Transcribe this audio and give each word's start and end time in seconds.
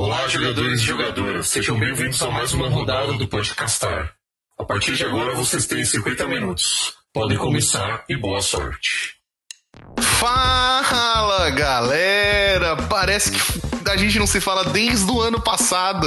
Olá, 0.00 0.28
jogadores 0.28 0.80
e 0.80 0.84
jogadoras, 0.84 1.48
sejam 1.48 1.76
bem-vindos 1.76 2.22
a 2.22 2.30
mais 2.30 2.52
uma 2.52 2.68
rodada 2.68 3.14
do 3.14 3.26
Podcastar. 3.26 4.14
A 4.56 4.62
partir 4.62 4.94
de 4.94 5.04
agora 5.04 5.34
vocês 5.34 5.66
têm 5.66 5.84
50 5.84 6.24
minutos. 6.28 6.94
Podem 7.12 7.36
começar 7.36 8.04
e 8.08 8.16
boa 8.16 8.40
sorte. 8.40 9.16
Fala 10.20 11.50
galera! 11.50 12.76
Parece 12.88 13.32
que 13.32 13.90
a 13.90 13.96
gente 13.96 14.20
não 14.20 14.26
se 14.28 14.40
fala 14.40 14.66
desde 14.66 15.10
o 15.10 15.20
ano 15.20 15.40
passado. 15.40 16.06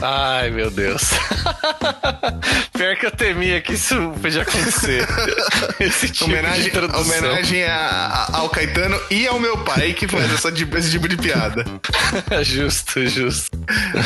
Ai, 0.00 0.50
meu 0.50 0.70
Deus. 0.70 1.02
Pior 2.72 2.96
que 2.96 3.06
eu 3.06 3.10
temia 3.10 3.60
que 3.60 3.72
isso 3.74 3.96
podia 4.22 4.42
acontecer. 4.42 5.04
Esse 5.80 6.08
tipo 6.10 6.26
homenagem, 6.26 6.70
homenagem 6.94 7.64
a- 7.64 8.28
a- 8.32 8.36
ao 8.38 8.48
Caetano 8.48 9.00
e 9.10 9.26
ao 9.26 9.40
meu 9.40 9.58
pai 9.58 9.92
que 9.92 10.06
faz 10.06 10.32
essa, 10.32 10.48
esse 10.50 10.90
tipo 10.90 11.08
de 11.08 11.16
piada. 11.16 11.64
justo, 12.44 13.04
justo. 13.08 13.50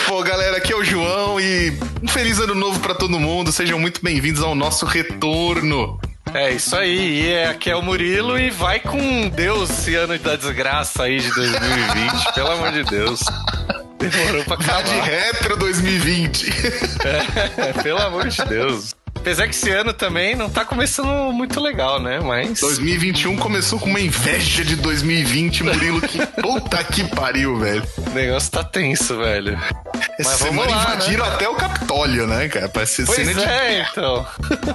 Pô, 0.07 0.23
galera, 0.23 0.57
aqui 0.57 0.73
é 0.73 0.77
o 0.77 0.85
João 0.85 1.39
e 1.39 1.77
um 2.03 2.09
feliz 2.09 2.39
ano 2.41 2.55
novo 2.55 2.81
pra 2.81 2.95
todo 2.95 3.19
mundo. 3.21 3.53
Sejam 3.53 3.79
muito 3.79 4.01
bem-vindos 4.03 4.43
ao 4.43 4.55
nosso 4.55 4.87
retorno. 4.87 6.01
É 6.33 6.51
isso 6.53 6.75
aí. 6.75 7.23
E 7.25 7.33
é- 7.33 7.49
aqui 7.49 7.71
é 7.71 7.77
o 7.77 7.83
Murilo 7.83 8.39
e 8.39 8.51
vai 8.51 8.81
com 8.81 9.29
Deus 9.29 9.69
esse 9.69 9.95
ano 9.95 10.19
da 10.19 10.37
desgraça 10.37 11.03
aí 11.03 11.21
de 11.21 11.29
2020. 11.35 12.33
pelo 12.35 12.51
amor 12.53 12.73
de 12.73 12.85
Deus. 12.85 13.21
Demorou 14.11 14.45
pra 14.45 14.57
Tá 14.57 14.83
de 14.83 14.91
acabar. 14.93 15.05
retro 15.05 15.57
2020. 15.57 16.53
É, 17.05 17.73
pelo 17.83 17.99
amor 18.01 18.29
de 18.29 18.45
Deus. 18.45 18.95
Apesar 19.15 19.47
que 19.47 19.55
esse 19.55 19.71
ano 19.71 19.93
também 19.93 20.35
não 20.35 20.51
tá 20.51 20.65
começando 20.65 21.33
muito 21.33 21.61
legal, 21.61 22.01
né? 22.01 22.19
Mas. 22.19 22.59
2021 22.61 23.37
começou 23.37 23.79
com 23.79 23.89
uma 23.89 24.01
inveja 24.01 24.65
de 24.65 24.75
2020, 24.77 25.63
Murilo. 25.63 26.01
Que 26.01 26.27
puta 26.27 26.83
que 26.83 27.05
pariu, 27.05 27.57
velho. 27.57 27.85
O 27.99 28.11
negócio 28.11 28.51
tá 28.51 28.65
tenso, 28.65 29.17
velho. 29.19 29.57
Mas 29.95 30.27
Essa 30.27 30.45
vamos 30.45 30.65
semana 30.65 30.71
lá, 30.77 30.95
invadiram 30.95 31.25
até 31.25 31.49
o 31.49 31.55
Capitólio, 31.55 32.27
né, 32.27 32.49
cara? 32.49 32.69
Parece 32.69 32.97
ser 32.97 33.07
Pois 33.07 33.19
cena 33.19 33.35
de 33.35 33.45
é, 33.49 33.87
então. 33.89 34.27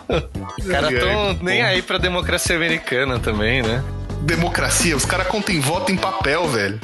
Os 0.59 0.66
caras 0.67 0.94
tão 0.97 1.34
nem 1.41 1.62
aí 1.64 1.81
pra 1.81 1.97
democracia 1.97 2.56
americana 2.56 3.19
também, 3.19 3.62
né? 3.62 3.84
Democracia. 4.21 4.95
Os 4.95 5.05
caras 5.05 5.27
contem 5.27 5.59
voto 5.59 5.91
em 5.91 5.97
papel, 5.97 6.47
velho. 6.47 6.79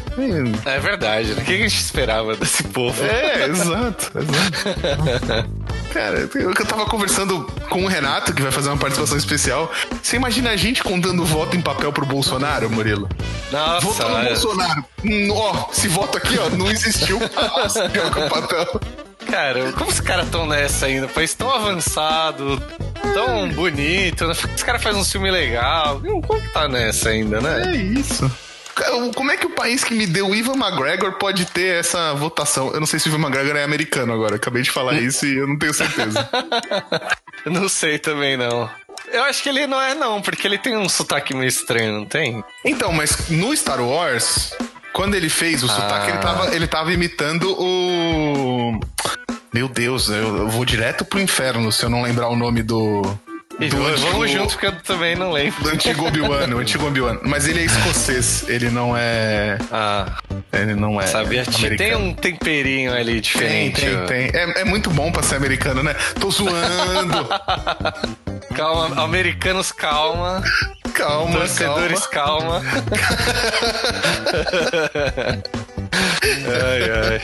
É 0.65 0.79
verdade, 0.79 1.33
né? 1.33 1.41
O 1.41 1.45
que 1.45 1.53
a 1.53 1.57
gente 1.57 1.77
esperava 1.79 2.35
desse 2.35 2.63
povo? 2.63 3.03
É, 3.03 3.45
exato, 3.45 4.11
exato. 4.17 5.63
Cara, 5.93 6.27
eu, 6.35 6.53
tava 6.65 6.85
conversando 6.85 7.45
com 7.69 7.83
o 7.83 7.87
Renato, 7.87 8.33
que 8.33 8.41
vai 8.41 8.51
fazer 8.51 8.69
uma 8.69 8.77
participação 8.77 9.17
especial. 9.17 9.71
Você 10.01 10.15
imagina 10.15 10.49
a 10.49 10.55
gente 10.55 10.83
contando 10.83 11.23
voto 11.23 11.55
em 11.55 11.61
papel 11.61 11.93
pro 11.93 12.05
Bolsonaro, 12.05 12.69
Murilo? 12.69 13.07
Nossa, 13.51 13.85
Voto 13.85 14.09
no 14.09 14.15
olha, 14.15 14.29
Bolsonaro. 14.29 14.85
Hum, 15.05 15.29
ó, 15.31 15.69
esse 15.71 15.87
voto 15.87 16.17
aqui, 16.17 16.37
ó, 16.39 16.49
não 16.49 16.71
existiu. 16.71 17.19
Nossa, 17.35 17.89
papel. 18.29 18.81
cara, 19.29 19.71
como 19.73 19.91
os 19.91 19.99
caras 19.99 20.29
tão 20.29 20.47
nessa 20.47 20.87
ainda? 20.87 21.07
País 21.07 21.35
tão 21.35 21.53
avançado, 21.53 22.61
tão 23.13 23.49
bonito, 23.49 24.27
né? 24.27 24.33
Os 24.55 24.63
caras 24.63 24.81
fazem 24.81 25.01
um 25.01 25.05
filme 25.05 25.29
legal. 25.29 26.01
Como 26.01 26.49
tá 26.51 26.67
nessa 26.67 27.09
ainda, 27.09 27.41
né? 27.41 27.73
É 27.73 27.75
isso. 27.75 28.31
Como 29.15 29.31
é 29.31 29.37
que 29.37 29.45
o 29.45 29.51
país 29.51 29.83
que 29.83 29.93
me 29.93 30.07
deu 30.07 30.29
o 30.29 30.35
Ivan 30.35 30.55
McGregor 30.55 31.13
pode 31.13 31.45
ter 31.45 31.79
essa 31.79 32.13
votação? 32.13 32.71
Eu 32.73 32.79
não 32.79 32.87
sei 32.87 32.99
se 32.99 33.07
o 33.07 33.09
Ivan 33.09 33.19
McGregor 33.19 33.55
é 33.55 33.63
americano 33.63 34.13
agora. 34.13 34.35
Acabei 34.35 34.63
de 34.63 34.71
falar 34.71 34.93
isso 34.99 35.25
e 35.25 35.37
eu 35.37 35.47
não 35.47 35.57
tenho 35.57 35.73
certeza. 35.73 36.27
Não 37.45 37.67
sei 37.67 37.99
também, 37.99 38.37
não. 38.37 38.69
Eu 39.11 39.23
acho 39.23 39.43
que 39.43 39.49
ele 39.49 39.67
não 39.67 39.81
é, 39.81 39.93
não, 39.93 40.21
porque 40.21 40.47
ele 40.47 40.57
tem 40.57 40.77
um 40.77 40.87
sotaque 40.87 41.35
meio 41.35 41.49
estranho, 41.49 41.91
não 41.91 42.05
tem? 42.05 42.41
Então, 42.63 42.93
mas 42.93 43.29
no 43.29 43.53
Star 43.53 43.81
Wars, 43.81 44.55
quando 44.93 45.15
ele 45.15 45.27
fez 45.27 45.61
o 45.61 45.67
sotaque, 45.67 46.11
ele 46.11 46.19
tava, 46.19 46.55
ele 46.55 46.67
tava 46.67 46.93
imitando 46.93 47.53
o. 47.59 48.79
Meu 49.53 49.67
Deus, 49.69 50.09
eu, 50.09 50.37
eu 50.37 50.49
vou 50.49 50.65
direto 50.65 51.05
pro 51.05 51.19
inferno 51.21 51.71
se 51.71 51.83
eu 51.83 51.89
não 51.89 52.01
lembrar 52.01 52.27
o 52.29 52.35
nome 52.35 52.63
do. 52.63 53.01
Do 53.59 53.67
vamos 53.69 54.01
antigo- 54.01 54.27
junto, 54.27 54.49
porque 54.53 54.65
eu 54.65 54.71
também 54.81 55.15
não 55.15 55.31
lembro. 55.31 55.61
Do 55.63 55.69
antigo 55.69 56.07
Obi-Wan, 56.07 56.47
o 56.55 56.57
antigo 56.57 56.87
Obi-Wan. 56.87 57.19
Mas 57.21 57.47
ele 57.47 57.59
é 57.61 57.65
escocês, 57.65 58.43
ele 58.49 58.71
não 58.71 58.97
é. 58.97 59.59
Ah, 59.71 60.07
Ele 60.51 60.73
não 60.73 60.99
é. 60.99 61.05
sabia? 61.05 61.45
Tem 61.45 61.67
americano. 61.67 62.05
um 62.05 62.13
temperinho 62.15 62.91
ali 62.91 63.11
Tem, 63.13 63.21
diferente. 63.21 63.81
tem, 63.81 63.95
ó. 63.95 64.05
tem. 64.05 64.31
É, 64.33 64.61
é 64.61 64.65
muito 64.65 64.89
bom 64.89 65.11
pra 65.11 65.21
ser 65.21 65.35
americano, 65.35 65.83
né? 65.83 65.95
Tô 66.19 66.31
zoando. 66.31 67.27
Calma, 68.55 69.03
americanos, 69.03 69.71
calma. 69.71 70.43
calma, 70.93 71.37
Torcedores, 71.39 72.05
calma. 72.07 72.61
calma. 72.61 73.23
ai, 75.93 76.91
ai. 76.91 77.21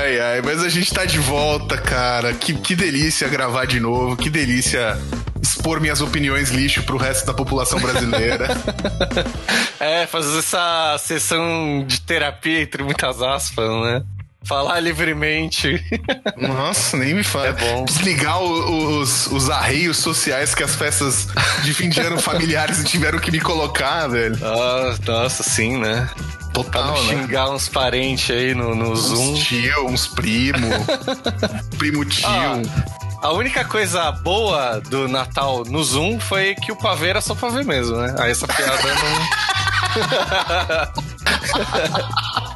Ai, 0.00 0.20
ai, 0.20 0.42
mas 0.44 0.62
a 0.62 0.68
gente 0.68 0.92
tá 0.92 1.04
de 1.04 1.18
volta, 1.18 1.76
cara. 1.78 2.32
Que, 2.32 2.54
que 2.54 2.74
delícia 2.76 3.28
gravar 3.28 3.66
de 3.66 3.80
novo. 3.80 4.16
Que 4.16 4.30
delícia 4.30 4.96
expor 5.42 5.80
minhas 5.80 6.00
opiniões 6.00 6.50
lixo 6.50 6.82
pro 6.84 6.96
resto 6.96 7.26
da 7.26 7.34
população 7.34 7.78
brasileira. 7.80 8.48
É, 9.80 10.08
fazer 10.08 10.36
essa 10.40 10.96
sessão 10.98 11.84
de 11.86 12.00
terapia 12.00 12.62
entre 12.62 12.82
muitas 12.82 13.22
aspas, 13.22 13.68
né? 13.84 14.02
Falar 14.44 14.80
livremente. 14.80 15.80
Nossa, 16.36 16.96
nem 16.96 17.14
me 17.14 17.22
fala. 17.22 17.46
É 17.46 17.52
bom. 17.52 17.84
Desligar 17.84 18.42
o- 18.42 18.98
os, 19.00 19.28
os 19.28 19.48
arreios 19.48 19.98
sociais 19.98 20.52
que 20.54 20.64
as 20.64 20.74
festas 20.74 21.28
de 21.62 21.72
fim 21.72 21.88
de 21.88 22.00
ano 22.00 22.18
familiares 22.20 22.82
tiveram 22.82 23.20
que 23.20 23.30
me 23.30 23.38
colocar, 23.40 24.08
velho. 24.08 24.36
Ah, 24.42 24.96
nossa, 25.06 25.44
sim, 25.44 25.78
né? 25.78 26.08
Pra 26.64 26.82
Total, 26.82 26.96
não 26.96 27.04
né? 27.04 27.22
xingar 27.22 27.50
uns 27.50 27.68
parentes 27.68 28.30
aí 28.30 28.54
no, 28.54 28.74
no 28.74 28.96
Zoom. 28.96 29.32
Uns 29.32 29.38
tio, 29.40 29.86
uns 29.86 30.06
primo. 30.06 30.68
primo 31.78 32.04
tio. 32.04 32.28
Ah, 32.28 32.60
a 33.22 33.32
única 33.32 33.64
coisa 33.64 34.12
boa 34.12 34.80
do 34.80 35.08
Natal 35.08 35.64
no 35.64 35.82
Zoom 35.82 36.20
foi 36.20 36.54
que 36.54 36.70
o 36.70 36.76
pavê 36.76 37.08
era 37.08 37.20
só 37.20 37.34
pavê 37.34 37.64
mesmo, 37.64 37.96
né? 37.96 38.14
Aí 38.18 38.30
essa 38.30 38.46
piada 38.46 38.94
não. 38.94 39.48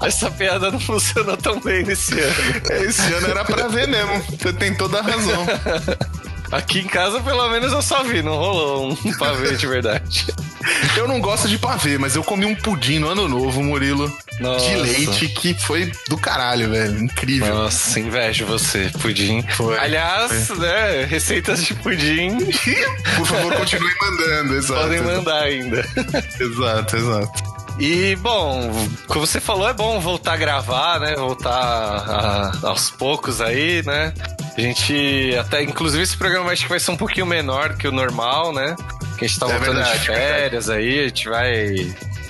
essa 0.06 0.30
piada 0.30 0.70
não 0.70 0.78
funcionou 0.78 1.36
tão 1.36 1.60
bem 1.60 1.84
nesse 1.84 2.18
ano. 2.18 2.34
Esse 2.86 3.12
ano 3.12 3.28
era 3.28 3.44
pra 3.44 3.66
ver 3.68 3.88
mesmo. 3.88 4.22
Você 4.22 4.52
tem 4.52 4.74
toda 4.74 5.00
a 5.00 5.02
razão. 5.02 5.46
Aqui 6.52 6.80
em 6.80 6.86
casa, 6.86 7.18
pelo 7.20 7.48
menos, 7.48 7.72
eu 7.72 7.80
só 7.82 8.02
vi, 8.04 8.22
não 8.22 8.36
rolou 8.36 8.92
um 8.92 8.96
pavê 9.18 9.56
de 9.56 9.66
verdade. 9.66 10.26
Eu 10.96 11.08
não 11.08 11.18
gosto 11.20 11.48
de 11.48 11.58
pavê, 11.58 11.96
mas 11.98 12.14
eu 12.14 12.22
comi 12.22 12.44
um 12.44 12.54
pudim 12.54 12.98
no 12.98 13.08
ano 13.08 13.26
novo, 13.26 13.62
Murilo. 13.62 14.12
Nossa. 14.38 14.66
De 14.66 14.76
leite, 14.76 15.28
que 15.28 15.54
foi 15.54 15.90
do 16.08 16.16
caralho, 16.18 16.70
velho. 16.70 17.02
Incrível. 17.02 17.54
Nossa, 17.54 17.98
invejo 17.98 18.44
você, 18.46 18.90
pudim. 19.00 19.42
Foi, 19.56 19.78
Aliás, 19.78 20.50
né, 20.50 21.04
receitas 21.04 21.64
de 21.64 21.74
pudim 21.74 22.36
Por 23.16 23.26
favor, 23.26 23.54
continue 23.56 23.92
mandando. 24.00 24.54
Exato. 24.56 24.80
podem 24.82 25.00
mandar 25.00 25.42
ainda. 25.42 25.84
Exato, 26.38 26.96
exato. 26.96 27.52
E, 27.80 28.14
bom, 28.16 28.70
como 29.08 29.26
você 29.26 29.40
falou, 29.40 29.66
é 29.68 29.72
bom 29.72 29.98
voltar 29.98 30.34
a 30.34 30.36
gravar, 30.36 31.00
né? 31.00 31.14
Voltar 31.16 31.50
a- 31.50 32.52
aos 32.68 32.90
poucos 32.90 33.40
aí, 33.40 33.82
né? 33.84 34.12
A 34.56 34.60
gente 34.60 35.34
até, 35.40 35.62
inclusive, 35.62 36.02
esse 36.02 36.16
programa 36.16 36.52
acho 36.52 36.64
que 36.64 36.68
vai 36.68 36.80
ser 36.80 36.90
um 36.90 36.96
pouquinho 36.96 37.26
menor 37.26 37.76
que 37.76 37.88
o 37.88 37.92
normal, 37.92 38.52
né? 38.52 38.76
Que 39.18 39.24
a 39.24 39.28
gente 39.28 39.38
tá 39.40 39.46
É 39.46 39.50
voltando 39.50 39.74
verdade, 39.76 39.98
de 40.00 40.06
férias 40.06 40.68
aí, 40.68 41.00
a 41.00 41.08
gente 41.08 41.28
vai, 41.28 41.74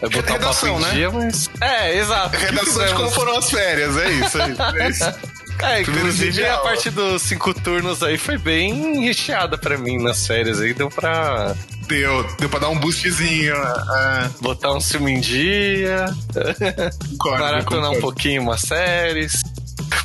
vai 0.00 0.10
botar 0.10 0.18
o 0.18 0.22
papo 0.22 0.32
Redação, 0.32 0.78
em 0.78 0.82
né? 0.82 0.90
dia, 0.90 1.10
mas... 1.10 1.50
É, 1.60 1.96
exato. 1.96 2.36
Redação 2.36 2.86
de 2.86 2.94
como 2.94 3.10
foram 3.10 3.38
as 3.38 3.50
férias, 3.50 3.96
é 3.96 4.10
isso. 4.10 4.38
É 4.40 4.88
isso, 4.88 5.04
é. 5.04 5.14
É, 5.60 5.80
inclusive 5.82 6.44
a 6.46 6.58
parte 6.58 6.90
dos 6.90 7.22
cinco 7.22 7.54
turnos 7.54 8.02
aí 8.02 8.18
foi 8.18 8.36
bem 8.36 9.04
recheada 9.04 9.56
pra 9.56 9.78
mim 9.78 10.02
nas 10.02 10.26
férias 10.26 10.60
aí, 10.60 10.74
deu 10.74 10.88
pra 10.88 11.54
Deu, 11.86 12.24
deu 12.38 12.48
pra 12.48 12.58
dar 12.58 12.68
um 12.70 12.78
boostzinho. 12.78 13.54
É, 13.54 14.30
botar 14.40 14.72
um 14.72 14.80
filme 14.80 15.12
em 15.12 15.20
dia, 15.20 16.06
concordo, 17.10 17.44
maratonar 17.44 17.90
um 17.90 18.00
pouquinho 18.00 18.42
umas 18.42 18.62
séries. 18.62 19.41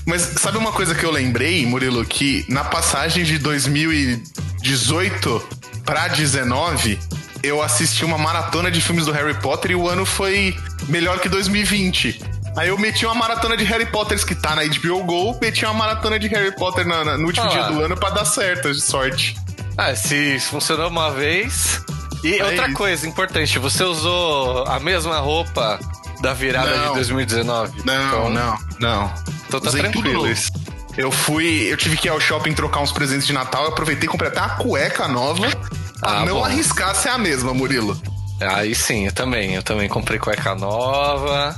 Mas 0.05 0.21
sabe 0.39 0.57
uma 0.57 0.71
coisa 0.71 0.95
que 0.95 1.03
eu 1.03 1.11
lembrei, 1.11 1.65
Murilo? 1.65 2.03
Que 2.05 2.45
na 2.47 2.63
passagem 2.63 3.23
de 3.23 3.37
2018 3.37 5.47
pra 5.85 6.07
19, 6.07 6.97
eu 7.43 7.61
assisti 7.61 8.03
uma 8.05 8.17
maratona 8.17 8.71
de 8.71 8.81
filmes 8.81 9.05
do 9.05 9.11
Harry 9.11 9.33
Potter 9.35 9.71
e 9.71 9.75
o 9.75 9.87
ano 9.87 10.05
foi 10.05 10.55
melhor 10.87 11.19
que 11.19 11.29
2020. 11.29 12.21
Aí 12.57 12.69
eu 12.69 12.77
meti 12.77 13.05
uma 13.05 13.13
maratona 13.13 13.55
de 13.55 13.63
Harry 13.65 13.85
Potter 13.85 14.23
que 14.25 14.33
tá 14.33 14.55
na 14.55 14.63
HBO 14.63 15.03
Go, 15.03 15.37
meti 15.39 15.63
uma 15.63 15.75
maratona 15.75 16.17
de 16.17 16.27
Harry 16.27 16.55
Potter 16.55 16.87
na- 16.87 17.03
na- 17.05 17.17
no 17.17 17.27
último 17.27 17.45
Ah 17.45 17.49
dia 17.49 17.63
do 17.65 17.81
ano 17.83 17.95
pra 17.95 18.09
dar 18.09 18.25
certo, 18.25 18.73
de 18.73 18.81
sorte. 18.81 19.35
Ah, 19.77 19.93
se 19.95 20.39
funcionou 20.39 20.89
uma 20.89 21.11
vez. 21.11 21.79
E 22.23 22.39
É 22.39 22.43
outra 22.45 22.65
isso. 22.65 22.75
coisa 22.75 23.07
importante, 23.07 23.59
você 23.59 23.83
usou 23.83 24.65
a 24.67 24.79
mesma 24.79 25.19
roupa 25.19 25.79
da 26.21 26.33
virada 26.33 26.75
Não. 26.75 26.87
de 26.89 26.93
2019? 26.95 27.81
Não, 27.85 28.07
então, 28.07 28.29
não, 28.29 28.57
não. 28.79 29.13
Então 29.47 29.59
tá 29.59 29.69
Usei 29.69 29.81
tudo 29.83 29.91
tranquilo 30.01 30.29
isso. 30.29 30.51
Eu 30.97 31.11
fui, 31.11 31.71
eu 31.71 31.77
tive 31.77 31.95
que 31.95 32.07
ir 32.07 32.11
ao 32.11 32.19
shopping 32.19 32.53
trocar 32.53 32.79
uns 32.81 32.91
presentes 32.91 33.27
de 33.27 33.33
Natal, 33.33 33.63
eu 33.65 33.69
aproveitei 33.69 34.05
e 34.07 34.09
comprei 34.09 34.29
até 34.31 34.39
uma 34.39 34.49
cueca 34.55 35.07
nova 35.07 35.47
Ah, 36.01 36.25
não 36.25 36.37
bom. 36.37 36.45
arriscar 36.45 36.95
ser 36.95 37.09
a 37.09 37.17
mesma, 37.19 37.53
Murilo. 37.53 37.99
Aí 38.41 38.73
sim, 38.73 39.05
eu 39.05 39.11
também. 39.11 39.53
Eu 39.55 39.63
também 39.63 39.87
comprei 39.87 40.19
cueca 40.19 40.55
nova. 40.55 41.55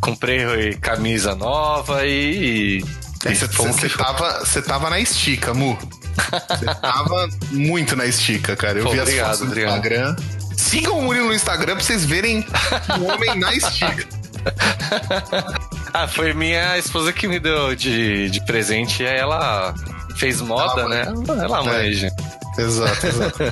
comprei 0.00 0.74
camisa 0.74 1.34
nova 1.34 2.06
e. 2.06 2.82
Você 3.22 3.44
é, 3.44 3.88
tava, 3.88 4.42
tava 4.66 4.88
na 4.88 4.98
estica, 4.98 5.52
Mu. 5.52 5.78
Você 6.48 6.64
tava 6.80 7.28
muito 7.52 7.94
na 7.94 8.06
estica, 8.06 8.56
cara. 8.56 8.78
Eu 8.78 8.84
Pô, 8.84 8.90
vi 8.92 9.00
obrigado, 9.00 9.30
as 9.30 9.38
fotos 9.38 9.40
no 9.40 9.46
obrigado. 9.48 9.76
Instagram. 9.76 10.16
Sigam 10.60 10.98
o 10.98 11.02
Murilo 11.02 11.28
no 11.28 11.34
Instagram 11.34 11.74
pra 11.74 11.82
vocês 11.82 12.04
verem 12.04 12.46
o 13.00 13.04
homem 13.04 13.34
na 13.38 13.52
estica. 13.54 14.06
ah, 15.92 16.06
foi 16.06 16.32
minha 16.34 16.78
esposa 16.78 17.12
que 17.12 17.26
me 17.26 17.40
deu 17.40 17.74
de, 17.74 18.28
de 18.28 18.44
presente. 18.44 19.02
Ela 19.02 19.74
fez 20.16 20.40
moda, 20.40 20.82
ela 20.82 20.88
né? 20.88 21.04
Ela 21.42 21.64
manja. 21.64 22.08
É. 22.58 22.62
Exato, 22.62 23.06
exato. 23.06 23.42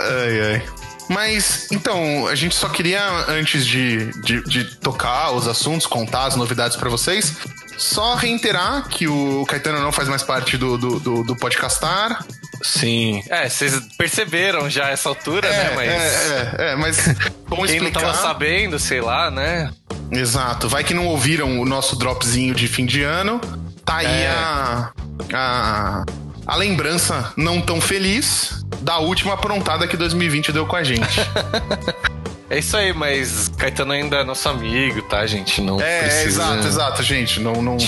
ai, 0.00 0.40
ai. 0.54 0.62
Mas, 1.08 1.68
então, 1.70 2.26
a 2.26 2.34
gente 2.34 2.54
só 2.54 2.68
queria, 2.68 3.02
antes 3.28 3.64
de, 3.64 4.10
de, 4.22 4.42
de 4.44 4.64
tocar 4.76 5.30
os 5.30 5.46
assuntos, 5.46 5.86
contar 5.86 6.26
as 6.26 6.36
novidades 6.36 6.76
para 6.76 6.90
vocês, 6.90 7.34
só 7.78 8.14
reiterar 8.14 8.88
que 8.88 9.06
o 9.06 9.46
Caetano 9.46 9.80
não 9.80 9.92
faz 9.92 10.08
mais 10.08 10.22
parte 10.22 10.56
do, 10.56 10.76
do, 10.76 11.00
do, 11.00 11.24
do 11.24 11.36
Podcastar. 11.36 12.24
Sim. 12.62 13.22
É, 13.28 13.48
vocês 13.48 13.78
perceberam 13.96 14.70
já 14.70 14.88
essa 14.88 15.08
altura, 15.08 15.48
é, 15.48 15.50
né? 15.50 15.72
Mas... 15.74 15.88
É, 15.88 16.54
é, 16.58 16.72
é, 16.72 16.76
mas 16.76 16.96
vamos 17.46 17.66
Quem 17.66 17.76
explicar. 17.76 18.02
não 18.02 18.12
tava 18.12 18.14
sabendo, 18.14 18.78
sei 18.78 19.00
lá, 19.00 19.30
né? 19.30 19.70
Exato. 20.10 20.68
Vai 20.68 20.84
que 20.84 20.94
não 20.94 21.06
ouviram 21.06 21.60
o 21.60 21.64
nosso 21.64 21.96
dropzinho 21.96 22.54
de 22.54 22.68
fim 22.68 22.86
de 22.86 23.02
ano. 23.02 23.40
Tá 23.84 23.96
aí 23.96 24.06
é. 24.06 24.28
a, 24.28 24.92
a, 25.32 26.04
a 26.46 26.56
lembrança 26.56 27.32
não 27.36 27.60
tão 27.60 27.80
feliz 27.80 28.64
da 28.80 28.98
última 28.98 29.34
aprontada 29.34 29.86
que 29.86 29.96
2020 29.96 30.52
deu 30.52 30.66
com 30.66 30.76
a 30.76 30.84
gente. 30.84 31.02
É 32.52 32.58
isso 32.58 32.76
aí, 32.76 32.92
mas 32.92 33.48
Caetano 33.56 33.92
ainda 33.92 34.16
é 34.16 34.24
nosso 34.24 34.46
amigo, 34.46 35.00
tá, 35.00 35.24
gente? 35.24 35.62
Não 35.62 35.80
é, 35.80 36.00
precisa... 36.00 36.42
exato, 36.42 36.66
exato, 36.66 37.02
gente. 37.02 37.40
Não, 37.40 37.62
não... 37.62 37.78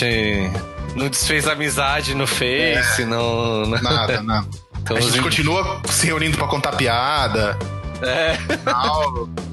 não 0.97 1.09
desfez 1.11 1.47
amizade 1.47 2.15
no 2.15 2.27
Face, 2.27 3.03
é, 3.03 3.05
não... 3.05 3.67
Nada, 3.67 4.23
nada. 4.23 4.49
Então, 4.85 4.99
a 4.99 5.01
gente, 5.01 5.21
continua 5.23 5.81
se 5.89 6.07
reunindo 6.07 6.37
para 6.37 6.47
contar 6.47 6.73
piada. 6.73 7.59
É. 8.03 8.37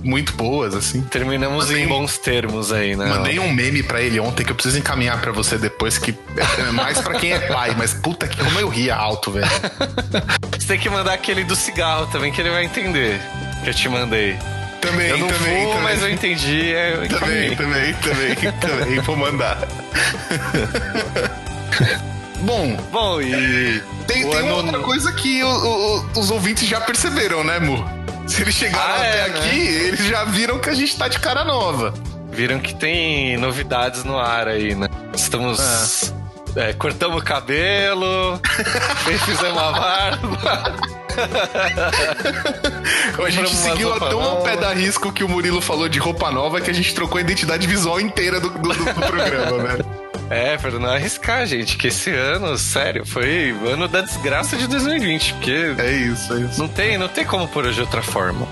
muito 0.04 0.34
boas, 0.34 0.76
assim. 0.76 1.02
Terminamos 1.04 1.68
mandei, 1.68 1.84
em 1.84 1.88
bons 1.88 2.18
termos 2.18 2.74
aí, 2.74 2.98
né? 2.98 3.06
Mandei 3.06 3.40
um 3.40 3.50
meme 3.50 3.82
para 3.82 4.02
ele 4.02 4.20
ontem 4.20 4.44
que 4.44 4.52
eu 4.52 4.56
preciso 4.56 4.78
encaminhar 4.78 5.22
para 5.22 5.32
você 5.32 5.58
depois, 5.58 5.98
que 5.98 6.14
é 6.36 6.72
mais 6.72 7.00
para 7.00 7.18
quem 7.18 7.32
é 7.32 7.40
pai, 7.40 7.74
mas 7.78 7.94
puta 7.94 8.28
que 8.28 8.44
como 8.44 8.60
eu 8.60 8.68
ria 8.68 8.94
alto, 8.94 9.32
velho. 9.32 9.48
Você 10.52 10.68
tem 10.68 10.80
que 10.80 10.90
mandar 10.90 11.14
aquele 11.14 11.46
do 11.46 11.56
cigarro 11.56 12.08
também, 12.08 12.32
que 12.32 12.42
ele 12.42 12.50
vai 12.50 12.66
entender. 12.66 13.22
Que 13.64 13.70
eu 13.70 13.74
te 13.74 13.88
mandei. 13.88 14.38
Também, 14.82 15.08
eu 15.08 15.18
não 15.18 15.28
também, 15.28 15.64
vou, 15.64 15.76
também. 15.76 15.84
mas 15.84 16.04
eu 16.04 16.10
entendi. 16.10 16.74
É, 16.74 16.96
eu 16.96 17.08
também, 17.08 17.56
também, 17.56 17.94
também, 17.94 18.36
também, 18.60 19.00
vou 19.00 19.16
mandar. 19.16 19.60
Bom, 22.42 22.76
bom 22.92 23.22
e 23.22 23.82
tem, 24.08 24.28
tem 24.30 24.40
ano... 24.40 24.56
outra 24.56 24.80
coisa 24.80 25.12
que 25.12 25.44
o, 25.44 25.48
o, 25.48 26.20
os 26.20 26.32
ouvintes 26.32 26.68
já 26.68 26.82
perceberam, 26.82 27.44
né, 27.44 27.60
Mu? 27.60 27.84
Se 28.28 28.42
eles 28.42 28.56
chegaram 28.56 28.94
ah, 28.94 28.98
até 28.98 29.18
é, 29.18 29.26
aqui, 29.26 29.58
né? 29.58 29.88
eles 29.88 30.06
já 30.06 30.24
viram 30.24 30.60
que 30.60 30.70
a 30.70 30.74
gente 30.74 30.98
tá 30.98 31.08
de 31.08 31.20
cara 31.20 31.44
nova. 31.44 31.94
Viram 32.32 32.60
que 32.60 32.74
tem 32.74 33.38
novidades 33.38 34.04
no 34.04 34.18
ar 34.18 34.48
aí, 34.48 34.74
né? 34.74 34.88
Estamos. 35.14 35.60
É. 35.60 36.21
É, 36.56 36.74
cortamos 36.74 37.22
o 37.22 37.24
cabelo, 37.24 38.40
fizemos 39.26 39.52
uma 39.52 39.72
barba. 39.72 40.76
a 43.26 43.30
gente 43.30 43.56
seguiu 43.56 43.94
até 43.94 44.16
um 44.16 44.42
pé 44.42 44.58
da 44.58 44.74
risco 44.74 45.12
que 45.12 45.24
o 45.24 45.30
Murilo 45.30 45.62
falou 45.62 45.88
de 45.88 46.00
roupa 46.00 46.32
nova 46.32 46.62
que 46.62 46.70
a 46.70 46.74
gente 46.74 46.94
trocou 46.94 47.18
a 47.18 47.22
identidade 47.22 47.68
visual 47.68 48.00
inteira 48.00 48.40
do, 48.40 48.50
do, 48.50 48.70
do 48.70 49.08
programa, 49.08 49.64
né? 49.64 49.78
É, 50.32 50.58
pra 50.58 50.72
não 50.72 50.90
arriscar, 50.90 51.46
gente, 51.46 51.76
que 51.76 51.88
esse 51.88 52.10
ano, 52.10 52.58
sério, 52.58 53.06
foi 53.06 53.52
o 53.52 53.68
ano 53.68 53.86
da 53.86 54.00
desgraça 54.00 54.56
de 54.56 54.66
2020, 54.66 55.34
porque. 55.34 55.76
É 55.78 55.92
isso, 55.92 56.34
é 56.34 56.40
isso. 56.40 56.58
Não 56.58 56.70
tem, 56.70 56.98
não 56.98 57.10
tem 57.10 57.26
como 57.26 57.50
pôr 57.50 57.70
de 57.70 57.82
outra 57.82 58.02
forma. 58.02 58.48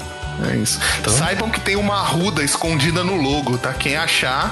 É 0.52 0.58
isso. 0.58 0.78
Então... 1.00 1.14
Saibam 1.14 1.50
que 1.50 1.62
tem 1.62 1.78
uma 1.78 2.02
arruda 2.02 2.44
escondida 2.44 3.02
no 3.02 3.16
logo, 3.16 3.58
tá? 3.58 3.74
Quem 3.74 3.96
achar. 3.96 4.52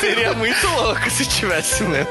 Seria 0.00 0.34
muito 0.34 0.66
louco 0.66 1.10
se 1.10 1.26
tivesse, 1.26 1.84
né? 1.84 2.06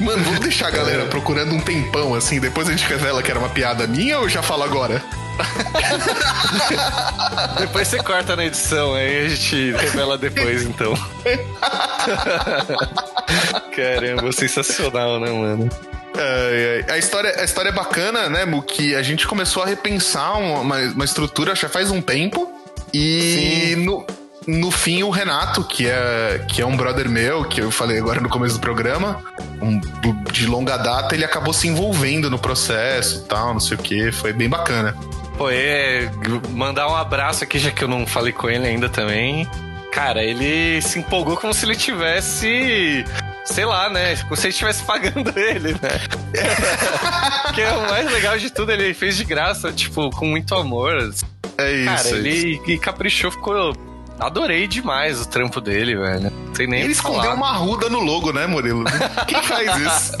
Mano, 0.00 0.24
vamos 0.24 0.40
deixar 0.40 0.68
a 0.68 0.70
galera 0.70 1.06
procurando 1.06 1.54
um 1.54 1.60
tempão 1.60 2.14
assim, 2.14 2.40
depois 2.40 2.68
a 2.68 2.72
gente 2.72 2.86
revela 2.86 3.22
que 3.22 3.30
era 3.30 3.38
uma 3.38 3.48
piada 3.48 3.86
minha 3.86 4.18
ou 4.18 4.28
já 4.28 4.42
fala 4.42 4.64
agora? 4.64 5.02
depois 7.58 7.88
você 7.88 7.98
corta 7.98 8.36
na 8.36 8.44
edição, 8.44 8.94
aí 8.94 9.26
a 9.26 9.28
gente 9.28 9.72
revela 9.72 10.16
depois, 10.16 10.62
então. 10.62 10.94
Caramba, 13.74 14.30
sensacional, 14.32 15.18
né, 15.18 15.30
mano? 15.30 15.68
A, 16.88 16.96
história, 16.96 17.40
a 17.40 17.44
história 17.44 17.70
é 17.70 17.72
bacana, 17.72 18.28
né, 18.28 18.44
Mu? 18.44 18.62
Que 18.62 18.94
a 18.94 19.02
gente 19.02 19.26
começou 19.26 19.62
a 19.62 19.66
repensar 19.66 20.38
uma, 20.38 20.78
uma 20.78 21.04
estrutura 21.04 21.56
já 21.56 21.68
faz 21.68 21.90
um 21.90 22.00
tempo. 22.00 22.52
E 22.92 23.74
no, 23.78 24.06
no 24.46 24.70
fim, 24.70 25.02
o 25.02 25.10
Renato, 25.10 25.64
que 25.64 25.86
é, 25.86 26.44
que 26.48 26.60
é 26.60 26.66
um 26.66 26.76
brother 26.76 27.08
meu, 27.08 27.44
que 27.44 27.60
eu 27.60 27.70
falei 27.70 27.98
agora 27.98 28.20
no 28.20 28.28
começo 28.28 28.54
do 28.54 28.60
programa, 28.60 29.22
um, 29.60 29.80
de 30.30 30.46
longa 30.46 30.76
data, 30.76 31.14
ele 31.14 31.24
acabou 31.24 31.52
se 31.52 31.68
envolvendo 31.68 32.30
no 32.30 32.38
processo 32.38 33.24
tal, 33.24 33.52
não 33.52 33.60
sei 33.60 33.76
o 33.76 33.80
que. 33.80 34.12
Foi 34.12 34.32
bem 34.32 34.48
bacana. 34.48 34.96
Pô, 35.36 35.50
é, 35.50 36.10
mandar 36.50 36.88
um 36.88 36.94
abraço 36.94 37.42
aqui, 37.42 37.58
já 37.58 37.70
que 37.70 37.82
eu 37.82 37.88
não 37.88 38.06
falei 38.06 38.32
com 38.32 38.48
ele 38.48 38.66
ainda 38.66 38.88
também. 38.88 39.48
Cara, 39.90 40.22
ele 40.22 40.82
se 40.82 40.98
empolgou 40.98 41.36
como 41.36 41.54
se 41.54 41.64
ele 41.64 41.76
tivesse 41.76 43.04
sei 43.44 43.64
lá, 43.64 43.90
né? 43.90 44.16
Como 44.16 44.36
se 44.36 44.46
ele 44.46 44.52
estivesse 44.52 44.82
pagando 44.84 45.32
ele, 45.38 45.72
né? 45.72 46.00
que 47.54 47.60
é 47.60 47.72
o 47.72 47.82
mais 47.88 48.10
legal 48.10 48.38
de 48.38 48.50
tudo, 48.50 48.72
ele 48.72 48.94
fez 48.94 49.16
de 49.16 49.24
graça, 49.24 49.72
tipo, 49.72 50.10
com 50.10 50.26
muito 50.26 50.54
amor. 50.54 50.96
É 51.58 51.72
isso. 51.72 51.84
Cara, 51.84 52.08
é 52.08 52.12
ele 52.12 52.60
isso. 52.66 52.80
caprichou, 52.80 53.30
ficou. 53.30 53.93
Adorei 54.18 54.66
demais 54.68 55.20
o 55.20 55.28
trampo 55.28 55.60
dele, 55.60 55.96
velho. 55.96 56.30
Não 56.30 56.54
sei 56.54 56.66
nem 56.66 56.82
Ele 56.82 56.92
escondeu 56.92 57.32
uma 57.32 57.52
ruda 57.52 57.88
no 57.88 57.98
logo, 58.00 58.32
né, 58.32 58.46
Murilo? 58.46 58.84
Quem 59.26 59.42
faz 59.42 59.76
isso? 59.76 60.12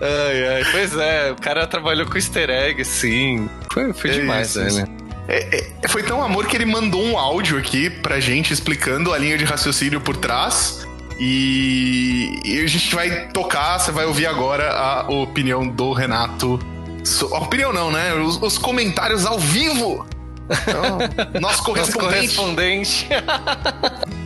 ai, 0.00 0.48
ai. 0.48 0.64
Pois 0.70 0.96
é, 0.96 1.32
o 1.32 1.36
cara 1.36 1.66
trabalhou 1.66 2.06
com 2.06 2.16
easter 2.16 2.50
egg, 2.50 2.84
sim. 2.84 3.48
Foi, 3.72 3.92
foi 3.92 4.10
é 4.10 4.12
demais, 4.14 4.54
isso, 4.54 4.80
né? 4.80 4.86
É, 5.26 5.72
é, 5.82 5.88
foi 5.88 6.02
tão 6.02 6.22
amor 6.22 6.46
que 6.46 6.54
ele 6.54 6.66
mandou 6.66 7.02
um 7.02 7.18
áudio 7.18 7.58
aqui 7.58 7.88
pra 7.88 8.20
gente 8.20 8.52
explicando 8.52 9.12
a 9.12 9.18
linha 9.18 9.38
de 9.38 9.44
raciocínio 9.44 10.00
por 10.00 10.16
trás. 10.16 10.86
E, 11.18 12.40
e 12.44 12.60
a 12.60 12.66
gente 12.66 12.94
vai 12.94 13.28
tocar, 13.28 13.78
você 13.78 13.92
vai 13.92 14.04
ouvir 14.04 14.26
agora 14.26 14.72
a 14.72 15.08
opinião 15.10 15.66
do 15.66 15.92
Renato. 15.92 16.58
So, 17.02 17.34
a 17.34 17.38
opinião 17.38 17.72
não, 17.72 17.90
né? 17.90 18.12
Os, 18.14 18.40
os 18.42 18.58
comentários 18.58 19.24
ao 19.24 19.38
vivo 19.38 20.06
então, 20.50 20.98
nosso 21.40 21.62
correspondente. 21.62 22.36
correspondente. 22.36 23.08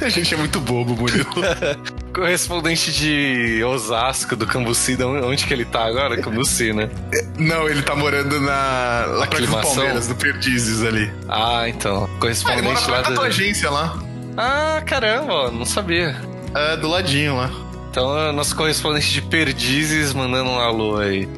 A 0.00 0.08
gente 0.08 0.34
é 0.34 0.36
muito 0.36 0.60
bobo, 0.60 0.96
Murilo. 0.96 1.30
correspondente 2.12 2.92
de 2.92 3.62
Osasco, 3.64 4.34
do 4.34 4.46
Cambuci, 4.46 4.98
onde 5.02 5.46
que 5.46 5.54
ele 5.54 5.64
tá 5.64 5.84
agora? 5.84 6.20
Cambuci, 6.20 6.72
né? 6.72 6.90
Não, 7.38 7.68
ele 7.68 7.82
tá 7.82 7.94
morando 7.94 8.40
na 8.40 9.04
lá 9.06 9.26
pra 9.26 9.38
do 9.38 9.48
Palmeiras, 9.48 10.08
do 10.08 10.14
Perdizes 10.14 10.82
ali. 10.82 11.10
Ah, 11.28 11.68
então. 11.68 12.08
Correspondente 12.18 12.66
ah, 12.66 12.70
ele 12.70 12.80
mora 12.80 12.90
lá 12.90 13.02
da 13.02 13.14
tua 13.14 13.26
agência 13.26 13.70
lá. 13.70 13.98
Ah, 14.36 14.82
caramba, 14.84 15.50
não 15.50 15.64
sabia. 15.64 16.16
É, 16.54 16.76
do 16.76 16.88
ladinho 16.88 17.36
lá. 17.36 17.50
Então, 17.90 18.32
nosso 18.32 18.54
correspondente 18.54 19.12
de 19.12 19.22
Perdizes 19.22 20.12
mandando 20.12 20.50
um 20.50 20.58
alô 20.58 20.96
aí. 20.96 21.28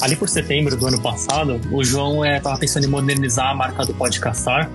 Ali 0.00 0.16
por 0.16 0.28
setembro 0.28 0.76
do 0.76 0.86
ano 0.86 1.00
passado, 1.00 1.60
o 1.70 1.84
João 1.84 2.24
estava 2.24 2.56
é, 2.56 2.58
pensando 2.58 2.84
em 2.84 2.88
modernizar 2.88 3.50
a 3.50 3.54
marca 3.54 3.84
do 3.84 3.94
Podcastar 3.94 4.70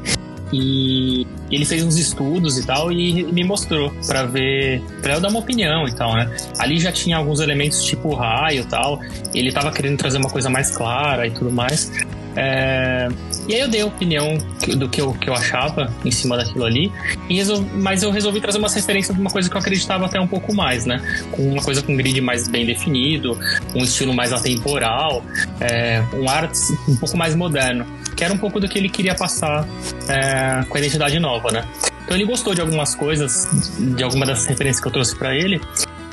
e 0.54 1.26
ele 1.52 1.66
fez 1.66 1.84
uns 1.84 1.98
estudos 1.98 2.58
e 2.58 2.66
tal 2.66 2.92
e 2.92 3.24
me 3.24 3.44
mostrou 3.44 3.94
para 4.08 4.24
ver, 4.25 4.82
para 5.02 5.16
eu 5.16 5.22
dar 5.22 5.30
uma 5.30 5.40
opinião 5.40 5.88
e 5.88 5.94
tal, 5.94 6.16
né? 6.16 6.36
Ali 6.60 6.80
já 6.80 6.92
tinha 6.92 7.18
alguns 7.18 7.40
elementos 7.40 7.84
tipo 7.84 8.14
raio 8.14 8.62
e 8.62 8.66
tal. 8.66 9.00
Ele 9.34 9.52
tava 9.52 9.72
querendo 9.72 9.98
trazer 9.98 10.18
uma 10.18 10.30
coisa 10.30 10.50
mais 10.50 10.75
clara 10.75 11.28
e 11.28 11.32
tudo 11.32 11.52
mais. 11.52 11.92
É... 12.36 13.08
E 13.48 13.54
aí 13.54 13.62
eu 13.62 13.68
dei 13.68 13.82
a 13.82 13.86
opinião 13.86 14.38
do 14.75 14.90
que 14.90 15.00
eu, 15.00 15.14
que 15.14 15.30
eu 15.30 15.34
achava 15.34 15.94
em 16.04 16.12
cima 16.12 16.36
daquilo 16.36 16.66
ali, 16.66 16.92
resolvi, 17.30 17.70
mas 17.75 18.04
eu 18.04 18.12
resolvi 18.12 18.42
trazer 18.42 18.58
uma 18.58 18.70
referência 18.70 19.14
de 19.14 19.22
uma 19.22 19.30
coisa 19.30 19.50
que 19.50 19.56
eu 19.56 19.60
acreditava 19.60 20.06
até 20.06 20.20
um 20.20 20.28
pouco 20.28 20.54
mais, 20.54 20.86
né? 20.86 21.02
Com 21.32 21.44
uma 21.44 21.62
coisa 21.62 21.82
com 21.82 21.96
grid 21.96 22.20
mais 22.22 22.48
bem 22.48 22.66
definido, 22.66 23.40
um 23.74 23.84
estilo 23.84 24.14
mais 24.14 24.34
atemporal, 24.34 25.24
é, 25.62 26.04
um 26.14 26.28
ar 26.28 26.52
um 26.88 26.96
pouco 26.96 27.16
mais 27.16 27.36
moderno, 27.36 27.86
que 28.16 28.24
era 28.24 28.34
um 28.34 28.38
pouco 28.38 28.60
do 28.60 28.68
que 28.68 28.78
ele 28.78 28.90
queria 28.90 29.16
passar 29.16 29.68
é, 30.08 30.64
com 30.68 30.78
a 30.78 30.80
identidade 30.80 31.20
nova, 31.20 31.52
né? 31.52 31.66
Então 32.04 32.16
ele 32.16 32.26
gostou 32.26 32.54
de 32.54 32.62
algumas 32.62 32.96
coisas, 32.96 33.48
de 33.78 34.04
alguma 34.04 34.26
das 34.26 34.46
referências 34.46 34.82
que 34.82 34.88
eu 34.88 34.92
trouxe 34.92 35.16
para 35.16 35.36
ele, 35.36 35.60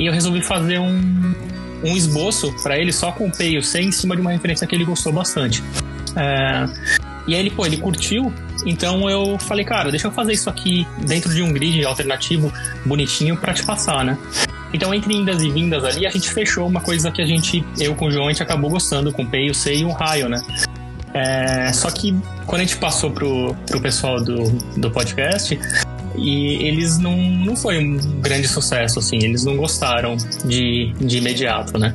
e 0.01 0.07
eu 0.07 0.13
resolvi 0.13 0.43
fazer 0.43 0.79
um, 0.79 1.35
um 1.85 1.97
esboço 1.97 2.53
para 2.63 2.79
ele 2.79 2.93
só 2.93 3.13
com 3.13 3.29
o 3.29 3.31
P 3.31 3.63
C 3.63 3.83
em 3.83 3.93
cima 3.93 4.17
de 4.17 4.23
uma 4.23 4.33
referência 4.33 4.67
que 4.67 4.75
ele 4.75 4.85
gostou 4.85 5.13
bastante. 5.13 5.63
É, 6.17 6.67
E 7.27 7.35
aí 7.35 7.41
ele, 7.41 7.51
pô, 7.51 7.65
ele 7.65 7.77
curtiu, 7.77 8.33
então 8.67 9.09
eu 9.09 9.39
falei, 9.39 9.65
cara, 9.65 9.91
deixa 9.91 10.09
eu 10.09 10.13
fazer 10.13 10.33
isso 10.33 10.51
aqui 10.51 10.87
dentro 11.07 11.33
de 11.33 11.41
um 11.41 11.53
grid 11.53 11.85
alternativo 11.85 12.53
bonitinho 12.85 13.37
para 13.37 13.55
te 13.55 13.63
passar, 13.65 14.05
né? 14.05 14.19
Então, 14.75 14.93
entre 14.93 15.15
indas 15.15 15.43
e 15.43 15.51
vindas 15.51 15.85
ali, 15.85 16.07
a 16.07 16.11
gente 16.11 16.31
fechou 16.31 16.67
uma 16.67 16.81
coisa 16.81 17.11
que 17.11 17.23
a 17.23 17.27
gente, 17.27 17.65
eu 17.79 17.95
com 17.95 18.07
o 18.07 18.11
João, 18.11 18.27
a 18.27 18.33
gente 18.33 18.43
acabou 18.43 18.71
gostando, 18.71 19.13
com 19.13 19.23
o 19.23 19.27
Pei, 19.27 19.51
o 19.51 19.55
Sei 19.55 19.83
e 19.83 19.85
o 19.85 19.91
Raio, 19.91 20.29
né? 20.29 20.43
É, 21.15 21.73
só 21.73 21.91
que 21.91 22.15
quando 22.47 22.63
a 22.63 22.65
gente 22.65 22.77
passou 22.77 23.11
pro, 23.11 23.55
pro 23.67 23.81
pessoal 23.81 24.23
do, 24.23 24.51
do 24.77 24.91
podcast, 24.91 25.59
e 26.17 26.55
eles 26.67 26.99
não, 26.99 27.17
não 27.17 27.57
foi 27.57 27.79
um 27.79 27.97
grande 28.21 28.49
sucesso, 28.49 28.99
assim, 28.99 29.19
eles 29.23 29.45
não 29.45 29.57
gostaram 29.57 30.17
de, 30.45 30.93
de 31.01 31.19
imediato, 31.19 31.79
né? 31.79 31.95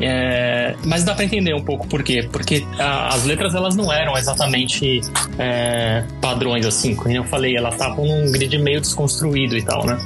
É, 0.00 0.74
mas 0.84 1.04
dá 1.04 1.14
para 1.14 1.24
entender 1.24 1.54
um 1.54 1.64
pouco 1.64 1.86
por 1.86 2.02
quê. 2.02 2.28
Porque 2.30 2.64
a, 2.78 3.14
as 3.14 3.24
letras 3.24 3.54
elas 3.54 3.74
não 3.74 3.92
eram 3.92 4.16
exatamente 4.16 5.00
é, 5.38 6.04
padrões 6.20 6.66
assim. 6.66 6.94
Como 6.94 7.14
eu 7.14 7.24
falei, 7.24 7.56
elas 7.56 7.74
estavam 7.74 8.04
num 8.04 8.30
grid 8.30 8.58
meio 8.58 8.80
desconstruído 8.80 9.56
e 9.56 9.62
tal, 9.62 9.86
né? 9.86 9.98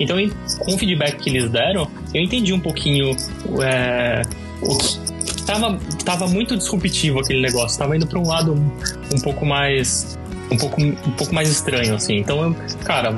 Então, 0.00 0.16
com 0.58 0.74
o 0.74 0.78
feedback 0.78 1.18
que 1.18 1.30
eles 1.30 1.50
deram, 1.50 1.88
eu 2.12 2.22
entendi 2.22 2.52
um 2.52 2.60
pouquinho 2.60 3.14
é, 3.62 4.22
o 4.62 4.76
que. 4.76 5.03
Tava, 5.46 5.78
tava 6.04 6.26
muito 6.26 6.56
disruptivo 6.56 7.20
aquele 7.20 7.40
negócio, 7.40 7.78
tava 7.78 7.96
indo 7.96 8.06
para 8.06 8.18
um 8.18 8.26
lado 8.26 8.54
um, 8.54 8.70
um 9.14 9.20
pouco 9.20 9.44
mais 9.44 10.18
um 10.50 10.56
pouco, 10.56 10.82
um 10.82 11.12
pouco 11.16 11.34
mais 11.34 11.50
estranho, 11.50 11.94
assim. 11.94 12.16
Então, 12.16 12.42
eu, 12.42 12.56
cara, 12.84 13.14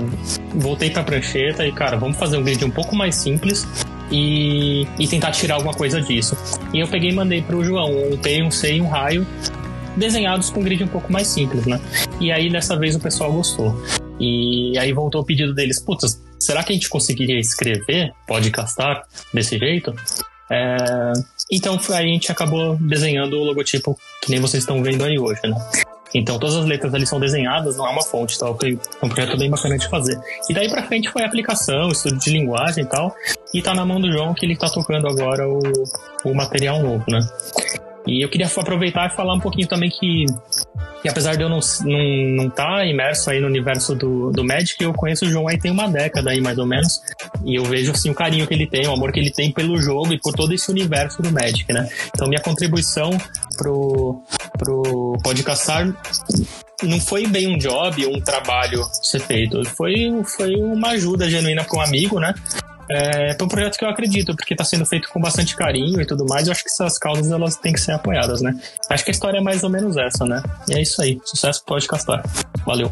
voltei 0.54 0.90
pra 0.90 1.02
prancheta 1.02 1.66
e, 1.66 1.72
cara, 1.72 1.96
vamos 1.96 2.16
fazer 2.16 2.36
um 2.36 2.42
grid 2.42 2.64
um 2.64 2.70
pouco 2.70 2.94
mais 2.94 3.14
simples 3.14 3.66
e, 4.10 4.86
e 4.98 5.06
tentar 5.06 5.32
tirar 5.32 5.56
alguma 5.56 5.74
coisa 5.74 6.00
disso. 6.00 6.36
E 6.72 6.80
eu 6.80 6.88
peguei 6.88 7.10
e 7.10 7.14
mandei 7.14 7.42
pro 7.42 7.64
João 7.64 7.90
um 8.12 8.16
P, 8.16 8.42
um 8.42 8.50
C 8.50 8.74
e 8.74 8.80
um 8.80 8.88
raio 8.88 9.26
desenhados 9.96 10.50
com 10.50 10.62
grid 10.62 10.84
um 10.84 10.88
pouco 10.88 11.12
mais 11.12 11.26
simples, 11.26 11.66
né? 11.66 11.80
E 12.20 12.30
aí, 12.30 12.50
dessa 12.50 12.76
vez, 12.78 12.94
o 12.94 13.00
pessoal 13.00 13.32
gostou. 13.32 13.82
E 14.18 14.78
aí 14.78 14.92
voltou 14.92 15.20
o 15.20 15.24
pedido 15.24 15.54
deles, 15.54 15.78
putz, 15.78 16.22
será 16.38 16.62
que 16.62 16.72
a 16.72 16.74
gente 16.74 16.88
conseguiria 16.88 17.38
escrever 17.38 18.12
podcastar 18.26 19.02
desse 19.32 19.58
jeito? 19.58 19.94
É... 20.50 21.12
Então 21.50 21.78
a 21.90 22.02
gente 22.02 22.30
acabou 22.30 22.76
desenhando 22.76 23.38
o 23.38 23.44
logotipo 23.44 23.98
que 24.22 24.30
nem 24.30 24.40
vocês 24.40 24.62
estão 24.62 24.82
vendo 24.82 25.04
aí 25.04 25.18
hoje, 25.18 25.40
né? 25.44 25.54
Então 26.14 26.38
todas 26.38 26.56
as 26.56 26.64
letras 26.64 26.94
ali 26.94 27.06
são 27.06 27.20
desenhadas, 27.20 27.76
não 27.76 27.86
é 27.86 27.90
uma 27.90 28.02
fonte, 28.02 28.38
tal, 28.38 28.54
que 28.56 28.78
é 29.02 29.06
um 29.06 29.08
projeto 29.08 29.36
bem 29.36 29.50
bacana 29.50 29.76
de 29.76 29.88
fazer. 29.88 30.18
E 30.48 30.54
daí 30.54 30.68
pra 30.68 30.82
frente 30.84 31.10
foi 31.10 31.24
aplicação, 31.24 31.88
estudo 31.88 32.18
de 32.18 32.30
linguagem 32.30 32.84
e 32.84 32.86
tal, 32.86 33.14
e 33.52 33.60
tá 33.60 33.74
na 33.74 33.84
mão 33.84 34.00
do 34.00 34.10
João 34.10 34.32
que 34.34 34.46
ele 34.46 34.56
tá 34.56 34.68
tocando 34.70 35.06
agora 35.08 35.48
o, 35.48 35.60
o 36.24 36.34
material 36.34 36.80
novo, 36.80 37.04
né? 37.08 37.20
E 38.06 38.24
eu 38.24 38.28
queria 38.28 38.46
aproveitar 38.46 39.10
e 39.10 39.16
falar 39.16 39.34
um 39.34 39.40
pouquinho 39.40 39.66
também 39.66 39.90
que, 39.90 40.26
que 41.02 41.08
apesar 41.08 41.34
de 41.36 41.42
eu 41.42 41.48
não 41.48 41.58
estar 41.58 41.84
não, 41.84 42.44
não 42.44 42.50
tá 42.50 42.84
imerso 42.86 43.30
aí 43.30 43.40
no 43.40 43.46
universo 43.46 43.94
do, 43.94 44.30
do 44.30 44.44
Magic, 44.44 44.82
eu 44.82 44.92
conheço 44.92 45.24
o 45.24 45.28
João 45.28 45.48
aí 45.48 45.58
tem 45.58 45.70
uma 45.70 45.88
década 45.88 46.30
aí, 46.30 46.40
mais 46.40 46.58
ou 46.58 46.66
menos. 46.66 47.00
E 47.44 47.56
eu 47.56 47.64
vejo, 47.64 47.90
assim, 47.90 48.10
o 48.10 48.14
carinho 48.14 48.46
que 48.46 48.54
ele 48.54 48.66
tem, 48.66 48.86
o 48.86 48.92
amor 48.92 49.12
que 49.12 49.18
ele 49.18 49.30
tem 49.30 49.50
pelo 49.50 49.76
jogo 49.80 50.12
e 50.12 50.20
por 50.20 50.32
todo 50.32 50.52
esse 50.52 50.70
universo 50.70 51.20
do 51.20 51.32
Magic, 51.32 51.70
né? 51.72 51.88
Então, 52.14 52.28
minha 52.28 52.40
contribuição 52.40 53.10
pro, 53.56 54.22
pro 54.56 55.16
podcastar 55.22 55.92
não 56.82 57.00
foi 57.00 57.26
bem 57.26 57.48
um 57.48 57.58
job, 57.58 58.06
um 58.06 58.20
trabalho 58.20 58.84
ser 59.02 59.20
feito. 59.20 59.64
Foi, 59.64 60.22
foi 60.24 60.54
uma 60.56 60.90
ajuda 60.90 61.28
genuína 61.28 61.64
para 61.64 61.78
um 61.78 61.80
amigo, 61.80 62.20
né? 62.20 62.34
É, 62.90 63.30
é 63.30 63.42
um 63.42 63.48
projeto 63.48 63.78
que 63.78 63.84
eu 63.84 63.88
acredito, 63.88 64.34
porque 64.34 64.54
está 64.54 64.64
sendo 64.64 64.86
feito 64.86 65.08
com 65.08 65.20
bastante 65.20 65.56
carinho 65.56 66.00
e 66.00 66.06
tudo 66.06 66.24
mais. 66.26 66.46
Eu 66.46 66.52
acho 66.52 66.62
que 66.62 66.70
essas 66.70 66.98
causas 66.98 67.30
elas 67.30 67.56
têm 67.56 67.72
que 67.72 67.80
ser 67.80 67.92
apoiadas, 67.92 68.40
né? 68.40 68.54
Acho 68.90 69.04
que 69.04 69.10
a 69.10 69.12
história 69.12 69.38
é 69.38 69.42
mais 69.42 69.62
ou 69.64 69.70
menos 69.70 69.96
essa, 69.96 70.24
né? 70.24 70.42
E 70.68 70.74
é 70.74 70.82
isso 70.82 71.00
aí. 71.02 71.18
Sucesso 71.24 71.62
pode 71.64 71.86
castar. 71.86 72.22
Valeu. 72.64 72.90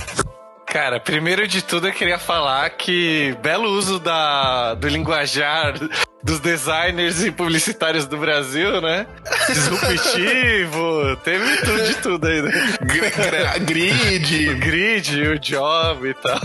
Cara, 0.67 0.99
primeiro 0.99 1.47
de 1.47 1.63
tudo 1.63 1.87
eu 1.87 1.93
queria 1.93 2.19
falar 2.19 2.69
que 2.71 3.37
belo 3.41 3.69
uso 3.69 4.01
da, 4.01 4.75
do 4.75 4.89
linguajar 4.89 5.75
dos 6.21 6.41
designers 6.41 7.23
e 7.23 7.31
publicitários 7.31 8.07
do 8.07 8.17
Brasil, 8.17 8.81
né? 8.81 9.07
Disruptivo, 9.47 11.17
teve 11.23 11.59
tudo 11.59 11.85
de 11.85 11.95
tudo 11.97 12.27
aí, 12.27 12.43
né? 12.43 12.51
Grid. 13.61 14.55
Grid, 14.55 15.29
o 15.29 15.39
job 15.39 16.09
e 16.09 16.15
tal. 16.15 16.41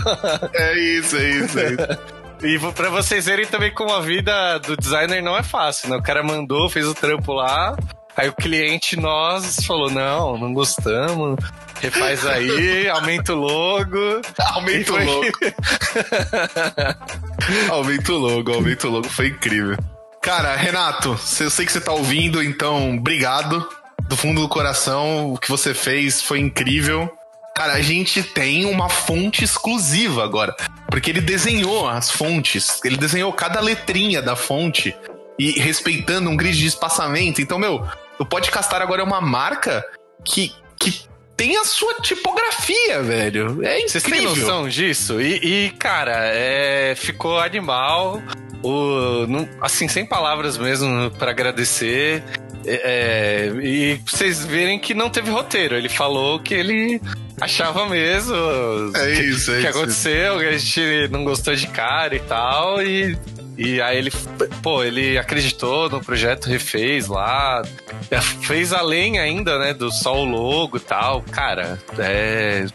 É 0.54 0.78
isso, 0.78 1.16
é 1.16 1.28
isso, 1.30 1.58
é 1.58 1.72
isso. 1.72 2.19
E 2.42 2.58
pra 2.72 2.88
vocês 2.88 3.26
verem 3.26 3.46
também 3.46 3.72
como 3.72 3.92
a 3.92 4.00
vida 4.00 4.58
do 4.60 4.76
designer 4.76 5.22
não 5.22 5.36
é 5.36 5.42
fácil, 5.42 5.90
né? 5.90 5.96
O 5.96 6.02
cara 6.02 6.22
mandou, 6.22 6.70
fez 6.70 6.86
o 6.86 6.94
trampo 6.94 7.34
lá, 7.34 7.76
aí 8.16 8.28
o 8.28 8.32
cliente, 8.32 8.96
nós, 8.96 9.56
falou, 9.66 9.90
não, 9.90 10.38
não 10.38 10.52
gostamos, 10.54 11.36
refaz 11.80 12.26
aí, 12.26 12.88
aumenta 12.90 13.34
o 13.34 13.36
logo. 13.36 14.22
Aumenta 14.54 14.92
o 14.92 15.04
logo. 15.04 15.26
aumenta 17.70 18.12
o 18.12 18.18
logo, 18.18 18.54
aumenta 18.54 18.88
o 18.88 18.90
logo, 18.90 19.08
foi 19.08 19.28
incrível. 19.28 19.76
Cara, 20.22 20.56
Renato, 20.56 21.18
eu 21.40 21.50
sei 21.50 21.66
que 21.66 21.72
você 21.72 21.80
tá 21.80 21.92
ouvindo, 21.92 22.42
então, 22.42 22.96
obrigado. 22.96 23.68
Do 24.02 24.16
fundo 24.16 24.40
do 24.40 24.48
coração, 24.48 25.32
o 25.32 25.38
que 25.38 25.48
você 25.48 25.72
fez 25.72 26.20
foi 26.20 26.40
incrível. 26.40 27.10
Cara, 27.60 27.74
a 27.74 27.82
gente 27.82 28.22
tem 28.22 28.64
uma 28.64 28.88
fonte 28.88 29.44
exclusiva 29.44 30.24
agora. 30.24 30.56
Porque 30.88 31.10
ele 31.10 31.20
desenhou 31.20 31.86
as 31.86 32.10
fontes, 32.10 32.80
ele 32.82 32.96
desenhou 32.96 33.30
cada 33.34 33.60
letrinha 33.60 34.22
da 34.22 34.34
fonte 34.34 34.96
e 35.38 35.60
respeitando 35.60 36.30
um 36.30 36.36
grid 36.38 36.56
de 36.56 36.64
espaçamento. 36.64 37.42
Então, 37.42 37.58
meu, 37.58 37.86
o 38.18 38.24
Podcastar 38.24 38.80
agora 38.80 39.02
é 39.02 39.04
uma 39.04 39.20
marca 39.20 39.84
que, 40.24 40.54
que 40.78 41.02
tem 41.36 41.58
a 41.58 41.64
sua 41.64 41.96
tipografia, 41.96 43.02
velho. 43.02 43.62
É 43.62 43.80
incrível. 43.80 43.88
Vocês 43.88 44.04
têm 44.04 44.22
noção 44.22 44.66
disso? 44.66 45.20
E, 45.20 45.66
e 45.66 45.70
cara, 45.72 46.16
é, 46.32 46.94
ficou 46.96 47.38
animal. 47.38 48.22
O, 48.62 49.26
não, 49.26 49.46
assim, 49.60 49.86
sem 49.86 50.06
palavras 50.06 50.56
mesmo 50.56 51.10
para 51.10 51.30
agradecer. 51.30 52.24
É, 52.66 53.50
é, 53.52 53.52
e 53.62 54.00
vocês 54.06 54.46
verem 54.46 54.78
que 54.78 54.94
não 54.94 55.10
teve 55.10 55.30
roteiro. 55.30 55.76
Ele 55.76 55.90
falou 55.90 56.40
que 56.40 56.54
ele 56.54 57.00
achava 57.40 57.88
mesmo. 57.88 58.34
É 58.94 59.12
isso, 59.12 59.50
que, 59.50 59.58
é 59.58 59.60
que 59.60 59.68
isso. 59.68 59.78
aconteceu, 59.78 60.38
que 60.38 60.46
a 60.46 60.58
gente 60.58 61.08
não 61.08 61.24
gostou 61.24 61.54
de 61.54 61.66
cara 61.66 62.14
e 62.14 62.20
tal. 62.20 62.82
E, 62.82 63.16
e 63.56 63.80
aí 63.80 63.98
ele, 63.98 64.12
pô, 64.62 64.84
ele 64.84 65.18
acreditou 65.18 65.88
no 65.88 66.00
projeto, 66.04 66.46
refez 66.46 67.08
lá. 67.08 67.62
Fez 68.42 68.72
além 68.72 69.18
ainda, 69.18 69.58
né? 69.58 69.74
Do 69.74 69.90
só 69.90 70.16
o 70.16 70.24
logo 70.24 70.76
e 70.76 70.80
tal. 70.80 71.22
Cara, 71.22 71.78
é. 71.98 72.66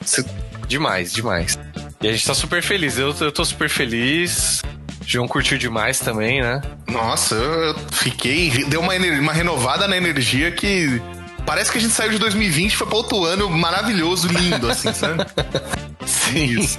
Demais, 0.68 1.14
demais. 1.14 1.60
E 2.02 2.08
a 2.08 2.12
gente 2.12 2.26
tá 2.26 2.34
super 2.34 2.62
feliz. 2.62 2.98
Eu, 2.98 3.16
eu 3.20 3.32
tô 3.32 3.46
super 3.46 3.70
feliz. 3.70 4.62
João 5.06 5.28
curtiu 5.28 5.58
demais 5.58 6.00
também, 6.00 6.42
né? 6.42 6.62
Nossa, 6.88 7.36
eu 7.36 7.76
fiquei. 7.92 8.66
Deu 8.66 8.82
uma, 8.82 8.96
uma 8.96 9.34
renovada 9.34 9.88
na 9.88 9.96
energia 9.96 10.52
que. 10.52 11.02
Parece 11.46 11.72
que 11.72 11.78
a 11.78 11.82
gente 11.82 11.94
saiu 11.94 12.12
de 12.12 12.18
2020 12.18 12.74
e 12.74 12.76
foi 12.76 12.88
pra 12.88 12.98
outro 12.98 13.24
ano 13.26 13.50
maravilhoso, 13.50 14.28
lindo, 14.28 14.70
assim, 14.70 14.92
sabe? 14.94 15.26
Sim. 16.06 16.46
Isso. 16.60 16.78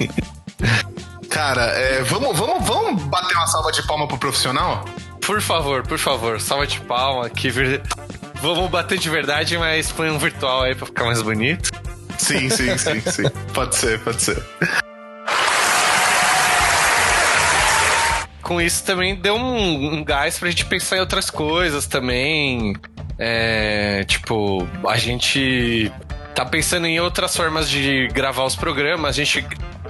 Cara, 1.31 1.63
é, 1.63 2.03
vamos, 2.03 2.37
vamos, 2.37 2.67
vamos 2.67 3.03
bater 3.05 3.37
uma 3.37 3.47
salva 3.47 3.71
de 3.71 3.87
palma 3.87 4.09
pro 4.09 4.19
profissional? 4.19 4.85
Por 5.21 5.41
favor, 5.41 5.87
por 5.87 5.99
favor, 5.99 6.41
salva 6.41 6.67
de 6.67 6.81
palma. 6.81 7.29
Que 7.29 7.51
vir... 7.51 7.83
Vamos 8.41 8.71
bater 8.71 8.99
de 8.99 9.09
verdade, 9.09 9.57
mas 9.59 9.91
põe 9.93 10.11
um 10.11 10.19
virtual 10.19 10.63
aí 10.63 10.75
pra 10.75 10.87
ficar 10.87 11.05
mais 11.05 11.23
bonito. 11.23 11.71
Sim, 12.19 12.49
sim, 12.49 12.77
sim, 12.79 13.01
sim. 13.01 13.25
Pode 13.53 13.77
ser, 13.77 14.01
pode 14.01 14.23
ser. 14.23 14.43
com 18.47 18.61
isso 18.61 18.85
também 18.85 19.17
deu 19.17 19.35
um, 19.35 19.97
um 19.97 20.05
gás 20.05 20.39
pra 20.39 20.49
gente 20.49 20.65
pensar 20.67 20.97
em 20.97 21.01
outras 21.01 21.29
coisas 21.31 21.89
também. 21.89 22.77
É, 23.19 24.05
tipo, 24.05 24.67
a 24.87 24.97
gente 24.97 25.91
tá 26.35 26.45
pensando 26.45 26.87
em 26.87 27.01
outras 27.01 27.35
formas 27.37 27.69
de 27.69 28.09
gravar 28.09 28.45
os 28.45 28.55
programas. 28.55 29.11
A 29.11 29.25
gente 29.25 29.47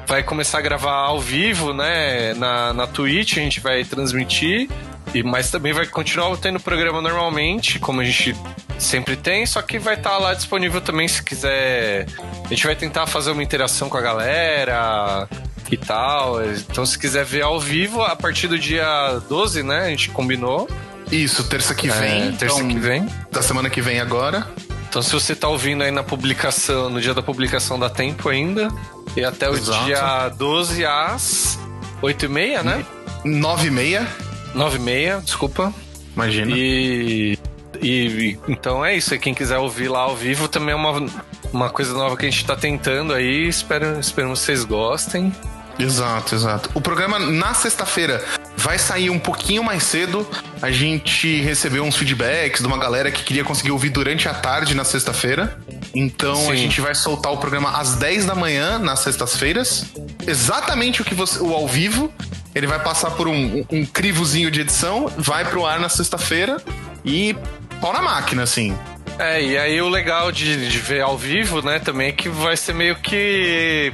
vai 0.06 0.22
começar 0.22 0.58
a 0.58 0.60
gravar 0.60 0.92
ao 0.92 1.20
vivo, 1.20 1.72
né? 1.72 2.34
Na, 2.34 2.72
na 2.72 2.86
Twitch, 2.86 3.36
a 3.36 3.40
gente 3.40 3.60
vai 3.60 3.84
transmitir. 3.84 4.68
E, 5.14 5.22
mas 5.22 5.50
também 5.50 5.72
vai 5.72 5.86
continuar 5.86 6.36
tendo 6.36 6.60
programa 6.60 7.00
normalmente, 7.00 7.78
como 7.78 8.00
a 8.00 8.04
gente 8.04 8.36
sempre 8.78 9.16
tem, 9.16 9.46
só 9.46 9.62
que 9.62 9.78
vai 9.78 9.94
estar 9.94 10.10
tá 10.10 10.18
lá 10.18 10.34
disponível 10.34 10.80
também 10.80 11.08
se 11.08 11.22
quiser. 11.22 12.06
A 12.44 12.48
gente 12.48 12.66
vai 12.66 12.76
tentar 12.76 13.06
fazer 13.06 13.30
uma 13.30 13.42
interação 13.42 13.88
com 13.88 13.96
a 13.96 14.00
galera 14.00 15.28
e 15.70 15.76
tal. 15.76 16.44
Então, 16.44 16.84
se 16.84 16.98
quiser 16.98 17.24
ver 17.24 17.42
ao 17.42 17.58
vivo, 17.58 18.02
a 18.02 18.14
partir 18.14 18.48
do 18.48 18.58
dia 18.58 19.20
12, 19.28 19.62
né? 19.62 19.86
A 19.86 19.88
gente 19.88 20.10
combinou. 20.10 20.68
Isso, 21.10 21.44
terça 21.44 21.74
que 21.74 21.88
vem. 21.88 22.28
É, 22.28 22.32
terça 22.32 22.56
então, 22.56 22.68
que 22.68 22.78
vem. 22.78 23.06
Da 23.30 23.42
semana 23.42 23.70
que 23.70 23.80
vem 23.80 24.00
agora. 24.00 24.46
Então, 24.88 25.02
se 25.02 25.12
você 25.12 25.34
tá 25.34 25.48
ouvindo 25.48 25.82
aí 25.82 25.90
na 25.90 26.02
publicação, 26.02 26.88
no 26.88 27.00
dia 27.00 27.14
da 27.14 27.22
publicação 27.22 27.78
dá 27.78 27.90
tempo 27.90 28.28
ainda. 28.28 28.68
E 29.16 29.24
até 29.24 29.48
o 29.48 29.54
Exato. 29.54 29.84
dia 29.84 30.28
12 30.30 30.84
às 30.84 31.58
8h30, 32.02 32.62
né? 32.62 32.84
9h30. 33.24 34.06
9h30, 34.54 35.22
desculpa. 35.22 35.72
Imagina. 36.14 36.56
E, 36.56 37.38
e, 37.82 38.38
então 38.48 38.84
é 38.84 38.96
isso. 38.96 39.14
E 39.14 39.18
quem 39.18 39.34
quiser 39.34 39.58
ouvir 39.58 39.88
lá 39.88 40.00
ao 40.00 40.16
vivo 40.16 40.48
também 40.48 40.72
é 40.72 40.76
uma, 40.76 41.06
uma 41.52 41.70
coisa 41.70 41.92
nova 41.92 42.16
que 42.16 42.26
a 42.26 42.30
gente 42.30 42.44
tá 42.44 42.56
tentando 42.56 43.12
aí. 43.12 43.46
Espero, 43.48 44.00
espero 44.00 44.32
que 44.32 44.38
vocês 44.38 44.64
gostem. 44.64 45.32
Exato, 45.78 46.34
exato. 46.34 46.70
O 46.74 46.80
programa 46.80 47.18
na 47.18 47.54
sexta-feira 47.54 48.24
vai 48.56 48.78
sair 48.78 49.10
um 49.10 49.18
pouquinho 49.18 49.62
mais 49.62 49.82
cedo. 49.82 50.26
A 50.60 50.70
gente 50.70 51.40
recebeu 51.40 51.84
uns 51.84 51.96
feedbacks 51.96 52.60
de 52.60 52.66
uma 52.66 52.78
galera 52.78 53.10
que 53.10 53.22
queria 53.22 53.44
conseguir 53.44 53.70
ouvir 53.70 53.90
durante 53.90 54.28
a 54.28 54.34
tarde 54.34 54.74
na 54.74 54.84
sexta-feira. 54.84 55.58
Então 55.94 56.36
Sim. 56.36 56.52
a 56.52 56.56
gente 56.56 56.80
vai 56.80 56.94
soltar 56.94 57.32
o 57.32 57.36
programa 57.38 57.78
às 57.78 57.94
10 57.94 58.24
da 58.24 58.34
manhã 58.34 58.78
nas 58.78 59.00
sextas-feiras. 59.00 59.86
Exatamente 60.26 61.02
o 61.02 61.04
que 61.04 61.14
você. 61.14 61.38
o 61.38 61.52
ao 61.54 61.68
vivo. 61.68 62.12
Ele 62.54 62.66
vai 62.66 62.82
passar 62.82 63.10
por 63.10 63.28
um, 63.28 63.64
um 63.70 63.84
crivozinho 63.84 64.50
de 64.50 64.62
edição, 64.62 65.12
vai 65.18 65.44
pro 65.44 65.66
ar 65.66 65.78
na 65.78 65.90
sexta-feira 65.90 66.56
e 67.04 67.36
pau 67.82 67.92
na 67.92 68.00
máquina, 68.00 68.42
assim. 68.44 68.74
É, 69.18 69.42
e 69.42 69.58
aí 69.58 69.80
o 69.80 69.88
legal 69.88 70.32
de, 70.32 70.68
de 70.68 70.78
ver 70.78 71.02
ao 71.02 71.16
vivo, 71.16 71.62
né, 71.62 71.78
também 71.78 72.08
é 72.08 72.12
que 72.12 72.28
vai 72.28 72.56
ser 72.56 72.74
meio 72.74 72.96
que. 72.96 73.92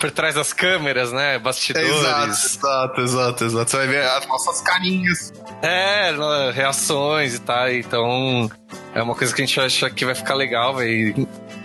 Por, 0.00 0.10
trás 0.10 0.34
das 0.34 0.52
câmeras, 0.52 1.12
né? 1.12 1.38
Bastidores. 1.38 1.88
Exato, 1.90 2.30
exato, 2.30 3.00
exato, 3.00 3.44
exato. 3.44 3.70
Você 3.70 3.76
vai 3.76 3.86
ver 3.86 4.02
as 4.02 4.26
nossas 4.26 4.60
carinhas. 4.62 5.32
É, 5.62 6.12
reações 6.52 7.34
e 7.34 7.38
tal. 7.40 7.70
Então, 7.70 8.50
é 8.94 9.02
uma 9.02 9.14
coisa 9.14 9.34
que 9.34 9.42
a 9.42 9.44
gente 9.46 9.60
acha 9.60 9.90
que 9.90 10.04
vai 10.04 10.14
ficar 10.14 10.34
legal, 10.34 10.74
vai. 10.74 11.14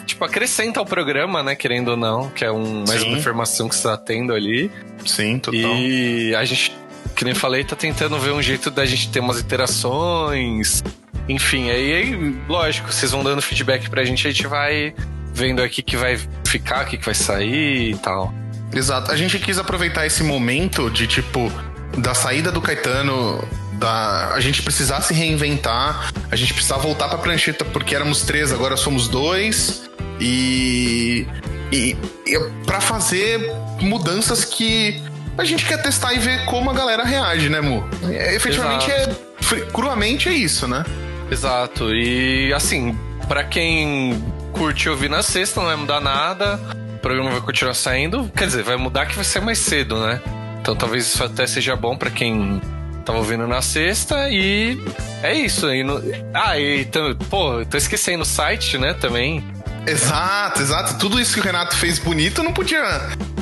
Tipo, 0.06 0.24
acrescenta 0.24 0.80
ao 0.80 0.86
programa, 0.86 1.42
né? 1.42 1.56
Querendo 1.56 1.90
ou 1.90 1.98
não, 1.98 2.30
que 2.30 2.46
é 2.46 2.52
um, 2.52 2.84
mais 2.88 3.02
Sim. 3.02 3.10
uma 3.10 3.18
informação 3.18 3.68
que 3.68 3.76
você 3.76 3.84
tá 3.84 3.98
tendo 3.98 4.34
ali. 4.34 4.70
Sim, 5.06 5.40
total. 5.40 5.60
E 5.60 6.36
a 6.36 6.46
gente, 6.46 6.76
que 7.16 7.26
nem 7.26 7.34
falei, 7.34 7.64
tá 7.64 7.76
tentando 7.76 8.20
ver 8.20 8.32
um 8.32 8.42
jeito 8.42 8.70
da 8.70 8.86
gente 8.86 9.10
ter 9.10 9.20
umas 9.20 9.40
interações. 9.40 10.84
Enfim, 11.28 11.72
aí, 11.72 11.94
aí 11.94 12.36
lógico, 12.48 12.92
vocês 12.92 13.12
vão 13.12 13.24
dando 13.24 13.42
feedback 13.42 13.90
pra 13.90 14.04
gente, 14.04 14.28
a 14.28 14.32
gente 14.32 14.46
vai 14.46 14.94
vendo 15.34 15.62
aqui 15.62 15.82
que 15.82 15.98
vai 15.98 16.20
ficar, 16.56 16.86
o 16.86 16.88
que 16.88 16.98
vai 16.98 17.14
sair 17.14 17.92
e 17.92 17.98
tal. 17.98 18.34
Exato. 18.74 19.12
A 19.12 19.16
gente 19.16 19.38
quis 19.40 19.58
aproveitar 19.58 20.06
esse 20.06 20.24
momento 20.24 20.90
de 20.90 21.08
tipo 21.08 21.52
da 21.98 22.14
saída 22.14 22.52
do 22.52 22.62
Caetano, 22.62 23.44
da 23.74 24.34
a 24.34 24.40
gente 24.40 24.62
precisar 24.62 25.02
se 25.02 25.14
reinventar, 25.14 26.12
a 26.32 26.36
gente 26.36 26.54
precisar 26.54 26.78
voltar 26.78 27.08
para 27.08 27.18
prancheta 27.18 27.64
porque 27.64 27.96
éramos 27.96 28.22
três, 28.22 28.52
agora 28.52 28.76
somos 28.76 29.08
dois 29.08 29.84
e 30.20 31.28
e, 31.72 31.96
e 32.26 32.40
para 32.66 32.80
fazer 32.80 33.52
mudanças 33.82 34.46
que 34.46 35.02
a 35.38 35.44
gente 35.44 35.66
quer 35.66 35.82
testar 35.82 36.14
e 36.14 36.20
ver 36.20 36.46
como 36.46 36.70
a 36.70 36.74
galera 36.74 37.04
reage, 37.04 37.50
né, 37.50 37.60
Mu? 37.60 37.84
É, 38.10 38.36
efetivamente 38.36 38.90
Exato. 38.90 39.56
é 39.56 39.60
cruamente 39.72 40.30
é 40.30 40.34
isso, 40.34 40.68
né? 40.68 40.84
Exato. 41.30 41.94
E 41.94 42.54
assim, 42.54 42.98
para 43.28 43.44
quem 43.44 44.24
curte 44.56 44.90
ouvir 44.90 45.10
na 45.10 45.22
sexta, 45.22 45.60
não 45.60 45.68
vai 45.68 45.76
mudar 45.76 46.00
nada. 46.00 46.60
O 46.96 47.00
programa 47.00 47.30
vai 47.32 47.42
continuar 47.42 47.74
saindo. 47.74 48.32
Quer 48.36 48.48
dizer, 48.48 48.64
vai 48.64 48.78
mudar 48.78 49.06
que 49.06 49.16
vai 49.16 49.26
ser 49.26 49.42
mais 49.42 49.60
cedo, 49.60 50.00
né? 50.00 50.22
Então 50.62 50.76
talvez 50.76 51.06
isso 51.06 51.24
até 51.24 51.46
seja 51.46 51.76
bom 51.76 51.96
para 51.96 52.10
quem 52.10 52.62
tava 53.06 53.20
ouvindo 53.20 53.46
na 53.48 53.62
sexta 53.62 54.30
e 54.30 54.82
é 55.22 55.34
isso. 55.34 55.72
E 55.72 55.84
no... 55.84 56.02
Ah, 56.34 56.58
e 56.58 56.88
pô, 57.30 57.64
tô 57.70 57.78
esquecendo 57.78 58.24
o 58.24 58.26
site, 58.26 58.78
né, 58.78 58.94
também. 58.94 59.44
Exato, 59.86 60.62
exato. 60.62 60.98
Tudo 60.98 61.20
isso 61.20 61.34
que 61.34 61.42
o 61.42 61.44
Renato 61.44 61.76
fez 61.76 62.00
bonito 62.00 62.42
não 62.42 62.54
podia 62.54 62.82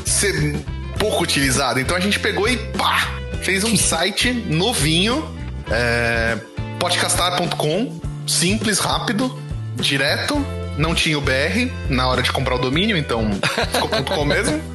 ser 0.05 0.57
pouco 0.99 1.23
utilizado. 1.23 1.79
Então 1.79 1.95
a 1.95 1.99
gente 1.99 2.19
pegou 2.19 2.49
e 2.49 2.57
pá! 2.57 3.07
Fez 3.41 3.63
um 3.63 3.77
site 3.77 4.31
novinho, 4.31 5.23
é, 5.69 6.37
podcastar.com, 6.79 8.01
simples, 8.25 8.79
rápido, 8.79 9.37
direto, 9.75 10.45
não 10.77 10.93
tinha 10.95 11.17
o 11.17 11.21
BR 11.21 11.69
na 11.89 12.07
hora 12.07 12.21
de 12.21 12.31
comprar 12.31 12.55
o 12.55 12.59
domínio, 12.59 12.97
então 12.97 13.29
ficou 13.71 14.03
.com 14.03 14.25
mesmo. 14.25 14.61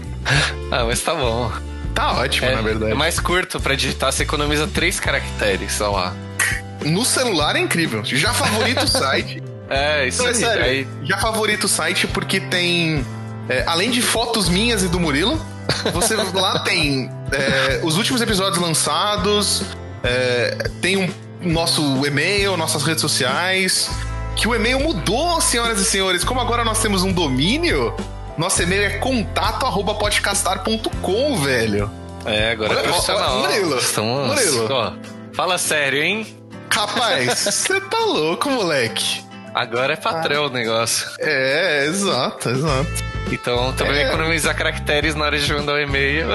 Ah, 0.70 0.84
mas 0.84 1.00
tá 1.00 1.14
bom. 1.14 1.50
Tá 1.94 2.12
ótimo, 2.12 2.46
é, 2.46 2.54
na 2.54 2.60
verdade. 2.60 2.92
É 2.92 2.94
mais 2.94 3.18
curto 3.18 3.58
pra 3.58 3.74
digitar, 3.74 4.12
você 4.12 4.24
economiza 4.24 4.66
três 4.66 5.00
caracteres, 5.00 5.72
só 5.72 5.90
lá. 5.90 6.14
No 6.84 7.02
celular 7.02 7.56
é 7.56 7.60
incrível. 7.60 8.04
Já 8.04 8.34
favorito 8.34 8.82
o 8.82 8.88
site. 8.88 9.42
É, 9.70 10.08
isso 10.08 10.22
então, 10.22 10.26
é 10.26 10.30
aí, 10.30 10.34
sério, 10.34 10.64
aí. 10.64 10.88
Já 11.04 11.18
favorito 11.18 11.64
o 11.64 11.68
site 11.68 12.06
porque 12.06 12.40
tem. 12.40 13.04
É, 13.50 13.64
além 13.66 13.90
de 13.90 14.00
fotos 14.00 14.48
minhas 14.48 14.82
e 14.82 14.88
do 14.88 14.98
Murilo, 14.98 15.38
você 15.92 16.14
lá 16.32 16.60
tem 16.60 17.10
é, 17.30 17.80
os 17.82 17.98
últimos 17.98 18.22
episódios 18.22 18.58
lançados, 18.62 19.62
é, 20.02 20.70
tem 20.80 20.96
um 20.96 21.52
nosso 21.52 21.82
e-mail, 22.06 22.56
nossas 22.56 22.82
redes 22.82 23.02
sociais, 23.02 23.90
que 24.38 24.48
o 24.48 24.54
e-mail 24.54 24.78
mudou, 24.78 25.40
senhoras 25.40 25.80
e 25.80 25.84
senhores. 25.84 26.22
Como 26.22 26.40
agora 26.40 26.64
nós 26.64 26.80
temos 26.80 27.02
um 27.02 27.12
domínio, 27.12 27.92
nosso 28.38 28.62
e-mail 28.62 28.84
é 28.84 28.90
contato@podcastar.com, 28.98 31.36
velho. 31.38 31.90
É, 32.24 32.52
agora 32.52 32.74
é 32.74 32.82
profissional. 32.84 33.40
Murilo, 33.40 33.78
Estamos... 33.78 34.28
Murilo. 34.28 34.68
Ó, 34.70 34.92
fala 35.34 35.58
sério, 35.58 36.00
hein? 36.00 36.24
Rapaz, 36.70 37.40
você 37.50 37.80
tá 37.80 37.98
louco, 37.98 38.48
moleque. 38.48 39.26
Agora 39.52 39.94
é 39.94 39.96
patrão 39.96 40.44
ah. 40.44 40.46
o 40.46 40.50
negócio. 40.50 41.08
É, 41.18 41.86
exato, 41.86 42.50
exato. 42.50 43.08
Então 43.30 43.72
também 43.72 43.98
é. 43.98 44.08
economizar 44.08 44.54
caracteres 44.56 45.14
na 45.14 45.24
hora 45.24 45.38
de 45.38 45.52
mandar 45.52 45.72
o 45.72 45.76
um 45.76 45.80
e-mail. 45.80 46.28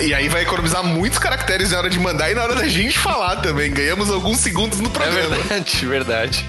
E 0.00 0.12
aí 0.14 0.28
vai 0.28 0.42
economizar 0.42 0.82
muitos 0.84 1.18
caracteres 1.18 1.70
na 1.70 1.78
hora 1.78 1.90
de 1.90 1.98
mandar 1.98 2.30
e 2.30 2.34
na 2.34 2.42
hora 2.42 2.54
da 2.54 2.66
gente 2.66 2.98
falar 2.98 3.36
também. 3.36 3.72
Ganhamos 3.72 4.10
alguns 4.10 4.38
segundos 4.38 4.80
no 4.80 4.90
programa. 4.90 5.36
É 5.36 5.38
verdade, 5.38 5.86
verdade. 5.86 6.44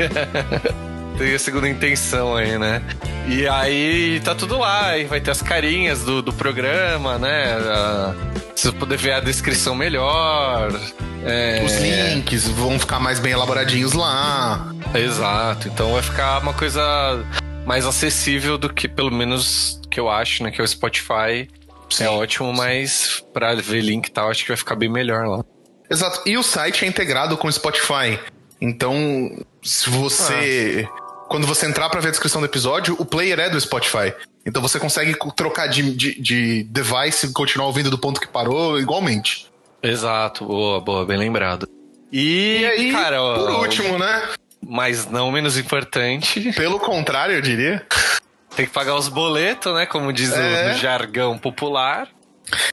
Tem 1.18 1.36
a 1.36 1.40
segunda 1.40 1.70
intenção 1.70 2.36
aí, 2.36 2.58
né? 2.58 2.82
E 3.28 3.48
aí 3.48 4.20
tá 4.22 4.34
tudo 4.34 4.58
lá, 4.58 4.88
aí 4.88 5.06
vai 5.06 5.22
ter 5.22 5.32
as 5.32 5.42
carinhas 5.42 6.04
do, 6.04 6.22
do 6.22 6.34
programa, 6.34 7.18
né? 7.18 7.58
se 8.56 8.64
você 8.64 8.72
poder 8.72 8.98
ver 8.98 9.14
a 9.14 9.20
descrição 9.20 9.76
melhor. 9.76 10.72
É... 11.26 11.64
Os 11.66 11.74
links 11.80 12.48
vão 12.48 12.80
ficar 12.80 13.00
mais 13.00 13.20
bem 13.20 13.34
elaboradinhos 13.34 13.94
lá. 13.94 14.72
Exato, 14.94 15.68
então 15.68 15.94
vai 15.94 16.02
ficar 16.02 16.40
uma 16.40 16.54
coisa 16.54 17.24
mais 17.66 17.86
acessível 17.86 18.58
do 18.58 18.72
que, 18.72 18.88
pelo 18.88 19.12
menos, 19.12 19.80
que 19.90 20.00
eu 20.00 20.10
acho, 20.10 20.44
né? 20.44 20.52
Que 20.52 20.62
é 20.62 20.64
o 20.64 20.68
Spotify. 20.68 21.50
Sim, 21.90 22.06
é 22.06 22.10
ótimo, 22.10 22.52
sim. 22.52 22.58
mas 22.58 23.24
pra 23.34 23.56
ver 23.56 23.82
link 23.82 24.08
e 24.08 24.12
tal, 24.12 24.30
acho 24.30 24.44
que 24.44 24.50
vai 24.50 24.58
ficar 24.58 24.76
bem 24.76 24.90
melhor 24.90 25.28
lá. 25.28 25.46
Exato. 25.90 26.22
E 26.26 26.38
o 26.38 26.44
site 26.44 26.86
é 26.86 26.88
integrado 26.88 27.38
com 27.38 27.48
o 27.48 27.52
Spotify. 27.52 28.20
Então, 28.60 29.46
se 29.62 29.90
você. 29.90 30.88
Ah. 30.90 31.04
Quando 31.28 31.48
você 31.48 31.66
entrar 31.66 31.90
para 31.90 32.00
ver 32.00 32.10
a 32.10 32.12
descrição 32.12 32.42
do 32.42 32.46
episódio, 32.46 32.96
o 33.00 33.06
player 33.06 33.40
é 33.40 33.50
do 33.50 33.60
Spotify. 33.60 34.14
Então 34.46 34.62
você 34.62 34.80
consegue 34.80 35.16
trocar 35.36 35.68
de, 35.68 35.96
de, 35.96 36.22
de 36.22 36.64
device 36.64 37.26
e 37.26 37.34
continuar 37.34 37.68
ouvindo 37.68 37.90
do 37.90 37.98
ponto 37.98 38.20
que 38.20 38.28
parou 38.28 38.80
igualmente. 38.80 39.48
Exato, 39.82 40.46
boa, 40.46 40.80
boa, 40.80 41.06
bem 41.06 41.18
lembrado. 41.18 41.68
E, 42.12 42.60
e 42.60 42.66
aí, 42.66 42.92
cara, 42.92 43.18
por 43.36 43.50
último, 43.52 43.98
né? 43.98 44.30
Mas 44.68 45.10
não 45.10 45.32
menos 45.32 45.58
importante. 45.58 46.52
Pelo 46.54 46.80
contrário, 46.80 47.36
eu 47.36 47.42
diria. 47.42 47.86
Tem 48.56 48.66
que 48.66 48.72
pagar 48.72 48.96
os 48.96 49.08
boletos, 49.08 49.74
né? 49.74 49.86
Como 49.86 50.14
diz 50.14 50.32
é. 50.32 50.74
o, 50.74 50.78
jargão 50.78 51.38
popular. 51.38 52.08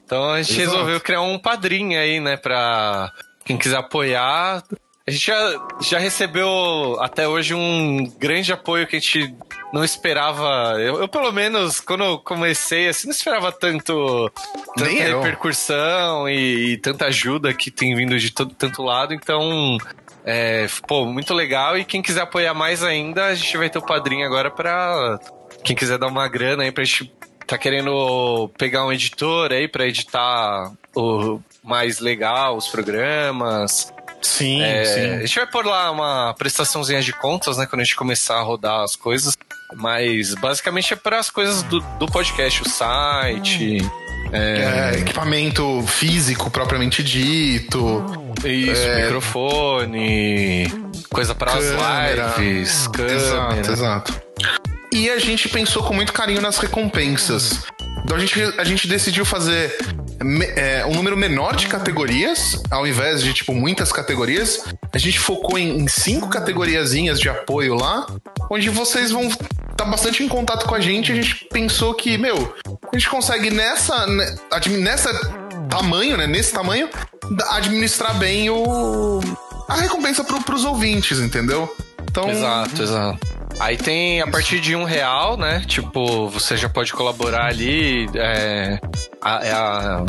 Então 0.03 0.31
a 0.31 0.41
gente 0.41 0.59
Exato. 0.59 0.77
resolveu 0.77 1.01
criar 1.01 1.21
um 1.21 1.39
padrinho 1.39 1.99
aí, 1.99 2.19
né? 2.19 2.37
Pra 2.37 3.11
quem 3.43 3.57
quiser 3.57 3.77
apoiar. 3.77 4.63
A 5.07 5.09
gente 5.09 5.25
já, 5.25 5.67
já 5.81 5.99
recebeu 5.99 6.97
até 6.99 7.27
hoje 7.27 7.55
um 7.55 8.05
grande 8.19 8.53
apoio 8.53 8.85
que 8.85 8.95
a 8.95 8.99
gente 8.99 9.35
não 9.73 9.83
esperava. 9.83 10.75
Eu, 10.79 11.01
eu 11.01 11.07
pelo 11.07 11.31
menos, 11.31 11.79
quando 11.79 12.03
eu 12.03 12.19
comecei, 12.19 12.87
assim, 12.87 13.07
não 13.07 13.13
esperava 13.13 13.51
tanto 13.51 14.31
tanta 14.75 14.89
Nem 14.89 14.99
repercussão 14.99 16.29
e, 16.29 16.73
e, 16.73 16.77
tanta 16.77 17.05
ajuda 17.05 17.53
que 17.53 17.71
tem 17.71 17.95
vindo 17.95 18.17
de 18.19 18.31
todo, 18.31 18.53
tanto 18.53 18.83
lado. 18.83 19.13
Então, 19.13 19.77
é, 20.25 20.67
pô, 20.87 21.05
muito 21.05 21.33
legal. 21.33 21.77
E 21.77 21.85
quem 21.85 22.01
quiser 22.01 22.21
apoiar 22.21 22.53
mais 22.53 22.83
ainda, 22.83 23.25
a 23.25 23.35
gente 23.35 23.57
vai 23.57 23.69
ter 23.69 23.79
o 23.79 23.85
padrinho 23.85 24.25
agora 24.25 24.49
pra. 24.49 25.19
Quem 25.63 25.75
quiser 25.75 25.97
dar 25.97 26.07
uma 26.07 26.27
grana 26.27 26.63
aí 26.63 26.71
pra 26.71 26.83
gente. 26.83 27.13
Tá 27.45 27.57
querendo 27.57 28.49
pegar 28.57 28.85
um 28.85 28.93
editor 28.93 29.51
aí 29.51 29.67
pra 29.67 29.85
editar 29.85 30.71
o 30.95 31.39
mais 31.63 31.99
legal, 31.99 32.55
os 32.55 32.67
programas. 32.67 33.91
Sim, 34.21 34.61
é, 34.61 34.85
sim. 34.85 35.09
A 35.15 35.19
gente 35.25 35.35
vai 35.35 35.47
pôr 35.47 35.65
lá 35.65 35.91
uma 35.91 36.33
prestaçãozinha 36.35 37.01
de 37.01 37.11
contas, 37.11 37.57
né? 37.57 37.65
Quando 37.65 37.81
a 37.81 37.83
gente 37.83 37.95
começar 37.95 38.37
a 38.37 38.41
rodar 38.41 38.81
as 38.81 38.95
coisas. 38.95 39.37
Mas 39.75 40.35
basicamente 40.35 40.93
é 40.93 40.97
para 40.97 41.19
as 41.19 41.29
coisas 41.29 41.63
do, 41.63 41.79
do 41.97 42.05
podcast, 42.05 42.61
o 42.61 42.69
site. 42.69 43.79
É... 44.31 44.93
É, 44.95 44.99
equipamento 44.99 45.83
físico 45.87 46.49
propriamente 46.49 47.03
dito. 47.03 48.33
Isso, 48.43 48.81
é... 48.81 49.03
microfone, 49.03 50.67
coisa 51.09 51.35
para 51.35 51.53
as 51.53 51.65
lives, 51.65 52.87
câmera. 52.87 53.15
Exato, 53.15 53.71
exato. 53.71 54.21
E 54.93 55.09
a 55.09 55.19
gente 55.19 55.47
pensou 55.47 55.83
com 55.83 55.93
muito 55.93 56.11
carinho 56.11 56.41
nas 56.41 56.57
recompensas. 56.57 57.63
Então 58.03 58.17
a 58.17 58.19
gente, 58.19 58.41
a 58.57 58.63
gente 58.63 58.87
decidiu 58.87 59.23
fazer 59.23 59.77
é, 60.55 60.85
um 60.85 60.93
número 60.93 61.15
menor 61.15 61.55
de 61.55 61.67
categorias, 61.67 62.61
ao 62.69 62.85
invés 62.85 63.23
de, 63.23 63.33
tipo, 63.33 63.53
muitas 63.53 63.91
categorias. 63.91 64.63
A 64.93 64.97
gente 64.97 65.19
focou 65.19 65.57
em, 65.57 65.77
em 65.77 65.87
cinco 65.87 66.27
categoriazinhas 66.27 67.19
de 67.19 67.29
apoio 67.29 67.75
lá, 67.75 68.05
onde 68.49 68.69
vocês 68.69 69.11
vão 69.11 69.29
tá 69.83 69.89
bastante 69.89 70.23
em 70.23 70.27
contato 70.27 70.65
com 70.65 70.75
a 70.75 70.79
gente. 70.79 71.11
A 71.11 71.15
gente 71.15 71.45
pensou 71.51 71.93
que, 71.93 72.17
meu, 72.17 72.55
a 72.91 72.95
gente 72.97 73.09
consegue 73.09 73.49
nessa, 73.49 74.05
né, 74.07 74.35
nessa 74.79 75.13
tamanho, 75.69 76.17
né? 76.17 76.27
Nesse 76.27 76.53
tamanho, 76.53 76.89
administrar 77.51 78.17
bem 78.17 78.49
o 78.49 79.19
a 79.67 79.75
recompensa 79.75 80.23
pro, 80.23 80.41
pros 80.43 80.65
ouvintes, 80.65 81.19
entendeu? 81.19 81.73
Então, 82.03 82.29
Exato, 82.29 82.81
exato. 82.83 83.19
Aí 83.59 83.77
tem 83.77 84.21
a 84.21 84.27
partir 84.27 84.59
de 84.59 84.75
um 84.75 84.83
real, 84.83 85.37
né? 85.37 85.63
Tipo, 85.65 86.27
você 86.27 86.57
já 86.57 86.67
pode 86.67 86.91
colaborar 86.91 87.45
ali. 87.45 88.09
É, 88.15 88.79
a, 89.21 89.45
é 89.45 89.51
a- 89.51 90.05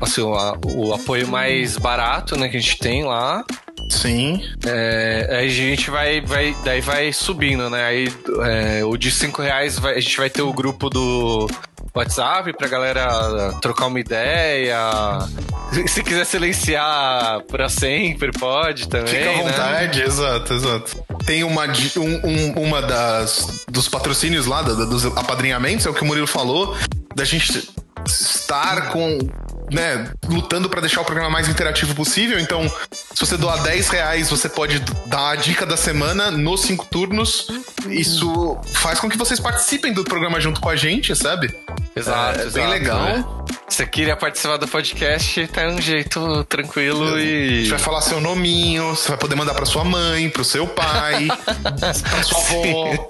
assim, 0.00 0.22
o, 0.22 0.34
a- 0.34 0.56
o 0.64 0.94
apoio 0.94 1.28
mais 1.28 1.76
barato, 1.76 2.36
né? 2.38 2.48
Que 2.48 2.56
a 2.56 2.60
gente 2.60 2.78
tem 2.78 3.04
lá. 3.04 3.44
Sim. 3.92 4.42
É, 4.66 5.28
aí 5.30 5.46
a 5.46 5.48
gente 5.50 5.90
vai, 5.90 6.20
vai, 6.20 6.56
daí 6.64 6.80
vai 6.80 7.12
subindo, 7.12 7.68
né? 7.70 7.84
Aí 7.84 8.12
é, 8.44 8.84
o 8.84 8.96
de 8.96 9.10
cinco 9.10 9.42
reais 9.42 9.78
vai- 9.78 9.96
a 9.96 10.00
gente 10.00 10.16
vai 10.16 10.30
ter 10.30 10.42
o 10.42 10.52
grupo 10.52 10.88
do 10.90 11.48
WhatsApp 11.94 12.52
pra 12.56 12.68
galera 12.68 13.52
trocar 13.60 13.86
uma 13.86 14.00
ideia. 14.00 14.78
Se 15.86 16.02
quiser 16.02 16.24
silenciar 16.26 17.40
pra 17.42 17.68
sempre, 17.68 18.30
pode 18.32 18.88
também. 18.88 19.06
Fica 19.14 19.30
à 19.30 19.36
né? 19.36 19.42
vontade, 19.42 20.02
exato, 20.02 20.54
exato. 20.54 21.04
Tem 21.26 21.44
uma, 21.44 21.64
um- 21.66 22.26
um- 22.28 22.52
uma 22.64 22.82
das 22.82 23.64
dos 23.70 23.88
patrocínios 23.88 24.46
lá, 24.46 24.62
da- 24.62 24.72
dos 24.84 25.04
apadrinhamentos, 25.06 25.86
é 25.86 25.90
o 25.90 25.94
que 25.94 26.02
o 26.02 26.06
Murilo 26.06 26.26
falou, 26.26 26.76
da 27.14 27.24
gente 27.24 27.68
estar 28.06 28.88
com. 28.90 29.18
Né, 29.70 30.10
lutando 30.28 30.68
pra 30.68 30.80
deixar 30.82 31.00
o 31.00 31.04
programa 31.04 31.30
mais 31.30 31.48
interativo 31.48 31.94
possível. 31.94 32.38
Então, 32.38 32.68
se 32.90 33.18
você 33.18 33.36
doar 33.38 33.62
10 33.62 33.88
reais, 33.88 34.28
você 34.28 34.48
pode 34.48 34.78
dar 35.06 35.30
a 35.30 35.36
dica 35.36 35.64
da 35.64 35.76
semana 35.78 36.30
nos 36.30 36.62
cinco 36.62 36.84
turnos. 36.86 37.46
Isso 37.88 38.58
faz 38.74 39.00
com 39.00 39.08
que 39.08 39.16
vocês 39.16 39.40
participem 39.40 39.92
do 39.94 40.04
programa 40.04 40.40
junto 40.40 40.60
com 40.60 40.68
a 40.68 40.76
gente, 40.76 41.14
sabe? 41.16 41.54
Exato, 41.96 42.40
É, 42.40 42.42
exato, 42.42 42.54
bem 42.54 42.68
legal. 42.68 43.00
né? 43.00 43.24
Se 43.68 43.76
você 43.78 43.86
queria 43.86 44.14
participar 44.16 44.58
do 44.58 44.68
podcast, 44.68 45.46
tá 45.48 45.62
um 45.68 45.80
jeito 45.80 46.44
tranquilo 46.44 47.14
A 47.14 47.20
e. 47.22 47.60
gente 47.60 47.70
vai 47.70 47.78
falar 47.78 48.02
seu 48.02 48.20
nominho, 48.20 48.90
você 48.94 49.08
vai 49.08 49.16
poder 49.16 49.34
mandar 49.36 49.54
pra 49.54 49.64
sua 49.64 49.84
mãe, 49.84 50.28
pro 50.28 50.44
seu 50.44 50.66
pai, 50.66 51.28
pra 52.10 52.22
sua 52.22 52.38
avó. 52.38 53.08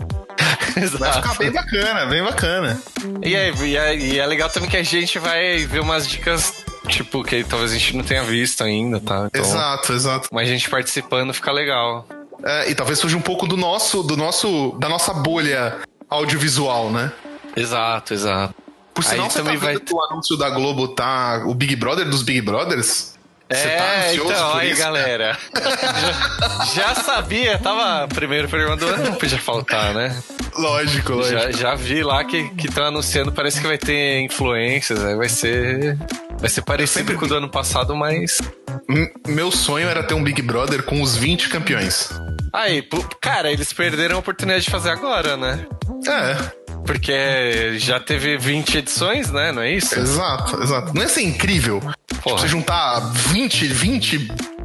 Vai 0.75 0.85
Exato. 0.85 1.23
ficar 1.23 1.39
bem 1.39 1.53
bacana, 1.53 2.07
bem 2.07 2.23
bacana. 2.23 2.83
E 3.23 3.35
é, 3.35 3.53
e, 3.53 3.77
é, 3.77 3.97
e 3.97 4.19
é 4.19 4.27
legal 4.27 4.49
também 4.49 4.69
que 4.71 4.77
a 4.77 4.83
gente 4.83 5.19
vai 5.19 5.67
ver 5.67 5.81
umas 5.81 6.09
dicas, 6.09 6.65
tipo, 6.89 7.23
que 7.23 7.45
talvez 7.45 7.73
a 7.73 7.75
gente 7.75 7.97
não 7.97 8.05
tenha 8.05 8.23
visto 8.23 8.63
ainda, 8.63 9.01
tá? 9.01 9.27
Então, 9.27 9.41
Exato, 9.41 9.93
exato. 9.93 10.29
Mas 10.33 10.49
a 10.49 10.53
gente 10.53 10.69
participando 10.71 11.33
fica 11.33 11.53
legal. 11.53 12.07
É, 12.45 12.71
e 12.71 12.75
talvez 12.75 12.99
surja 12.99 13.17
um 13.17 13.23
pouco 13.23 13.47
do 13.47 13.57
nosso, 13.57 14.03
do 14.03 14.17
nosso, 14.17 14.77
da 14.79 14.89
nossa 14.89 15.13
bolha 15.13 15.79
audiovisual, 16.09 16.91
né? 16.91 17.13
Exato, 17.57 18.15
exato. 18.15 18.55
Por 18.95 19.05
sinal, 19.05 19.27
Aí 19.27 19.31
você 19.31 19.39
também 19.39 19.59
tá 19.59 19.65
vai 19.67 19.77
o 19.77 20.05
anúncio 20.11 20.37
da 20.37 20.51
Globo 20.51 20.89
tá 20.89 21.45
o 21.47 21.55
Big 21.55 21.77
Brother 21.77 22.09
dos 22.09 22.23
Big 22.23 22.43
Brothers? 22.43 23.12
Você 23.55 23.69
tá 23.69 23.85
É, 23.85 24.09
ansioso 24.11 24.31
então, 24.33 24.51
por 24.53 24.61
aí, 24.61 24.71
isso? 24.71 24.81
galera. 24.81 25.38
já, 25.55 26.65
já 26.88 26.95
sabia, 26.97 27.59
tava 27.59 28.09
primeiro 28.09 28.49
programa 28.49 28.77
do 28.77 28.87
ano, 28.87 29.05
não 29.05 29.15
podia 29.15 29.38
faltar, 29.38 29.95
né? 29.95 30.17
Lógico, 30.57 31.12
lógico. 31.15 31.41
Já, 31.41 31.51
já 31.51 31.75
vi 31.75 32.03
lá 32.03 32.25
que 32.25 32.51
estão 32.59 32.85
anunciando, 32.85 33.33
parece 33.33 33.61
que 33.61 33.67
vai 33.67 33.79
ter 33.79 34.21
influências, 34.21 34.99
né? 34.99 35.15
vai 35.17 35.29
ser. 35.29 35.97
Vai 36.38 36.51
ser 36.51 36.62
parecido 36.62 36.99
sempre- 36.99 37.15
com 37.17 37.25
o 37.25 37.29
do 37.29 37.37
ano 37.37 37.49
passado, 37.49 37.95
mas. 37.95 38.41
M- 38.88 39.11
Meu 39.29 39.51
sonho 39.51 39.88
era 39.88 40.03
ter 40.03 40.15
um 40.15 40.23
Big 40.23 40.43
Brother 40.43 40.83
com 40.83 41.01
os 41.01 41.17
20 41.17 41.49
campeões. 41.49 42.11
Aí, 42.53 42.87
cara, 43.21 43.51
eles 43.51 43.73
perderam 43.73 44.17
a 44.17 44.19
oportunidade 44.19 44.65
de 44.65 44.71
fazer 44.71 44.91
agora, 44.91 45.37
né? 45.38 45.65
É, 46.07 46.37
Porque 46.85 47.79
já 47.79 47.99
teve 48.01 48.37
20 48.37 48.77
edições, 48.79 49.31
né? 49.31 49.53
Não 49.53 49.62
é 49.62 49.71
isso? 49.73 49.99
exato, 49.99 50.61
exato. 50.62 50.93
Não 50.95 51.03
ia 51.03 51.09
ser 51.09 51.23
incrível? 51.23 51.81
Tipo, 52.23 52.31
Porra. 52.31 52.39
você 52.39 52.49
juntar 52.49 53.01
20, 53.01 53.67
20 53.67 54.19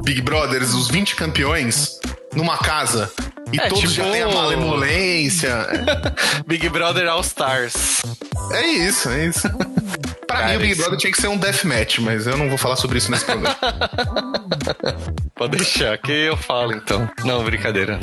Big 0.04 0.22
Brothers, 0.22 0.74
os 0.74 0.88
20 0.88 1.16
campeões, 1.16 1.98
numa 2.34 2.56
casa. 2.56 3.10
E 3.52 3.58
É, 3.58 3.68
todos 3.68 3.80
tipo- 3.92 3.94
já 3.94 4.10
têm 4.12 4.22
a 4.22 4.28
malemolência. 4.28 5.66
Big 6.46 6.68
Brother 6.68 7.08
All 7.08 7.20
Stars. 7.22 8.02
É 8.52 8.62
isso, 8.66 9.08
é 9.08 9.26
isso. 9.26 9.48
Pra 10.26 10.38
Cara, 10.40 10.48
mim, 10.50 10.56
o 10.56 10.58
Big 10.60 10.72
isso- 10.72 10.80
Brother 10.82 10.98
tinha 10.98 11.12
que 11.12 11.20
ser 11.20 11.28
um 11.28 11.36
deathmatch, 11.36 11.98
mas 11.98 12.26
eu 12.26 12.36
não 12.36 12.48
vou 12.48 12.58
falar 12.58 12.76
sobre 12.76 12.98
isso 12.98 13.10
nesse 13.10 13.24
programa. 13.24 13.56
Pode 15.34 15.56
deixar, 15.56 15.96
que 15.98 16.12
eu 16.12 16.36
falo 16.36 16.72
então. 16.74 17.08
Não, 17.24 17.42
brincadeira. 17.42 17.98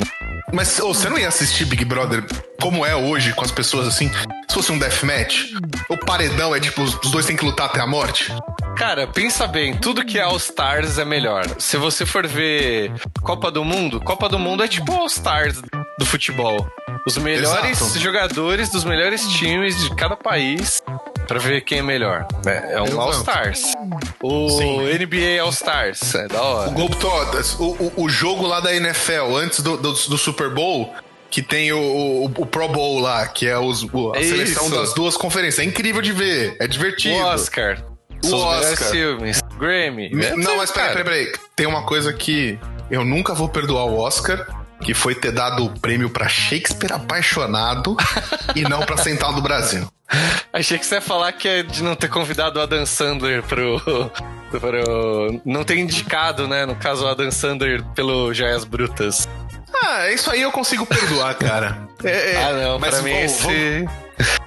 Mas 0.56 0.80
ô, 0.80 0.94
você 0.94 1.10
não 1.10 1.18
ia 1.18 1.28
assistir 1.28 1.66
Big 1.66 1.84
Brother 1.84 2.24
como 2.62 2.84
é 2.84 2.96
hoje, 2.96 3.34
com 3.34 3.44
as 3.44 3.50
pessoas 3.50 3.86
assim? 3.86 4.10
Se 4.48 4.54
fosse 4.54 4.72
um 4.72 4.78
deathmatch? 4.78 5.52
O 5.86 5.98
paredão 5.98 6.56
é 6.56 6.58
tipo, 6.58 6.82
os 6.82 6.94
dois 7.10 7.26
têm 7.26 7.36
que 7.36 7.44
lutar 7.44 7.66
até 7.66 7.78
a 7.78 7.86
morte? 7.86 8.32
Cara, 8.74 9.06
pensa 9.06 9.46
bem, 9.46 9.76
tudo 9.76 10.02
que 10.02 10.18
é 10.18 10.22
All 10.22 10.38
Stars 10.38 10.96
é 10.96 11.04
melhor. 11.04 11.44
Se 11.58 11.76
você 11.76 12.06
for 12.06 12.26
ver 12.26 12.90
Copa 13.22 13.50
do 13.50 13.62
Mundo, 13.62 14.00
Copa 14.00 14.30
do 14.30 14.38
Mundo 14.38 14.64
é 14.64 14.68
tipo 14.68 14.90
All 14.94 15.06
Stars 15.06 15.60
do 15.98 16.06
futebol. 16.06 16.66
Os 17.06 17.18
melhores 17.18 17.82
Exato. 17.82 18.00
jogadores 18.00 18.70
dos 18.70 18.82
melhores 18.82 19.28
times 19.28 19.78
de 19.78 19.94
cada 19.94 20.16
país 20.16 20.82
pra 21.28 21.38
ver 21.38 21.60
quem 21.60 21.80
é 21.80 21.82
melhor. 21.82 22.26
É, 22.46 22.72
é 22.72 22.82
um. 22.82 22.98
All 22.98 23.10
Stars. 23.10 23.75
O 24.22 24.48
Sim. 24.50 24.80
NBA 24.98 25.40
All 25.42 25.50
Stars, 25.50 26.14
é 26.14 26.28
da 26.28 26.42
hora. 26.42 26.70
O 26.70 26.72
Globetrotters, 26.72 27.54
o, 27.58 27.64
o, 27.78 27.92
o 28.04 28.08
jogo 28.08 28.46
lá 28.46 28.60
da 28.60 28.74
NFL, 28.74 29.34
antes 29.36 29.60
do, 29.60 29.76
do, 29.76 29.92
do 29.92 30.18
Super 30.18 30.50
Bowl, 30.50 30.92
que 31.30 31.42
tem 31.42 31.72
o, 31.72 31.78
o, 31.78 32.24
o 32.24 32.46
Pro 32.46 32.68
Bowl 32.68 33.00
lá, 33.00 33.26
que 33.26 33.46
é 33.46 33.58
os, 33.58 33.82
o- 33.92 34.12
a 34.14 34.18
É 34.18 34.22
seleção 34.22 34.66
isso. 34.66 34.74
das 34.76 34.94
duas 34.94 35.16
conferências. 35.16 35.64
É 35.64 35.68
incrível 35.68 36.00
de 36.00 36.12
ver, 36.12 36.56
é 36.60 36.66
divertido. 36.66 37.14
O 37.16 37.22
Oscar. 37.26 37.82
O 38.24 38.26
São 38.26 38.38
Oscar. 38.38 38.90
filmes. 38.90 39.40
Grammy. 39.58 40.10
Me- 40.10 40.30
Não, 40.36 40.56
mas 40.56 40.70
peraí, 40.70 40.88
peraí, 40.94 41.04
peraí. 41.04 41.32
Tem 41.54 41.66
uma 41.66 41.82
coisa 41.82 42.12
que 42.12 42.58
eu 42.90 43.04
nunca 43.04 43.34
vou 43.34 43.48
perdoar 43.48 43.84
o 43.86 43.98
Oscar, 43.98 44.46
que 44.80 44.94
foi 44.94 45.14
ter 45.14 45.32
dado 45.32 45.64
o 45.64 45.70
prêmio 45.80 46.10
pra 46.10 46.28
Shakespeare 46.28 46.92
apaixonado 46.92 47.96
e 48.54 48.62
não 48.62 48.80
pra 48.80 48.96
Central 48.96 49.32
do 49.32 49.40
Brasil. 49.40 49.86
Achei 50.52 50.78
que 50.78 50.86
você 50.86 50.96
ia 50.96 51.00
falar 51.00 51.32
que 51.32 51.48
é 51.48 51.62
de 51.62 51.82
não 51.82 51.94
ter 51.96 52.08
convidado 52.08 52.58
o 52.58 52.62
Adam 52.62 52.86
Sandler 52.86 53.42
pro. 53.42 53.80
pro 54.60 55.40
não 55.44 55.64
ter 55.64 55.76
indicado, 55.78 56.46
né? 56.46 56.64
No 56.64 56.76
caso, 56.76 57.04
o 57.04 57.08
Adam 57.08 57.30
Sandler 57.30 57.82
pelo 57.94 58.32
Joias 58.32 58.64
Brutas. 58.64 59.28
Ah, 59.84 60.08
isso 60.10 60.30
aí 60.30 60.40
eu 60.42 60.52
consigo 60.52 60.86
perdoar, 60.86 61.34
cara. 61.34 61.88
É, 62.04 62.32
é, 62.32 62.44
ah, 62.44 62.52
não, 62.52 62.78
mas 62.78 62.90
pra 62.94 63.02
mim 63.02 63.12
vamos- 63.12 63.32
esse. 63.32 63.88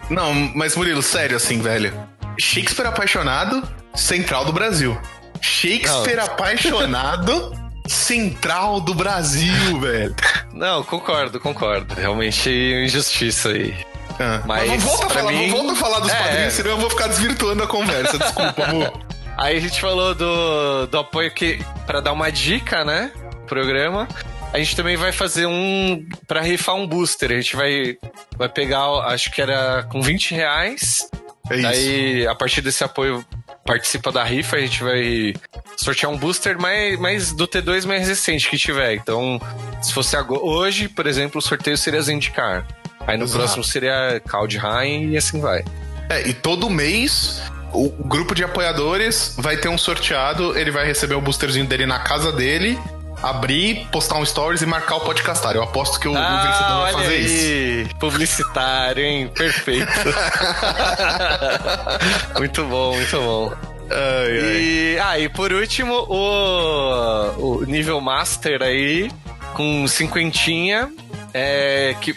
Não, 0.10 0.34
mas 0.56 0.76
Murilo, 0.76 1.04
sério 1.04 1.36
assim, 1.38 1.60
velho. 1.62 1.94
Shakespeare 2.40 2.88
apaixonado, 2.88 3.62
Central 3.94 4.46
do 4.46 4.54
Brasil. 4.54 4.98
Shakespeare 5.42 6.18
Não. 6.18 6.24
apaixonado, 6.26 7.54
Central 7.90 8.80
do 8.80 8.94
Brasil, 8.94 9.54
velho. 9.82 10.16
Não, 10.54 10.84
concordo, 10.84 11.40
concordo. 11.40 11.94
Realmente 11.96 12.50
injustiça 12.86 13.50
aí. 13.50 13.76
Ah, 14.20 14.42
Mas, 14.46 14.68
vamos 14.68 14.84
volta 14.84 15.06
a 15.06 15.10
falar, 15.10 15.32
mim- 15.32 15.50
volta 15.50 15.72
a 15.72 15.76
falar 15.76 16.00
dos 16.00 16.12
É. 16.12 16.16
padrinhos, 16.16 16.54
senão 16.54 16.72
eu 16.72 16.78
vou 16.78 16.90
ficar 16.90 17.08
desvirtuando 17.08 17.64
a 17.64 17.68
conversa. 17.68 18.18
Desculpa, 18.18 18.64
amor. 18.66 18.94
Aí 19.38 19.56
a 19.58 19.62
gente 19.62 19.80
falou 19.80 20.14
do, 20.14 20.86
do 20.88 20.98
apoio 21.00 21.32
que. 21.32 21.64
Pra 21.88 22.02
dar 22.02 22.12
uma 22.12 22.30
dica, 22.30 22.84
né? 22.84 23.10
Programa. 23.48 24.06
A 24.52 24.58
gente 24.60 24.76
também 24.76 24.98
vai 24.98 25.14
fazer 25.14 25.46
um. 25.46 26.06
Pra 26.28 26.42
rifar 26.42 26.76
um 26.76 26.86
booster. 26.86 27.32
A 27.32 27.36
gente 27.36 27.56
vai, 27.56 27.96
vai 28.38 28.50
pegar, 28.50 28.84
acho 29.06 29.32
que 29.32 29.42
era 29.42 29.84
com 29.90 30.02
20 30.02 30.36
reais. 30.36 31.10
É 31.50 31.54
isso. 31.56 31.64
Daí, 31.64 32.28
a 32.28 32.36
partir 32.36 32.60
desse 32.62 32.84
apoio, 32.84 33.24
participa 33.70 34.12
da 34.12 34.24
rifa, 34.24 34.56
a 34.56 34.60
gente 34.62 34.84
vai 34.84 35.34
sortear 35.78 36.12
um 36.12 36.18
booster 36.18 36.60
mais, 36.60 37.00
mais 37.00 37.32
do 37.32 37.48
T2 37.48 37.86
mais 37.86 38.08
recente 38.08 38.50
que 38.50 38.58
tiver. 38.58 38.96
Então, 38.96 39.40
se 39.80 39.94
fosse 39.94 40.16
agora, 40.16 40.42
hoje, 40.42 40.90
por 40.90 41.06
exemplo, 41.06 41.38
o 41.38 41.42
sorteio 41.42 41.78
seria 41.78 42.02
Zendikar. 42.02 42.66
Aí 43.06 43.16
no 43.16 43.26
Exato. 43.26 43.38
próximo 43.38 43.64
seria 43.64 44.20
Kaldheim 44.28 45.12
e 45.12 45.18
assim 45.18 45.40
vai. 45.40 45.64
É, 46.10 46.28
e 46.28 46.34
todo 46.34 46.68
mês 46.68 47.44
o 47.72 47.90
grupo 47.90 48.34
de 48.34 48.44
apoiadores 48.44 49.36
vai 49.38 49.56
ter 49.56 49.70
um 49.70 49.78
sorteado, 49.78 50.58
ele 50.58 50.72
vai 50.72 50.84
receber 50.84 51.14
o 51.14 51.22
boosterzinho 51.22 51.68
dele 51.68 51.86
na 51.86 52.00
casa 52.00 52.32
dele, 52.32 52.76
abrir, 53.22 53.88
postar 53.92 54.18
um 54.18 54.26
stories 54.26 54.62
e 54.62 54.66
marcar 54.66 54.96
o 54.96 55.02
podcastar. 55.02 55.56
Eu 55.56 55.64
aposto 55.64 56.00
que 56.00 56.08
o, 56.08 56.12
o 56.12 56.14
vencedor 56.14 56.82
vai 56.82 56.94
fazer 56.94 57.18
isso. 57.18 57.36
Ah, 57.36 57.48
aí, 57.48 57.88
publicitário, 58.00 59.04
hein? 59.04 59.32
Perfeito. 59.34 59.88
muito 62.38 62.64
bom, 62.66 62.96
muito 62.96 63.18
bom. 63.18 63.54
Ai, 63.92 64.40
ai. 64.40 64.58
E, 64.58 65.00
ah, 65.00 65.20
e 65.20 65.30
por 65.30 65.52
último, 65.52 66.06
o, 66.08 67.58
o 67.60 67.66
nível 67.66 68.00
Master 68.00 68.62
aí, 68.62 69.12
com 69.54 69.88
cinquentinha, 69.88 70.92
é, 71.34 71.96
que... 72.00 72.16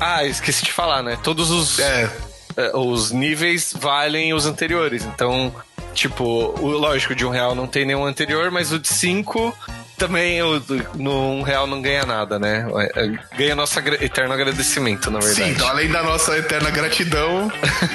Ah, 0.00 0.24
esqueci 0.24 0.64
de 0.64 0.72
falar, 0.72 1.02
né? 1.02 1.18
Todos 1.22 1.50
os, 1.50 1.78
É, 1.78 2.10
eh, 2.56 2.72
os 2.74 3.10
níveis 3.10 3.74
valem 3.78 4.34
os 4.34 4.44
anteriores. 4.44 5.04
Então, 5.04 5.54
tipo, 5.94 6.24
o 6.24 6.68
lógico, 6.68 7.14
de 7.14 7.24
um 7.24 7.30
real 7.30 7.54
não 7.54 7.66
tem 7.66 7.86
nenhum 7.86 8.04
anterior, 8.04 8.50
mas 8.50 8.72
o 8.72 8.78
de 8.78 8.88
cinco 8.88 9.56
também 9.96 10.42
o, 10.42 10.62
no 10.94 11.32
um 11.32 11.42
real 11.42 11.66
não 11.66 11.80
ganha 11.80 12.04
nada, 12.04 12.38
né? 12.38 12.66
É, 12.94 13.36
ganha 13.36 13.54
nosso 13.54 13.78
eterno 13.78 14.32
agradecimento, 14.32 15.10
na 15.10 15.18
verdade. 15.18 15.44
Sim, 15.44 15.50
então 15.50 15.68
além 15.68 15.88
da 15.88 16.02
nossa 16.02 16.36
eterna 16.36 16.70
gratidão, 16.70 17.50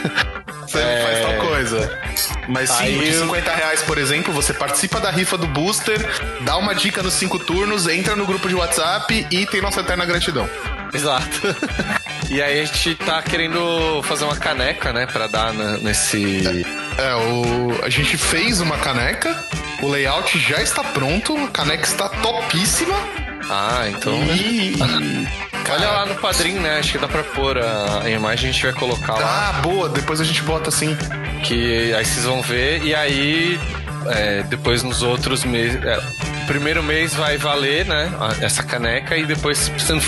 você 0.67 0.79
é... 0.79 1.01
faz 1.03 1.21
tal 1.21 1.47
coisa. 1.47 1.99
Mas 2.47 2.69
sim, 2.69 2.83
Aí 2.83 2.99
de 2.99 3.13
50 3.13 3.53
reais, 3.53 3.81
por 3.83 3.97
exemplo, 3.97 4.33
você 4.33 4.53
participa 4.53 4.99
da 4.99 5.11
rifa 5.11 5.37
do 5.37 5.47
booster, 5.47 5.99
dá 6.41 6.57
uma 6.57 6.73
dica 6.73 7.03
nos 7.03 7.13
cinco 7.13 7.37
turnos, 7.37 7.87
entra 7.87 8.15
no 8.15 8.25
grupo 8.25 8.47
de 8.47 8.55
WhatsApp 8.55 9.27
e 9.29 9.45
tem 9.45 9.61
nossa 9.61 9.81
eterna 9.81 10.05
gratidão. 10.05 10.49
Exato. 10.93 11.55
e 12.29 12.41
aí 12.41 12.61
a 12.61 12.65
gente 12.65 12.95
tá 12.95 13.21
querendo 13.21 14.01
fazer 14.03 14.25
uma 14.25 14.35
caneca, 14.35 14.91
né, 14.91 15.05
pra 15.05 15.27
dar 15.27 15.53
nesse. 15.53 16.63
É, 16.97 17.15
o... 17.15 17.83
a 17.83 17.89
gente 17.89 18.17
fez 18.17 18.61
uma 18.61 18.77
caneca, 18.77 19.43
o 19.81 19.87
layout 19.87 20.37
já 20.39 20.61
está 20.61 20.83
pronto, 20.83 21.35
a 21.37 21.47
caneca 21.47 21.83
está 21.83 22.09
topíssima. 22.09 22.95
Ah, 23.49 23.87
então. 23.89 24.13
E... 24.25 24.75
Olha 25.71 25.89
lá 25.91 26.05
no 26.05 26.15
padrinho, 26.15 26.61
né? 26.61 26.79
Acho 26.79 26.93
que 26.93 26.97
dá 26.97 27.07
pra 27.07 27.23
pôr 27.23 27.57
a, 27.57 28.09
imagem, 28.09 28.49
a 28.49 28.51
gente 28.51 28.63
vai 28.63 28.73
colocar 28.73 29.13
lá. 29.13 29.49
Ah, 29.49 29.61
boa, 29.61 29.87
depois 29.87 30.19
a 30.19 30.23
gente 30.23 30.41
bota 30.41 30.69
assim. 30.69 30.97
Que 31.43 31.93
aí 31.93 32.03
vocês 32.03 32.25
vão 32.25 32.41
ver, 32.41 32.81
e 32.83 32.95
aí 32.95 33.59
é, 34.07 34.43
depois 34.43 34.83
nos 34.83 35.03
outros 35.03 35.43
meses. 35.43 35.83
É, 35.83 35.99
primeiro 36.47 36.81
mês 36.81 37.13
vai 37.13 37.37
valer, 37.37 37.85
né? 37.85 38.11
Essa 38.41 38.63
caneca, 38.63 39.15
e 39.15 39.25
depois 39.25 39.69
você 39.69 39.93
não 39.93 40.01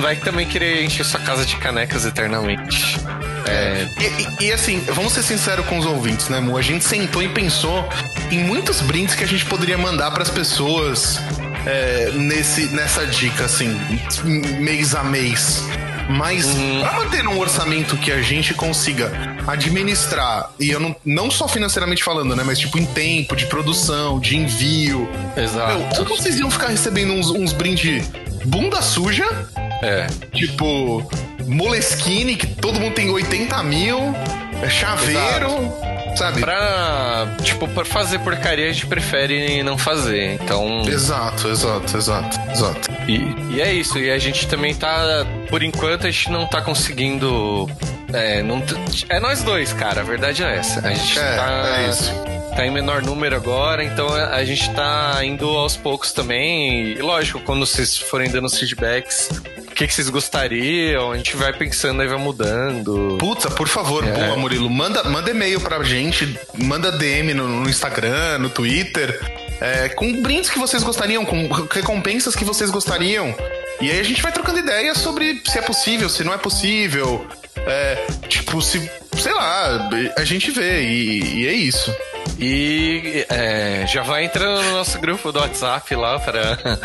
vai 0.00 0.16
também 0.16 0.46
querer 0.46 0.82
encher 0.84 1.04
sua 1.04 1.20
casa 1.20 1.44
de 1.44 1.56
canecas 1.56 2.04
eternamente. 2.04 2.98
É... 3.46 3.86
E, 4.00 4.44
e, 4.44 4.46
e, 4.46 4.52
assim, 4.52 4.80
vamos 4.92 5.12
ser 5.12 5.22
sinceros 5.22 5.66
com 5.66 5.78
os 5.78 5.86
ouvintes, 5.86 6.28
né, 6.28 6.40
Mu? 6.40 6.56
A 6.56 6.62
gente 6.62 6.84
sentou 6.84 7.22
e 7.22 7.28
pensou 7.28 7.88
em 8.30 8.38
muitos 8.44 8.80
brindes 8.80 9.14
que 9.14 9.24
a 9.24 9.26
gente 9.26 9.44
poderia 9.44 9.76
mandar 9.76 10.10
para 10.10 10.22
as 10.22 10.30
pessoas 10.30 11.18
é, 11.66 12.10
nesse, 12.14 12.66
nessa 12.68 13.06
dica, 13.06 13.44
assim, 13.44 13.78
mês 14.60 14.94
a 14.94 15.02
mês. 15.02 15.62
Mas 16.08 16.46
uhum. 16.46 16.80
para 16.80 16.92
manter 16.92 17.26
um 17.26 17.38
orçamento 17.38 17.96
que 17.96 18.10
a 18.10 18.20
gente 18.20 18.54
consiga 18.54 19.12
administrar, 19.46 20.50
e 20.58 20.70
eu 20.70 20.80
não, 20.80 20.94
não 21.04 21.30
só 21.30 21.46
financeiramente 21.46 22.02
falando, 22.02 22.34
né? 22.34 22.42
Mas 22.44 22.58
tipo 22.58 22.78
em 22.78 22.84
tempo, 22.84 23.36
de 23.36 23.46
produção, 23.46 24.18
de 24.18 24.36
envio. 24.36 25.08
Exato. 25.36 25.78
Meu, 25.78 25.88
ou 26.00 26.04
vocês 26.04 26.38
iam 26.38 26.50
ficar 26.50 26.68
recebendo 26.68 27.12
uns, 27.12 27.30
uns 27.30 27.52
brindes 27.52 28.10
bunda 28.44 28.82
suja. 28.82 29.24
É. 29.82 30.06
Tipo, 30.32 31.06
Moleskine, 31.46 32.36
que 32.36 32.46
todo 32.46 32.80
mundo 32.80 32.94
tem 32.94 33.10
80 33.10 33.62
mil. 33.64 34.14
É 34.62 34.68
chaveiro. 34.70 35.48
Exato 35.48 35.92
sabe? 36.16 36.40
Pra, 36.40 37.26
tipo, 37.42 37.66
pra 37.68 37.84
fazer 37.84 38.18
porcaria 38.20 38.68
a 38.68 38.72
gente 38.72 38.86
prefere 38.86 39.62
não 39.62 39.76
fazer, 39.78 40.34
então... 40.34 40.82
Exato, 40.86 41.48
exato, 41.48 41.96
exato, 41.96 42.40
exato. 42.50 42.90
E, 43.08 43.54
e 43.54 43.60
é 43.60 43.72
isso, 43.72 43.98
e 43.98 44.10
a 44.10 44.18
gente 44.18 44.46
também 44.46 44.74
tá, 44.74 45.26
por 45.48 45.62
enquanto 45.62 46.06
a 46.06 46.10
gente 46.10 46.30
não 46.30 46.46
tá 46.46 46.60
conseguindo... 46.60 47.68
É, 48.12 48.42
não, 48.42 48.62
é 49.08 49.20
nós 49.20 49.42
dois, 49.42 49.72
cara, 49.72 50.02
a 50.02 50.04
verdade 50.04 50.42
é 50.42 50.56
essa. 50.56 50.86
A 50.86 50.92
gente 50.92 51.18
é, 51.18 51.36
tá... 51.36 51.78
É 51.78 51.88
isso 51.88 52.31
tá 52.54 52.66
em 52.66 52.70
menor 52.70 53.02
número 53.02 53.34
agora, 53.34 53.82
então 53.82 54.08
a 54.08 54.44
gente 54.44 54.70
tá 54.70 55.24
indo 55.24 55.46
aos 55.48 55.76
poucos 55.76 56.12
também. 56.12 56.92
E 56.92 57.02
lógico, 57.02 57.40
quando 57.40 57.66
vocês 57.66 57.96
forem 57.96 58.30
dando 58.30 58.46
os 58.46 58.58
feedbacks, 58.58 59.30
o 59.58 59.74
que, 59.74 59.86
que, 59.86 59.94
vocês 59.94 60.08
gostariam, 60.08 61.12
a 61.12 61.16
gente 61.16 61.34
vai 61.36 61.52
pensando 61.52 62.02
e 62.02 62.06
vai 62.06 62.18
mudando. 62.18 63.16
Puta, 63.18 63.50
por 63.50 63.68
favor, 63.68 64.06
é. 64.06 64.12
boa, 64.12 64.36
Murilo, 64.36 64.68
manda, 64.68 65.02
manda 65.04 65.30
e-mail 65.30 65.60
pra 65.60 65.82
gente, 65.82 66.38
manda 66.54 66.92
DM 66.92 67.34
no, 67.34 67.48
no 67.48 67.68
Instagram, 67.68 68.38
no 68.38 68.50
Twitter, 68.50 69.18
é, 69.60 69.88
com 69.88 70.20
brindes 70.20 70.50
que 70.50 70.58
vocês 70.58 70.82
gostariam, 70.82 71.24
com 71.24 71.48
recompensas 71.70 72.36
que 72.36 72.44
vocês 72.44 72.70
gostariam. 72.70 73.34
E 73.80 73.90
aí 73.90 73.98
a 73.98 74.04
gente 74.04 74.22
vai 74.22 74.30
trocando 74.30 74.58
ideias 74.58 74.98
sobre 74.98 75.40
se 75.46 75.58
é 75.58 75.62
possível, 75.62 76.08
se 76.08 76.22
não 76.22 76.32
é 76.32 76.38
possível. 76.38 77.26
É, 77.66 78.06
tipo, 78.28 78.60
se. 78.60 78.90
Sei 79.16 79.32
lá, 79.32 79.88
a 80.16 80.24
gente 80.24 80.50
vê, 80.50 80.82
e, 80.82 81.42
e 81.42 81.46
é 81.46 81.52
isso. 81.52 81.94
E 82.38 83.26
é, 83.28 83.86
já 83.86 84.02
vai 84.02 84.24
entrando 84.24 84.62
no 84.62 84.72
nosso 84.72 84.98
grupo 84.98 85.30
do 85.30 85.38
WhatsApp 85.38 85.94
lá 85.94 86.18
para 86.18 86.58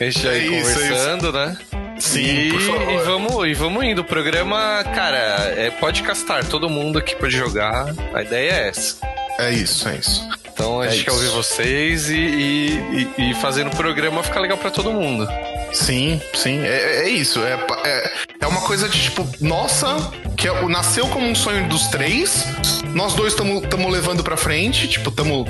a 0.00 0.04
gente 0.04 0.28
é 0.28 0.38
ir 0.38 0.58
isso, 0.58 0.74
conversando, 0.74 1.28
é 1.28 1.32
né? 1.32 1.58
Sim, 1.98 2.20
e, 2.20 2.48
e, 2.54 2.98
vamos, 3.04 3.46
e 3.46 3.54
vamos 3.54 3.84
indo. 3.84 4.00
O 4.00 4.04
programa, 4.04 4.82
cara, 4.94 5.52
é 5.56 5.70
podcastar. 5.70 6.46
Todo 6.46 6.68
mundo 6.68 6.98
aqui 6.98 7.14
pode 7.14 7.36
jogar. 7.36 7.94
A 8.14 8.22
ideia 8.22 8.52
é 8.52 8.68
essa. 8.68 8.96
É 9.38 9.50
isso, 9.52 9.88
é 9.88 9.96
isso. 9.96 10.28
Então 10.52 10.80
a 10.80 10.86
é 10.86 10.90
gente 10.90 11.04
quer 11.04 11.12
ouvir 11.12 11.28
vocês 11.28 12.08
e, 12.10 12.14
e, 12.14 13.08
e, 13.18 13.30
e 13.30 13.34
fazendo 13.34 13.68
o 13.68 13.76
programa 13.76 14.22
ficar 14.22 14.40
legal 14.40 14.58
para 14.58 14.70
todo 14.70 14.92
mundo. 14.92 15.26
Sim, 15.72 16.20
sim, 16.34 16.60
é, 16.60 17.02
é 17.02 17.08
isso. 17.08 17.40
É, 17.40 17.58
é, 17.84 18.12
é, 18.40 18.46
uma 18.46 18.60
coisa 18.62 18.88
de 18.88 19.00
tipo, 19.00 19.26
nossa, 19.40 19.96
que 20.36 20.48
é, 20.48 20.68
nasceu 20.68 21.06
como 21.08 21.26
um 21.26 21.34
sonho 21.34 21.68
dos 21.68 21.88
três. 21.88 22.44
Nós 22.94 23.14
dois 23.14 23.32
estamos 23.32 23.92
levando 23.92 24.22
pra 24.22 24.36
frente, 24.36 24.88
tipo, 24.88 25.10
estamos 25.10 25.48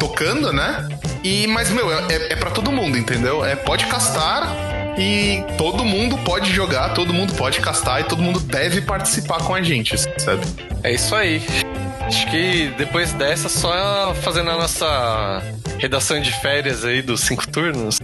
tocando, 0.00 0.52
né? 0.52 0.88
E, 1.22 1.46
mas, 1.46 1.70
meu, 1.70 1.92
é, 1.92 2.04
é, 2.08 2.32
é 2.32 2.36
para 2.36 2.50
todo 2.50 2.70
mundo, 2.72 2.98
entendeu? 2.98 3.44
É 3.44 3.56
pode 3.56 3.86
castar 3.86 4.48
e 4.98 5.44
todo 5.58 5.84
mundo 5.84 6.16
pode 6.18 6.52
jogar, 6.52 6.94
todo 6.94 7.12
mundo 7.12 7.34
pode 7.34 7.60
castar 7.60 8.00
e 8.00 8.04
todo 8.04 8.22
mundo 8.22 8.40
deve 8.40 8.80
participar 8.80 9.38
com 9.38 9.54
a 9.54 9.62
gente, 9.62 9.96
sabe? 10.18 10.46
É 10.82 10.92
isso 10.92 11.14
aí. 11.14 11.42
Acho 12.06 12.30
que 12.30 12.72
depois 12.78 13.12
dessa, 13.12 13.48
só 13.48 14.14
fazendo 14.22 14.50
a 14.50 14.56
nossa 14.56 15.42
redação 15.78 16.20
de 16.20 16.30
férias 16.40 16.84
aí 16.84 17.02
dos 17.02 17.20
cinco 17.20 17.46
turnos. 17.48 17.98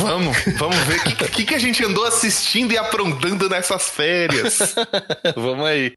Vamos, 0.00 0.36
vamos 0.56 0.76
ver 0.78 0.98
o 0.98 1.02
que, 1.04 1.28
que, 1.28 1.44
que, 1.44 1.54
a 1.54 1.58
gente 1.58 1.84
andou 1.84 2.04
assistindo 2.04 2.72
e 2.72 2.78
aprontando 2.78 3.48
nessas 3.48 3.90
férias. 3.90 4.74
vamos 5.36 5.66
aí. 5.66 5.92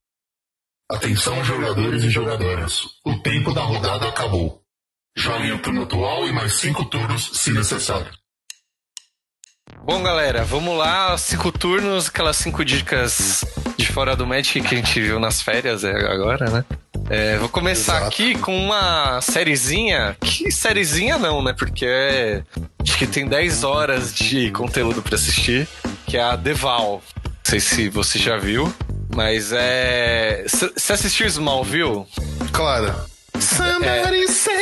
Atenção, 0.91 1.43
jogadores 1.43 2.03
e 2.03 2.09
jogadoras. 2.09 2.81
O 3.05 3.17
tempo 3.21 3.53
da 3.53 3.61
rodada 3.61 4.09
acabou. 4.09 4.61
Joguem 5.15 5.53
o 5.53 5.59
turno 5.59 5.83
atual 5.83 6.27
e 6.27 6.33
mais 6.33 6.55
cinco 6.55 6.85
turnos, 6.85 7.31
se 7.33 7.53
necessário. 7.53 8.11
Bom, 9.85 10.03
galera, 10.03 10.43
vamos 10.43 10.77
lá. 10.77 11.17
Cinco 11.17 11.51
turnos, 11.51 12.09
aquelas 12.09 12.37
cinco 12.37 12.65
dicas 12.65 13.45
de 13.77 13.85
fora 13.85 14.15
do 14.15 14.27
Magic 14.27 14.61
que 14.67 14.75
a 14.75 14.77
gente 14.77 15.01
viu 15.01 15.19
nas 15.19 15.41
férias 15.41 15.83
é, 15.83 15.91
agora, 15.91 16.49
né? 16.49 16.65
É, 17.09 17.37
vou 17.37 17.49
começar 17.49 17.97
Exato. 17.97 18.07
aqui 18.07 18.37
com 18.37 18.57
uma 18.57 19.19
sériezinha. 19.21 20.15
Que 20.21 20.51
sériezinha 20.51 21.17
não, 21.17 21.43
né? 21.43 21.53
Porque 21.53 21.85
é, 21.85 22.43
acho 22.81 22.97
que 22.97 23.05
tem 23.05 23.27
10 23.27 23.63
horas 23.63 24.13
de 24.13 24.51
conteúdo 24.51 25.01
para 25.01 25.15
assistir, 25.15 25.67
que 26.07 26.17
é 26.17 26.23
a 26.23 26.35
Deval. 26.35 27.01
Não 27.25 27.33
sei 27.43 27.59
se 27.59 27.89
você 27.89 28.17
já 28.17 28.37
viu, 28.37 28.73
mas 29.13 29.51
é. 29.51 30.45
Você 30.47 30.93
assistiu 30.93 31.27
Smallville? 31.27 32.05
Claro. 32.51 32.93
Somebody 33.39 34.23
é... 34.23 34.27
say. 34.27 34.53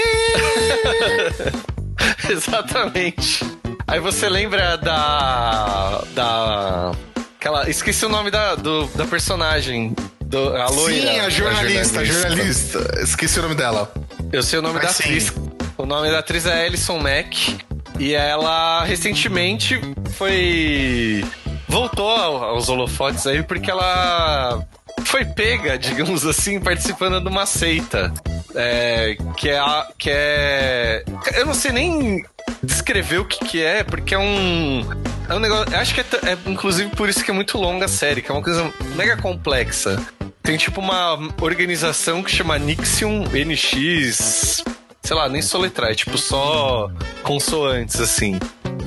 Exatamente. 2.32 3.46
Aí 3.88 4.00
você 4.00 4.28
lembra 4.30 4.78
da. 4.78 6.04
da. 6.14 6.92
Aquela. 7.40 7.70
Esqueci 7.70 8.06
o 8.06 8.10
nome 8.10 8.32
da, 8.32 8.56
do, 8.56 8.88
da 8.88 9.06
personagem. 9.06 9.96
Do, 10.32 10.56
a 10.56 10.70
loira. 10.70 11.12
Sim, 11.12 11.20
a 11.20 11.30
jornalista, 11.30 12.00
a 12.00 12.06
jornalista, 12.06 12.80
jornalista. 12.80 13.02
Esqueci 13.04 13.38
o 13.38 13.42
nome 13.42 13.56
dela. 13.56 13.92
Eu 14.32 14.42
sei 14.42 14.60
o 14.60 14.62
nome 14.62 14.76
Mas 14.76 14.84
da 14.84 14.94
sim. 14.94 15.04
atriz. 15.04 15.34
O 15.78 15.86
nome 15.86 16.10
da 16.10 16.20
atriz 16.20 16.46
é 16.46 16.66
Alison 16.66 16.98
Mack. 17.00 17.58
E 18.00 18.14
ela 18.14 18.86
recentemente 18.86 19.80
foi. 20.12 21.26
voltou 21.68 22.10
aos 22.10 22.70
holofotes 22.70 23.28
aí 23.28 23.44
porque 23.44 23.70
ela 23.70 24.66
foi 25.04 25.26
pega, 25.26 25.78
digamos 25.78 26.26
assim, 26.26 26.62
participando 26.62 27.20
de 27.20 27.28
uma 27.28 27.46
seita. 27.46 28.14
É, 28.56 29.18
que 29.36 29.50
é 29.50 29.60
a, 29.60 29.88
que 29.98 30.10
é 30.10 31.04
eu 31.36 31.46
não 31.46 31.54
sei 31.54 31.72
nem 31.72 32.24
descrever 32.64 33.20
o 33.20 33.26
que 33.26 33.46
que 33.46 33.64
é, 33.64 33.84
porque 33.84 34.14
é 34.14 34.18
um 34.18 34.82
é 35.30 35.34
um 35.34 35.40
negócio, 35.40 35.74
acho 35.76 35.94
que 35.94 36.02
é, 36.02 36.06
é 36.32 36.38
inclusive 36.50 36.90
por 36.96 37.08
isso 37.08 37.24
que 37.24 37.32
é 37.32 37.34
muito 37.34 37.58
longa 37.58 37.86
a 37.86 37.88
série, 37.88 38.22
que 38.22 38.30
é 38.30 38.34
uma 38.34 38.44
coisa 38.44 38.72
mega 38.96 39.16
complexa. 39.18 39.98
Tem 40.44 40.58
tipo 40.58 40.82
uma 40.82 41.18
organização 41.40 42.24
que 42.24 42.32
chama 42.32 42.58
Nixium 42.58 43.24
NX, 43.26 44.64
sei 45.02 45.16
lá, 45.16 45.30
nem 45.30 45.42
soletrar, 45.42 45.92
é 45.92 45.96
tipo 45.96 46.18
só 46.18 46.90
consoantes 47.24 48.00
assim. 48.00 48.40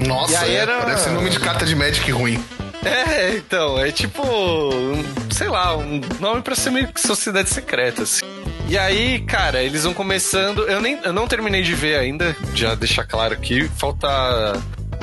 Nossa, 0.06 0.46
é, 0.46 0.54
era... 0.54 0.80
parece 0.80 1.08
nome 1.10 1.30
de 1.30 1.38
carta 1.38 1.64
de 1.64 1.76
Magic 1.76 2.10
ruim. 2.10 2.42
É, 2.84 3.36
então, 3.36 3.78
é 3.78 3.90
tipo, 3.90 4.22
sei 5.30 5.48
lá, 5.48 5.76
um 5.76 6.00
nome 6.20 6.42
pra 6.42 6.54
ser 6.54 6.70
meio 6.70 6.88
que 6.88 7.00
sociedade 7.00 7.48
secreta, 7.48 8.02
assim. 8.02 8.26
E 8.68 8.76
aí, 8.76 9.20
cara, 9.20 9.62
eles 9.62 9.84
vão 9.84 9.94
começando. 9.94 10.62
Eu, 10.64 10.80
nem, 10.80 10.98
eu 11.02 11.12
não 11.12 11.26
terminei 11.26 11.62
de 11.62 11.74
ver 11.74 11.98
ainda, 11.98 12.36
já 12.54 12.74
deixar 12.74 13.04
claro 13.04 13.32
aqui. 13.32 13.68
Falta 13.78 14.08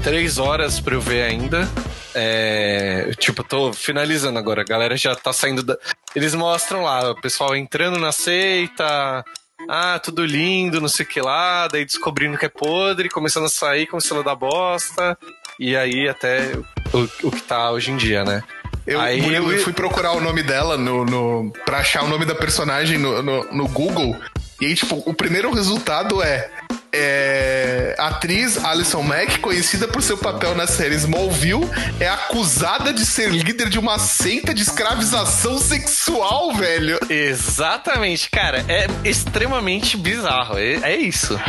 três 0.03 0.37
horas 0.37 0.79
pra 0.79 0.95
eu 0.95 1.01
ver 1.01 1.23
ainda. 1.23 1.67
É, 2.13 3.11
tipo, 3.17 3.43
tô 3.43 3.71
finalizando 3.73 4.37
agora. 4.37 4.61
A 4.61 4.65
galera 4.65 4.97
já 4.97 5.15
tá 5.15 5.31
saindo 5.31 5.63
da. 5.63 5.77
Eles 6.15 6.35
mostram 6.35 6.83
lá 6.83 7.11
o 7.11 7.21
pessoal 7.21 7.55
entrando 7.55 7.97
na 7.97 8.11
seita, 8.11 9.23
ah, 9.69 9.99
tudo 10.03 10.25
lindo, 10.25 10.81
não 10.81 10.89
sei 10.89 11.05
o 11.05 11.09
que 11.09 11.21
lá, 11.21 11.67
daí 11.67 11.85
descobrindo 11.85 12.37
que 12.37 12.45
é 12.45 12.49
podre, 12.49 13.09
começando 13.09 13.45
a 13.45 13.49
sair, 13.49 13.87
começando 13.87 14.19
a 14.19 14.23
dar 14.23 14.35
bosta, 14.35 15.17
e 15.59 15.75
aí 15.75 16.09
até 16.09 16.51
o, 16.93 17.27
o 17.27 17.31
que 17.31 17.41
tá 17.43 17.71
hoje 17.71 17.91
em 17.91 17.97
dia, 17.97 18.25
né? 18.25 18.43
Eu, 18.85 18.99
Aí 18.99 19.33
eu, 19.33 19.51
eu- 19.51 19.59
fui 19.63 19.71
procurar 19.71 20.11
o 20.13 20.19
nome 20.19 20.41
dela 20.41 20.75
no, 20.75 21.05
no, 21.05 21.53
pra 21.65 21.77
achar 21.77 22.03
o 22.03 22.07
nome 22.07 22.25
da 22.25 22.33
personagem 22.33 22.97
no, 22.97 23.21
no, 23.21 23.43
no 23.53 23.67
Google. 23.67 24.19
E 24.59 24.65
aí, 24.65 24.75
tipo, 24.75 25.01
o 25.05 25.13
primeiro 25.13 25.51
resultado 25.53 26.21
é, 26.21 26.49
é. 26.93 27.95
A 27.97 28.07
atriz 28.07 28.63
Alison 28.63 29.01
Mack, 29.01 29.39
conhecida 29.39 29.87
por 29.87 30.01
seu 30.01 30.17
papel 30.17 30.55
na 30.55 30.65
série 30.67 30.95
Smallville, 30.95 31.69
é 31.99 32.07
acusada 32.07 32.91
de 32.93 33.05
ser 33.05 33.29
líder 33.29 33.69
de 33.69 33.77
uma 33.79 33.99
seita 33.99 34.53
de 34.53 34.61
escravização 34.61 35.57
sexual, 35.59 36.53
velho. 36.53 36.99
Exatamente, 37.09 38.29
cara, 38.29 38.63
é 38.67 38.87
extremamente 39.07 39.97
bizarro, 39.97 40.57
é, 40.57 40.73
é 40.83 40.95
isso. 40.95 41.39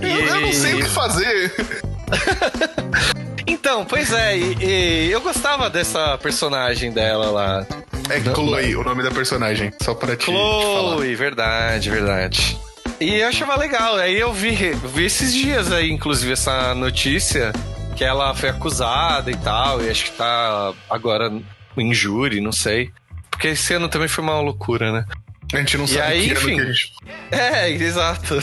Eu, 0.00 0.08
eu 0.26 0.40
não 0.40 0.52
sei 0.52 0.74
o 0.74 0.78
que 0.82 0.88
fazer. 0.90 1.52
Então, 3.46 3.84
pois 3.84 4.10
é, 4.12 4.36
e- 4.38 4.56
e 4.60 5.10
eu 5.10 5.20
gostava 5.20 5.68
dessa 5.68 6.16
personagem 6.18 6.90
dela 6.92 7.30
lá. 7.30 7.66
É 8.10 8.20
Chloe, 8.20 8.74
o 8.76 8.82
nome 8.82 9.02
da 9.02 9.10
personagem. 9.10 9.72
Só 9.82 9.94
pra 9.94 10.16
te, 10.16 10.26
te 10.26 10.32
falar. 10.32 10.96
Chloe, 10.96 11.14
verdade, 11.14 11.90
verdade. 11.90 12.58
E 13.00 13.16
eu 13.20 13.28
achava 13.28 13.56
legal. 13.56 13.96
Aí 13.96 14.18
eu 14.18 14.32
vi, 14.32 14.52
vi 14.94 15.04
esses 15.04 15.34
dias 15.34 15.70
aí, 15.72 15.90
inclusive, 15.90 16.32
essa 16.32 16.74
notícia 16.74 17.52
que 17.96 18.04
ela 18.04 18.34
foi 18.34 18.48
acusada 18.48 19.30
e 19.30 19.36
tal, 19.36 19.82
e 19.82 19.88
acho 19.88 20.06
que 20.06 20.12
tá 20.12 20.72
agora 20.90 21.30
em 21.76 21.94
júri, 21.94 22.40
não 22.40 22.52
sei. 22.52 22.90
Porque 23.30 23.48
esse 23.48 23.74
ano 23.74 23.88
também 23.88 24.08
foi 24.08 24.22
uma 24.24 24.40
loucura, 24.40 24.92
né? 24.92 25.04
A 25.52 25.58
gente 25.58 25.76
não 25.76 25.84
E 25.84 25.88
sabe 25.88 26.02
aí, 26.02 26.26
que 26.28 26.32
enfim. 26.32 26.56
que 26.56 26.62
a 26.62 26.64
gente... 26.66 26.92
É, 27.30 27.70
exato. 27.70 28.38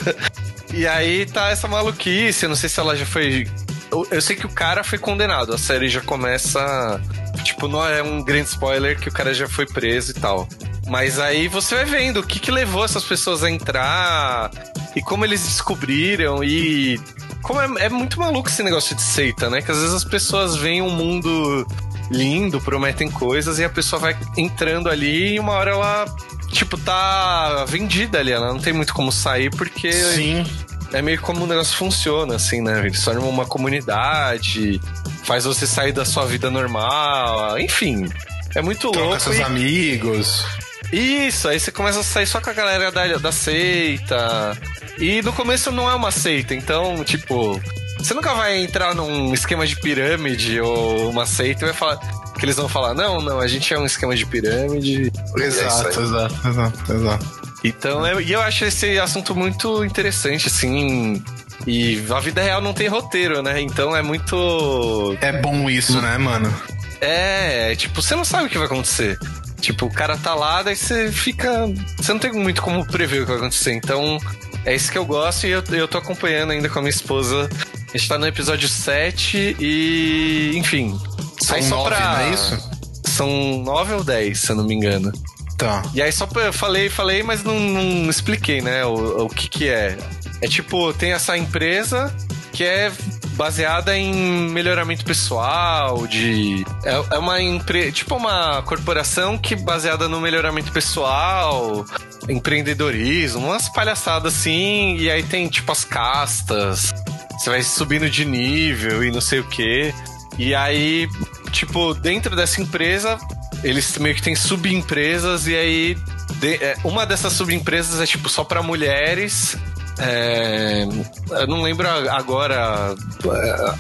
E 0.74 0.88
aí 0.88 1.26
tá 1.26 1.50
essa 1.50 1.68
maluquice, 1.68 2.46
eu 2.46 2.50
não 2.50 2.56
sei 2.56 2.70
se 2.70 2.80
ela 2.80 2.96
já 2.96 3.06
foi. 3.06 3.46
Eu, 3.92 4.08
eu 4.10 4.22
sei 4.22 4.38
que 4.38 4.46
o 4.46 4.50
cara 4.50 4.86
foi 4.86 4.98
condenado, 4.98 5.54
a 5.54 5.58
série 5.58 5.90
já 5.90 6.00
começa. 6.00 7.02
Tipo, 7.44 7.68
não 7.68 7.86
é 7.86 8.02
um 8.02 8.24
grande 8.24 8.48
spoiler 8.48 8.98
que 8.98 9.10
o 9.10 9.12
cara 9.12 9.34
já 9.34 9.50
foi 9.50 9.66
preso 9.66 10.12
e 10.12 10.14
tal. 10.14 10.48
Mas 10.88 11.20
aí 11.20 11.48
você 11.48 11.76
vai 11.76 11.86
vendo 11.86 12.20
o 12.20 12.24
que, 12.24 12.40
que 12.40 12.52
levou 12.52 12.84
essas 12.84 13.04
pessoas 13.04 13.44
a 13.44 13.50
entrar 13.50 14.52
e 14.96 15.02
como 15.02 15.24
eles 15.26 15.42
descobriram 15.44 16.44
e. 16.44 17.00
Como 17.42 17.60
é, 17.60 17.86
é 17.86 17.90
muito 17.90 18.20
maluco 18.20 18.50
esse 18.50 18.62
negócio 18.62 18.96
de 18.96 19.02
seita, 19.02 19.50
né? 19.50 19.62
Que 19.62 19.72
às 19.72 19.78
vezes 19.78 19.94
as 19.94 20.04
pessoas 20.04 20.56
veem 20.56 20.82
um 20.82 20.90
mundo 20.92 21.66
lindo, 22.12 22.60
prometem 22.62 23.10
coisas 23.10 23.58
e 23.58 23.64
a 23.64 23.70
pessoa 23.70 24.00
vai 24.00 24.18
entrando 24.38 24.90
ali 24.90 25.36
e 25.36 25.40
uma 25.40 25.54
hora 25.54 25.72
ela, 25.72 26.06
tipo, 26.52 26.78
tá 26.78 27.66
vendida 27.68 28.20
ali. 28.20 28.32
Ela 28.32 28.52
não 28.54 28.60
tem 28.60 28.74
muito 28.74 28.94
como 28.94 29.12
sair 29.12 29.50
porque 29.50 29.92
Sim. 29.92 30.46
é 30.94 31.02
meio 31.02 31.20
como 31.22 31.44
o 31.46 31.48
negócio 31.48 31.76
funciona, 31.76 32.36
assim, 32.36 32.62
né? 32.62 32.86
Eles 32.86 33.04
formam 33.04 33.30
uma 33.30 33.46
comunidade, 33.46 34.80
faz 35.24 35.46
você 35.46 35.66
sair 35.66 35.94
da 35.94 36.06
sua 36.06 36.26
vida 36.26 36.50
normal, 36.52 37.58
enfim. 37.60 38.08
É 38.54 38.62
muito 38.62 38.92
Troca 38.92 39.00
louco. 39.08 39.20
seus 39.22 39.38
e- 39.38 39.44
amigos. 39.44 40.46
Isso, 40.92 41.48
aí 41.48 41.60
você 41.60 41.72
começa 41.72 42.00
a 42.00 42.04
sair 42.04 42.28
só 42.28 42.42
com 42.42 42.50
a 42.50 42.54
galera 42.54 42.92
da, 42.92 43.18
da 43.18 43.32
seita. 43.32 44.58
E 44.98 45.22
no 45.22 45.34
começo 45.34 45.72
não 45.72 45.90
é 45.90 45.96
uma 45.96 46.12
seita, 46.12 46.54
então, 46.54 47.04
tipo, 47.04 47.60
você 47.98 48.14
nunca 48.14 48.34
vai 48.34 48.58
entrar 48.62 48.94
num 48.94 49.34
esquema 49.34 49.66
de 49.66 49.76
pirâmide 49.80 50.60
ou 50.60 51.10
uma 51.10 51.26
seita 51.26 51.64
e 51.64 51.66
vai 51.66 51.74
falar. 51.74 51.98
Que 52.38 52.46
eles 52.46 52.56
vão 52.56 52.68
falar, 52.68 52.96
não, 52.96 53.22
não, 53.22 53.40
a 53.40 53.48
gente 53.48 53.72
é 53.72 53.78
um 53.78 53.86
esquema 53.86 54.16
de 54.16 54.26
pirâmide. 54.26 55.12
É 55.38 55.44
Exato, 55.44 56.00
aí. 56.00 56.06
exato, 56.06 56.48
exato, 56.48 56.94
exato. 56.94 57.42
Então, 57.64 58.04
é- 58.06 58.20
e 58.22 58.32
eu 58.32 58.42
acho 58.42 58.66
esse 58.66 58.98
assunto 58.98 59.36
muito 59.36 59.86
interessante, 59.86 60.48
assim. 60.48 61.24
E 61.68 62.04
a 62.10 62.20
vida 62.20 62.42
real 62.42 62.60
não 62.60 62.74
tem 62.74 62.88
roteiro, 62.88 63.44
né? 63.44 63.62
Então 63.62 63.96
é 63.96 64.02
muito. 64.02 65.16
É 65.22 65.32
bom 65.40 65.70
isso, 65.70 66.02
né, 66.02 66.18
mano? 66.18 66.52
É, 67.00 67.76
tipo, 67.76 68.02
você 68.02 68.16
não 68.16 68.26
sabe 68.26 68.46
o 68.48 68.50
que 68.50 68.58
vai 68.58 68.66
acontecer. 68.66 69.20
Tipo, 69.62 69.86
o 69.86 69.94
cara 69.94 70.18
tá 70.18 70.34
lá, 70.34 70.64
daí 70.64 70.76
você 70.76 71.12
fica. 71.12 71.68
Você 71.98 72.12
não 72.12 72.20
tem 72.20 72.32
muito 72.34 72.62
como 72.62 72.86
prever 72.86 73.20
o 73.22 73.26
que 73.26 73.30
vai 73.32 73.38
acontecer. 73.38 73.74
Então, 73.74 74.18
é 74.66 74.76
isso 74.76 74.92
que 74.92 74.98
eu 74.98 75.06
gosto 75.06 75.46
e 75.48 75.52
eu, 75.52 75.64
eu 75.72 75.88
tô 75.88 75.98
acompanhando 76.00 76.52
ainda 76.52 76.68
com 76.68 76.80
a 76.80 76.82
minha 76.82 76.90
esposa. 76.90 77.48
A 77.94 77.98
gente 77.98 78.10
tá 78.10 78.18
no 78.18 78.26
episódio 78.28 78.68
7 78.68 79.56
e. 79.60 80.52
Enfim. 80.56 81.00
São 81.42 81.62
só 81.62 81.76
nove, 81.78 81.90
pra- 81.90 82.14
não 82.14 82.20
é 82.22 82.30
isso? 82.34 82.72
São 83.06 83.64
9 83.64 83.94
ou 83.94 84.04
10, 84.04 84.40
se 84.40 84.52
eu 84.52 84.56
não 84.56 84.64
me 84.66 84.74
engano. 84.74 85.12
Tá. 85.58 85.84
E 85.94 86.02
aí 86.02 86.12
só 86.12 86.28
eu 86.36 86.52
falei, 86.54 86.90
falei, 86.90 87.22
mas 87.22 87.44
não, 87.44 87.60
não 87.60 88.10
expliquei, 88.10 88.62
né, 88.62 88.84
o, 88.84 89.26
o 89.26 89.30
que 89.30 89.48
que 89.48 89.70
é. 89.70 89.96
É 90.42 90.48
tipo, 90.48 90.92
tem 90.94 91.12
essa 91.14 91.38
empresa 91.38 92.12
que 92.52 92.64
é 92.64 92.92
baseada 93.32 93.98
em 93.98 94.50
melhoramento 94.50 95.04
pessoal, 95.06 96.06
de... 96.08 96.66
É, 96.84 97.16
é 97.16 97.18
uma 97.18 97.42
empresa, 97.42 97.92
tipo 97.92 98.16
uma 98.16 98.62
corporação 98.64 99.38
que 99.38 99.56
baseada 99.56 100.08
no 100.08 100.20
melhoramento 100.20 100.72
pessoal, 100.72 101.86
empreendedorismo, 102.30 103.48
umas 103.48 103.70
palhaçadas 103.70 104.34
assim, 104.34 104.98
e 104.98 105.10
aí 105.10 105.24
tem 105.24 105.48
tipo 105.48 105.72
as 105.72 105.84
castas, 105.84 106.94
você 107.38 107.50
vai 107.50 107.64
subindo 107.64 108.10
de 108.10 108.24
nível 108.26 109.04
e 109.04 109.12
não 109.12 109.22
sei 109.22 109.40
o 109.40 109.44
que. 109.44 109.94
E 110.38 110.56
aí, 110.56 111.08
tipo, 111.52 111.94
dentro 111.94 112.36
dessa 112.36 112.62
empresa, 112.62 113.18
eles 113.64 113.98
meio 113.98 114.16
que 114.16 114.22
têm 114.22 114.36
subempresas 114.36 115.48
e 115.48 115.56
aí 115.56 115.98
é, 116.44 116.76
uma 116.84 117.06
dessas 117.06 117.34
subempresas 117.34 118.00
é 118.00 118.06
tipo 118.06 118.30
só 118.30 118.44
pra 118.44 118.64
mulheres. 118.64 119.58
É, 120.02 120.88
eu 121.30 121.48
não 121.48 121.62
lembro 121.62 121.88
agora. 121.88 122.96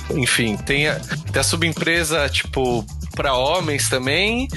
é, 0.09 0.13
Enfim, 0.19 0.55
tem 0.57 0.87
a, 0.87 0.95
tem 0.95 1.39
a 1.39 1.43
subempresa 1.43 2.29
tipo 2.29 2.85
pra 3.15 3.33
homens 3.33 3.89
também. 3.89 4.47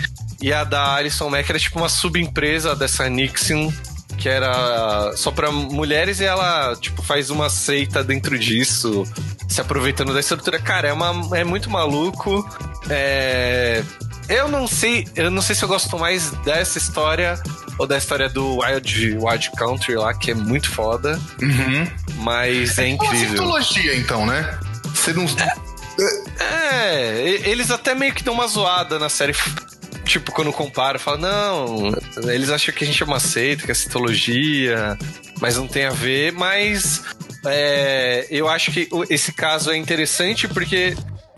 E 0.40 0.52
a 0.52 0.62
da 0.64 0.94
Alison 0.96 1.30
Mack 1.30 1.48
era 1.48 1.58
tipo 1.58 1.78
uma 1.78 1.88
subempresa 1.88 2.76
dessa 2.76 3.08
Nixon 3.08 3.72
que 4.16 4.28
era 4.28 5.12
só 5.16 5.30
pra 5.30 5.50
mulheres 5.50 6.20
e 6.20 6.24
ela 6.24 6.76
tipo 6.76 7.02
faz 7.02 7.30
uma 7.30 7.50
seita 7.50 8.02
dentro 8.04 8.38
disso, 8.38 9.04
se 9.48 9.60
aproveitando 9.60 10.14
da 10.14 10.20
estrutura. 10.20 10.58
Cara, 10.60 10.88
é 10.88 10.92
uma 10.92 11.36
é 11.36 11.44
muito 11.44 11.68
maluco. 11.68 12.48
É, 12.88 13.82
eu 14.28 14.48
não 14.48 14.66
sei, 14.66 15.06
eu 15.14 15.30
não 15.30 15.42
sei 15.42 15.54
se 15.54 15.62
eu 15.64 15.68
gosto 15.68 15.98
mais 15.98 16.30
dessa 16.44 16.78
história 16.78 17.40
ou 17.78 17.86
da 17.86 17.98
história 17.98 18.28
do 18.28 18.58
Wild 18.58 19.18
Wild 19.18 19.50
Country 19.56 19.94
lá, 19.96 20.14
que 20.14 20.30
é 20.30 20.34
muito 20.34 20.70
foda, 20.70 21.20
Uhum. 21.42 21.86
mas 22.22 22.78
é 22.78 22.82
Uma 22.82 22.88
incrível. 22.90 23.28
cientologia, 23.28 23.96
então, 23.96 24.24
né? 24.26 24.58
Você 24.94 25.12
não. 25.12 25.26
É, 26.38 27.28
e- 27.28 27.48
eles 27.50 27.70
até 27.70 27.94
meio 27.94 28.12
que 28.14 28.22
dão 28.22 28.34
uma 28.34 28.46
zoada 28.46 28.98
na 28.98 29.08
série. 29.08 29.34
Tipo, 30.04 30.32
quando 30.32 30.52
compara, 30.52 30.98
fala, 30.98 31.16
não, 31.16 31.92
eles 32.30 32.50
acham 32.50 32.74
que 32.74 32.84
a 32.84 32.86
gente 32.86 33.02
é 33.02 33.06
uma 33.06 33.18
seita, 33.20 33.64
que 33.64 33.70
é 33.70 33.74
citologia, 33.74 34.98
mas 35.40 35.56
não 35.56 35.66
tem 35.66 35.86
a 35.86 35.90
ver, 35.90 36.30
mas 36.32 37.02
é, 37.46 38.26
eu 38.30 38.46
acho 38.48 38.70
que 38.70 38.86
esse 39.08 39.32
caso 39.32 39.70
é 39.70 39.76
interessante 39.78 40.46
porque 40.46 40.94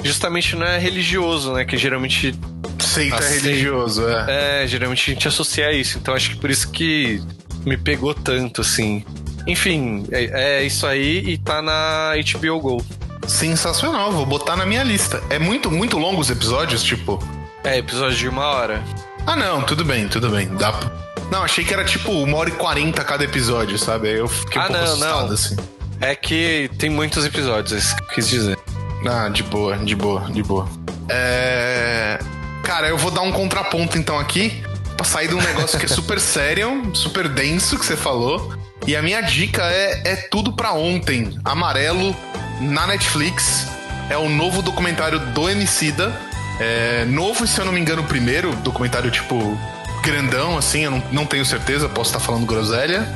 justamente 0.06 0.56
não 0.56 0.66
é 0.66 0.78
religioso, 0.78 1.52
né? 1.52 1.64
Que 1.64 1.76
geralmente 1.76 2.34
Seita 2.78 3.18
religioso, 3.18 4.08
é. 4.08 4.62
é, 4.62 4.66
geralmente 4.66 5.10
a 5.10 5.14
gente 5.14 5.28
associa 5.28 5.66
a 5.68 5.72
isso. 5.72 5.98
Então 5.98 6.14
acho 6.14 6.30
que 6.30 6.36
por 6.36 6.50
isso 6.50 6.70
que 6.70 7.20
me 7.64 7.76
pegou 7.76 8.14
tanto, 8.14 8.60
assim. 8.60 9.04
Enfim, 9.46 10.06
é, 10.10 10.58
é 10.58 10.62
isso 10.64 10.86
aí 10.86 11.18
e 11.28 11.38
tá 11.38 11.60
na 11.62 12.12
HBO 12.32 12.60
Go. 12.60 12.86
Sensacional, 13.26 14.12
vou 14.12 14.24
botar 14.24 14.56
na 14.56 14.64
minha 14.64 14.82
lista. 14.82 15.22
É 15.30 15.38
muito, 15.38 15.70
muito 15.70 15.98
longo 15.98 16.20
os 16.20 16.30
episódios, 16.30 16.82
tipo. 16.82 17.22
É, 17.64 17.78
episódio 17.78 18.16
de 18.16 18.28
uma 18.28 18.44
hora. 18.46 18.82
Ah, 19.26 19.34
não, 19.34 19.62
tudo 19.62 19.84
bem, 19.84 20.06
tudo 20.08 20.28
bem. 20.30 20.48
Dá 20.56 20.72
pra... 20.72 20.90
Não, 21.30 21.42
achei 21.42 21.64
que 21.64 21.74
era 21.74 21.84
tipo 21.84 22.12
uma 22.12 22.36
hora 22.36 22.50
e 22.50 22.52
quarenta 22.52 23.02
cada 23.02 23.24
episódio, 23.24 23.76
sabe? 23.78 24.08
Aí 24.08 24.18
eu 24.18 24.28
fiquei 24.28 24.60
um 24.60 24.64
Ah, 24.64 24.66
pouco 24.68 24.80
não, 24.82 24.92
assustado, 24.92 25.26
não. 25.26 25.34
assim. 25.34 25.56
É 26.00 26.14
que 26.14 26.70
tem 26.78 26.88
muitos 26.88 27.24
episódios, 27.24 27.72
é 27.72 27.78
isso 27.78 27.96
que 27.96 28.02
eu 28.02 28.06
quis 28.08 28.28
dizer. 28.28 28.58
Ah, 29.04 29.28
de 29.28 29.42
boa, 29.42 29.76
de 29.76 29.94
boa, 29.94 30.20
de 30.30 30.42
boa. 30.42 30.68
É... 31.08 32.18
Cara, 32.62 32.88
eu 32.88 32.96
vou 32.96 33.10
dar 33.10 33.22
um 33.22 33.32
contraponto 33.32 33.98
então 33.98 34.18
aqui, 34.18 34.62
pra 34.96 35.04
sair 35.04 35.28
de 35.28 35.34
um 35.34 35.40
negócio 35.40 35.78
que 35.78 35.86
é 35.86 35.88
super 35.88 36.18
sério, 36.20 36.90
super 36.94 37.28
denso 37.28 37.78
que 37.78 37.84
você 37.84 37.96
falou. 37.96 38.54
E 38.86 38.94
a 38.94 39.02
minha 39.02 39.20
dica 39.20 39.62
é, 39.62 40.02
é 40.04 40.16
tudo 40.16 40.52
pra 40.52 40.72
ontem. 40.72 41.38
Amarelo, 41.44 42.14
na 42.60 42.86
Netflix. 42.86 43.66
É 44.08 44.16
o 44.16 44.28
novo 44.28 44.62
documentário 44.62 45.18
do 45.18 45.48
Emicida. 45.48 46.12
É 46.60 47.04
novo, 47.04 47.46
se 47.46 47.60
eu 47.60 47.64
não 47.64 47.72
me 47.72 47.80
engano, 47.80 48.02
o 48.02 48.06
primeiro 48.06 48.54
documentário, 48.56 49.10
tipo, 49.10 49.58
grandão, 50.02 50.56
assim, 50.56 50.84
eu 50.84 50.90
não, 50.90 51.02
não 51.10 51.26
tenho 51.26 51.44
certeza, 51.44 51.88
posso 51.88 52.10
estar 52.10 52.20
falando 52.20 52.46
groselha. 52.46 53.06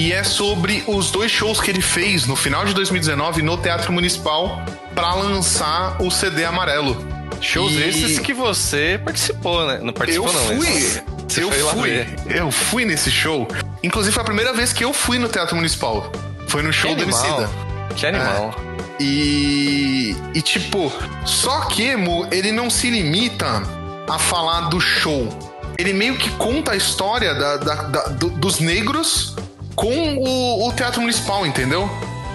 E 0.00 0.12
é 0.14 0.24
sobre 0.24 0.82
os 0.86 1.10
dois 1.10 1.30
shows 1.30 1.60
que 1.60 1.70
ele 1.70 1.82
fez 1.82 2.26
no 2.26 2.34
final 2.34 2.64
de 2.64 2.72
2019 2.72 3.42
no 3.42 3.58
Teatro 3.58 3.92
Municipal 3.92 4.64
pra 4.94 5.12
lançar 5.14 6.00
o 6.00 6.10
CD 6.10 6.42
amarelo. 6.46 6.96
Shows 7.38 7.72
E- 7.74 7.82
esses 7.82 8.18
que 8.18 8.32
você 8.32 8.98
participou, 9.04 9.66
né? 9.66 9.78
Não 9.80 9.88
Eu 9.88 9.92
participou, 9.92 10.32
não, 10.32 10.40
fui. 10.46 10.56
mas 10.56 11.02
você 11.28 11.42
Eu 11.44 11.50
fui. 11.50 12.06
Eu 12.34 12.50
fui 12.50 12.84
nesse 12.86 13.10
show. 13.10 13.46
Inclusive 13.82 14.14
foi 14.14 14.22
a 14.22 14.24
primeira 14.24 14.54
vez 14.54 14.72
que 14.72 14.82
eu 14.82 14.92
fui 14.94 15.18
no 15.18 15.28
Teatro 15.28 15.54
Municipal. 15.54 16.10
Foi 16.48 16.62
no 16.62 16.72
show 16.72 16.94
do 16.94 17.02
Emicida. 17.02 17.28
animal. 17.34 17.50
Que 17.94 18.06
animal. 18.06 18.54
E, 18.98 20.16
e 20.34 20.40
tipo, 20.40 20.90
só 21.26 21.66
que 21.66 21.94
Mo, 21.94 22.26
ele 22.30 22.50
não 22.52 22.70
se 22.70 22.88
limita 22.88 23.62
a 24.08 24.18
falar 24.18 24.62
do 24.70 24.80
show. 24.80 25.28
Ele 25.76 25.92
meio 25.92 26.16
que 26.16 26.30
conta 26.30 26.72
a 26.72 26.76
história 26.76 27.34
da- 27.34 27.56
da- 27.58 27.74
da- 27.82 28.08
do- 28.08 28.30
dos 28.30 28.60
negros 28.60 29.36
com 29.74 29.88
o, 30.18 30.68
o 30.68 30.72
Teatro 30.72 31.00
Municipal, 31.00 31.46
entendeu? 31.46 31.88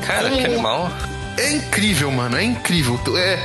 Cara, 0.05 0.29
Como- 0.29 0.37
que 0.41 0.45
animal. 0.45 0.91
É 1.37 1.51
incrível, 1.51 2.09
mano, 2.11 2.37
é 2.37 2.43
incrível. 2.43 2.99
É, 3.17 3.37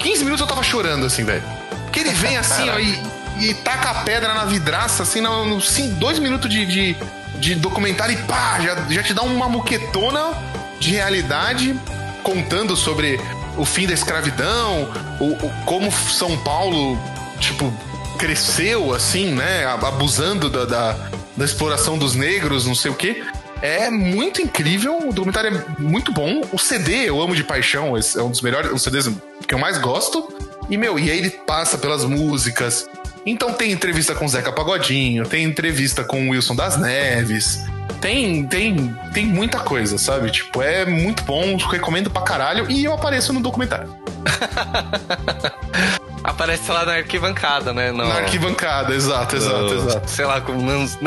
15 0.00 0.24
minutos 0.24 0.40
eu 0.40 0.46
tava 0.46 0.62
chorando, 0.62 1.06
assim, 1.06 1.24
velho. 1.24 1.42
Porque 1.84 2.00
ele 2.00 2.10
vem 2.10 2.36
assim, 2.36 2.68
ó, 2.68 2.78
e, 2.78 2.98
e 3.38 3.54
taca 3.54 3.90
a 3.90 3.94
pedra 4.02 4.34
na 4.34 4.44
vidraça, 4.44 5.04
assim, 5.04 5.20
no, 5.20 5.44
no, 5.46 5.60
sim, 5.60 5.94
dois 5.94 6.18
minutos 6.18 6.50
de, 6.50 6.66
de, 6.66 6.96
de 7.38 7.54
documentário 7.54 8.14
e 8.14 8.22
pá, 8.24 8.58
já, 8.60 8.74
já 8.90 9.02
te 9.04 9.14
dá 9.14 9.22
uma 9.22 9.48
muquetona 9.48 10.32
de 10.80 10.90
realidade 10.92 11.78
contando 12.24 12.74
sobre 12.74 13.20
o 13.56 13.64
fim 13.64 13.86
da 13.86 13.92
escravidão, 13.94 14.90
o, 15.20 15.26
o- 15.46 15.52
como 15.64 15.92
São 15.92 16.36
Paulo, 16.38 16.98
tipo, 17.38 17.72
cresceu, 18.18 18.92
assim, 18.92 19.26
né, 19.32 19.64
abusando 19.66 20.50
da, 20.50 20.64
da, 20.64 20.96
da 21.36 21.44
exploração 21.44 21.98
dos 21.98 22.14
negros, 22.14 22.66
não 22.66 22.74
sei 22.74 22.90
o 22.90 22.94
quê. 22.94 23.22
É 23.60 23.88
muito 23.90 24.42
incrível, 24.42 25.08
o 25.08 25.12
documentário 25.12 25.56
é 25.56 25.80
muito 25.80 26.12
bom. 26.12 26.42
O 26.52 26.58
CD 26.58 27.08
eu 27.08 27.22
amo 27.22 27.34
de 27.34 27.44
paixão, 27.44 27.96
é 27.96 28.22
um 28.22 28.30
dos 28.30 28.40
melhores, 28.40 28.72
os 28.72 28.82
CDs 28.82 29.08
que 29.46 29.54
eu 29.54 29.58
mais 29.58 29.78
gosto. 29.78 30.28
E, 30.68 30.76
meu, 30.76 30.98
e 30.98 31.10
aí 31.10 31.18
ele 31.18 31.30
passa 31.30 31.78
pelas 31.78 32.04
músicas. 32.04 32.88
Então 33.24 33.52
tem 33.52 33.70
entrevista 33.70 34.16
com 34.16 34.26
Zeca 34.26 34.50
Pagodinho, 34.50 35.24
tem 35.24 35.44
entrevista 35.44 36.02
com 36.02 36.30
Wilson 36.30 36.56
das 36.56 36.76
Neves. 36.76 37.60
Tem, 38.00 38.44
tem, 38.46 38.92
tem 39.14 39.26
muita 39.26 39.60
coisa, 39.60 39.96
sabe? 39.96 40.28
Tipo, 40.32 40.60
é 40.60 40.84
muito 40.84 41.22
bom, 41.22 41.56
recomendo 41.56 42.10
pra 42.10 42.22
caralho. 42.22 42.68
E 42.68 42.84
eu 42.84 42.92
apareço 42.92 43.32
no 43.32 43.40
documentário. 43.40 43.94
Aparece 46.24 46.70
lá 46.70 46.84
na 46.84 46.92
arquibancada, 46.94 47.72
né? 47.72 47.90
No, 47.90 48.06
Na 48.06 48.14
arquibancada, 48.16 48.94
exato, 48.94 49.36
exato, 49.36 49.56
no- 49.74 49.74
exato. 49.88 50.08
Sei 50.10 50.24
lá, 50.24 50.40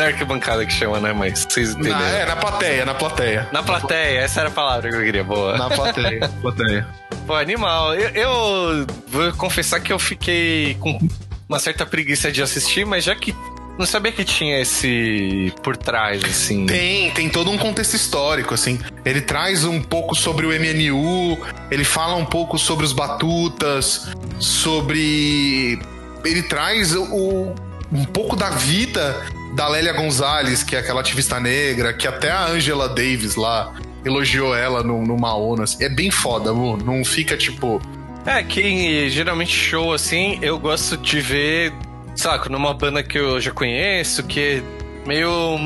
é 0.03 0.07
arquibancada 0.07 0.65
que 0.65 0.73
chama, 0.73 0.99
né? 0.99 1.13
Mas 1.13 1.45
vocês 1.49 1.71
entenderam. 1.71 1.99
Na, 1.99 2.07
é, 2.09 2.25
na 2.25 2.35
plateia, 2.35 2.85
na 2.85 2.93
plateia. 2.93 3.47
Na 3.51 3.63
plateia, 3.63 4.19
essa 4.19 4.41
era 4.41 4.49
a 4.49 4.51
palavra 4.51 4.89
que 4.89 4.95
eu 4.95 5.01
queria, 5.01 5.23
boa. 5.23 5.57
Na 5.57 5.69
plateia, 5.69 6.29
plateia. 6.41 6.87
Pô, 7.25 7.33
animal. 7.35 7.93
Eu, 7.95 8.09
eu 8.09 8.87
vou 9.07 9.31
confessar 9.33 9.79
que 9.79 9.91
eu 9.93 9.97
fiquei 9.99 10.75
com 10.79 10.99
uma 11.47 11.59
certa 11.59 11.85
preguiça 11.85 12.31
de 12.31 12.41
assistir, 12.41 12.85
mas 12.85 13.03
já 13.03 13.15
que 13.15 13.33
não 13.77 13.85
sabia 13.85 14.11
que 14.11 14.23
tinha 14.23 14.61
esse 14.61 15.53
por 15.61 15.75
trás, 15.75 16.23
assim. 16.23 16.65
Tem, 16.65 17.11
tem 17.11 17.29
todo 17.29 17.51
um 17.51 17.57
contexto 17.57 17.93
histórico, 17.95 18.53
assim. 18.53 18.79
Ele 19.03 19.21
traz 19.21 19.65
um 19.65 19.81
pouco 19.81 20.15
sobre 20.15 20.45
o 20.45 20.49
MNU, 20.49 21.37
ele 21.69 21.83
fala 21.83 22.15
um 22.15 22.25
pouco 22.25 22.57
sobre 22.57 22.85
os 22.85 22.93
batutas, 22.93 24.07
sobre. 24.39 25.79
Ele 26.23 26.43
traz 26.43 26.95
o, 26.95 27.53
um 27.91 28.05
pouco 28.05 28.35
da 28.35 28.49
vida 28.49 29.25
da 29.55 29.67
Lélia 29.67 29.93
Gonzalez, 29.93 30.63
que 30.63 30.75
é 30.75 30.79
aquela 30.79 31.01
ativista 31.01 31.39
negra, 31.39 31.93
que 31.93 32.07
até 32.07 32.31
a 32.31 32.45
Angela 32.47 32.89
Davis 32.89 33.35
lá 33.35 33.73
elogiou 34.03 34.55
ela 34.55 34.83
no, 34.83 35.05
numa 35.05 35.35
ONU. 35.35 35.63
assim. 35.63 35.83
É 35.83 35.89
bem 35.89 36.11
foda, 36.11 36.51
amor. 36.51 36.81
Não 36.83 37.03
fica 37.03 37.35
tipo. 37.35 37.81
É, 38.25 38.41
que 38.41 39.09
geralmente 39.09 39.51
show 39.51 39.93
assim, 39.93 40.39
eu 40.41 40.57
gosto 40.57 40.97
de 40.97 41.19
ver, 41.21 41.73
sabe, 42.15 42.49
numa 42.49 42.73
banda 42.73 43.03
que 43.03 43.17
eu 43.17 43.39
já 43.39 43.51
conheço, 43.51 44.23
que 44.23 44.39
é 44.39 44.63
meio 45.07 45.57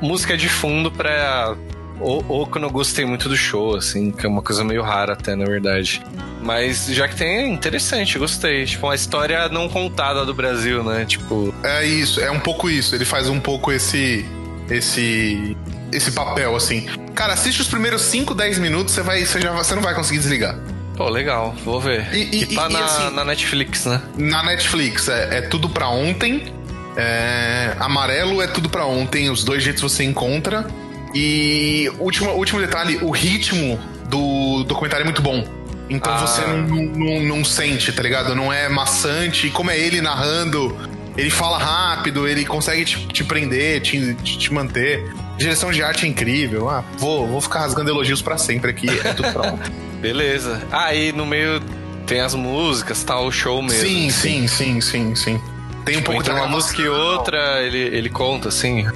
música 0.00 0.36
de 0.36 0.48
fundo 0.48 0.90
pra. 0.90 1.56
Ou, 2.00 2.24
ou 2.28 2.46
quando 2.46 2.64
eu 2.64 2.70
gostei 2.70 3.04
muito 3.04 3.28
do 3.28 3.36
show, 3.36 3.76
assim, 3.76 4.10
que 4.10 4.26
é 4.26 4.28
uma 4.28 4.42
coisa 4.42 4.64
meio 4.64 4.82
rara 4.82 5.12
até, 5.12 5.36
na 5.36 5.44
verdade. 5.44 6.02
Mas 6.42 6.86
já 6.86 7.06
que 7.08 7.14
tem, 7.16 7.28
é 7.28 7.46
interessante, 7.46 8.18
gostei. 8.18 8.66
Tipo, 8.66 8.88
uma 8.88 8.94
história 8.94 9.48
não 9.48 9.68
contada 9.68 10.26
do 10.26 10.34
Brasil, 10.34 10.82
né? 10.82 11.04
Tipo, 11.04 11.54
É 11.62 11.86
isso, 11.86 12.20
é 12.20 12.30
um 12.30 12.40
pouco 12.40 12.68
isso. 12.68 12.94
Ele 12.94 13.04
faz 13.04 13.28
um 13.28 13.40
pouco 13.40 13.72
esse. 13.72 14.26
esse. 14.68 15.56
esse 15.92 16.12
papel, 16.12 16.54
assim. 16.56 16.86
Cara, 17.14 17.32
assiste 17.32 17.60
os 17.60 17.68
primeiros 17.68 18.02
5, 18.02 18.34
10 18.34 18.58
minutos, 18.58 18.92
você 18.92 19.02
vai. 19.02 19.24
Você, 19.24 19.40
já, 19.40 19.52
você 19.52 19.74
não 19.74 19.82
vai 19.82 19.94
conseguir 19.94 20.18
desligar. 20.18 20.58
Pô, 20.96 21.08
legal, 21.08 21.54
vou 21.64 21.80
ver. 21.80 22.08
E- 22.14 22.42
e- 22.42 22.46
tá 22.54 22.68
e- 22.68 22.72
na, 22.72 22.84
assim- 22.84 23.14
na 23.14 23.24
Netflix, 23.24 23.84
né? 23.86 24.00
Na 24.16 24.42
Netflix 24.42 25.08
é, 25.08 25.38
é 25.38 25.40
tudo 25.42 25.68
pra 25.68 25.88
ontem. 25.88 26.52
É, 26.96 27.74
amarelo 27.80 28.40
é 28.40 28.46
tudo 28.46 28.68
pra 28.68 28.86
ontem. 28.86 29.28
Os 29.30 29.42
dois 29.44 29.62
jeitos 29.62 29.82
você 29.82 30.04
encontra. 30.04 30.66
E 31.14 31.90
último, 31.98 32.30
último 32.30 32.60
detalhe: 32.60 32.98
o 33.02 33.10
ritmo 33.10 33.78
do 34.08 34.64
documentário 34.64 35.02
é 35.02 35.04
muito 35.04 35.22
bom. 35.22 35.44
Então 35.90 36.12
Ah. 36.14 36.18
você 36.18 36.40
não, 36.46 36.66
não, 36.66 37.20
não 37.36 37.44
sente, 37.44 37.92
tá 37.92 38.02
ligado? 38.02 38.34
Não 38.34 38.52
é 38.52 38.68
maçante. 38.68 39.48
E 39.48 39.50
como 39.50 39.70
é 39.70 39.78
ele 39.78 40.00
narrando, 40.00 40.76
ele 41.16 41.30
fala 41.30 41.58
rápido, 41.58 42.26
ele 42.26 42.44
consegue 42.44 42.84
te, 42.84 43.06
te 43.08 43.24
prender, 43.24 43.80
te, 43.80 44.14
te, 44.14 44.38
te 44.38 44.52
manter. 44.52 45.12
Direção 45.36 45.70
de 45.72 45.82
arte 45.82 46.06
é 46.06 46.08
incrível. 46.08 46.68
Ah, 46.68 46.84
vou, 46.98 47.26
vou 47.26 47.40
ficar 47.40 47.60
rasgando 47.60 47.90
elogios 47.90 48.22
pra 48.22 48.38
sempre 48.38 48.70
aqui. 48.70 48.88
É 48.88 49.12
tudo 49.14 49.32
pra 49.32 49.52
ontem. 49.52 49.72
Beleza. 50.00 50.62
Aí 50.70 51.12
no 51.12 51.24
meio 51.26 51.60
tem 52.06 52.20
as 52.20 52.34
músicas, 52.34 53.02
tal, 53.02 53.26
o 53.26 53.32
show 53.32 53.62
mesmo. 53.62 53.80
sim, 53.80 54.10
sim, 54.10 54.46
sim, 54.46 54.80
sim, 54.80 55.14
sim. 55.14 55.40
Tem 55.84 55.96
um 55.96 55.98
Tipo, 56.00 56.12
pouco 56.12 56.20
entre 56.20 56.32
uma 56.32 56.46
música 56.46 56.80
e 56.82 56.88
outra, 56.88 57.62
ele, 57.62 57.78
ele 57.78 58.08
conta, 58.10 58.48
assim. 58.48 58.86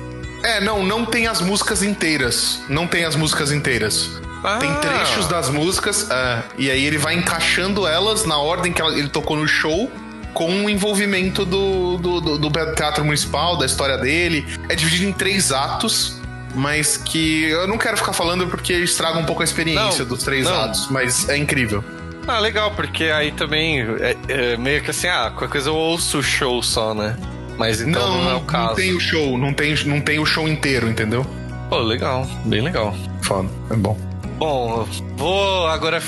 É, 0.43 0.61
não, 0.61 0.83
não 0.85 1.05
tem 1.05 1.27
as 1.27 1.41
músicas 1.41 1.83
inteiras. 1.83 2.61
Não 2.69 2.87
tem 2.87 3.05
as 3.05 3.17
músicas 3.17 3.51
inteiras. 3.53 4.11
Tem 4.61 4.71
Ah. 4.71 4.75
trechos 4.77 5.27
das 5.27 5.49
músicas, 5.51 6.09
é, 6.11 6.43
e 6.57 6.71
aí 6.71 6.85
ele 6.85 6.97
vai 6.97 7.15
encaixando 7.15 7.87
elas 7.87 8.25
na 8.25 8.39
ordem 8.39 8.73
que 8.73 8.81
ela- 8.81 8.97
ele 8.97 9.09
tocou 9.09 9.37
no 9.37 9.49
show, 9.49 9.91
com 10.35 10.65
o 10.65 10.71
envolvimento 10.71 11.45
do, 11.45 11.97
do, 11.99 12.21
do- 12.21 12.39
do 12.39 12.51
Teatro 12.75 13.05
Municipal, 13.05 13.57
da 13.57 13.67
história 13.67 13.97
dele. 13.99 14.47
É 14.69 14.75
dividido 14.75 15.09
em 15.09 15.13
três 15.13 15.51
atos, 15.53 16.21
mas 16.55 16.97
que 16.97 17.45
eu 17.45 17.67
não 17.67 17.79
quero 17.79 17.97
ficar 17.97 18.13
falando 18.13 18.47
porque 18.47 18.73
estraga 18.73 19.19
um 19.19 19.25
pouco 19.25 19.43
a 19.43 19.45
experiência 19.45 20.05
Não, 20.05 20.11
dos 20.11 20.23
três 20.23 20.45
não. 20.45 20.55
atos, 20.65 20.89
mas 20.91 21.29
é 21.29 21.37
incrível. 21.37 21.83
Ah, 22.27 22.39
legal, 22.41 22.73
porque 22.73 23.05
aí 23.05 23.33
também 23.33 23.81
é, 23.81 24.17
é 24.29 24.57
meio 24.59 24.83
que 24.83 24.91
assim, 24.91 25.07
ah, 25.09 25.31
qualquer 25.31 25.49
coisa 25.49 25.71
eu 25.71 25.75
ouço 25.77 26.19
o 26.19 26.23
show 26.23 26.63
só, 26.63 26.93
né? 26.95 27.17
Mas 27.57 27.81
então 27.81 28.01
não, 28.07 28.23
não, 28.23 28.31
é 28.31 28.35
o 28.35 28.39
não, 28.39 28.45
caso. 28.45 28.75
tem 28.77 28.95
o 28.95 29.01
show, 29.01 29.37
não 29.39 29.53
tem, 29.53 29.75
não 29.87 30.01
tem 30.01 30.19
o 30.19 30.27
show 30.27 30.47
inteiro, 30.47 30.89
entendeu? 30.89 31.27
Pô, 31.71 31.79
legal, 31.81 32.27
bem 32.45 32.61
legal. 32.61 32.95
Foda, 33.23 33.49
é 33.71 33.75
bom. 33.75 33.99
Bom, 34.39 34.87
vou 35.17 35.67
agora 35.67 36.01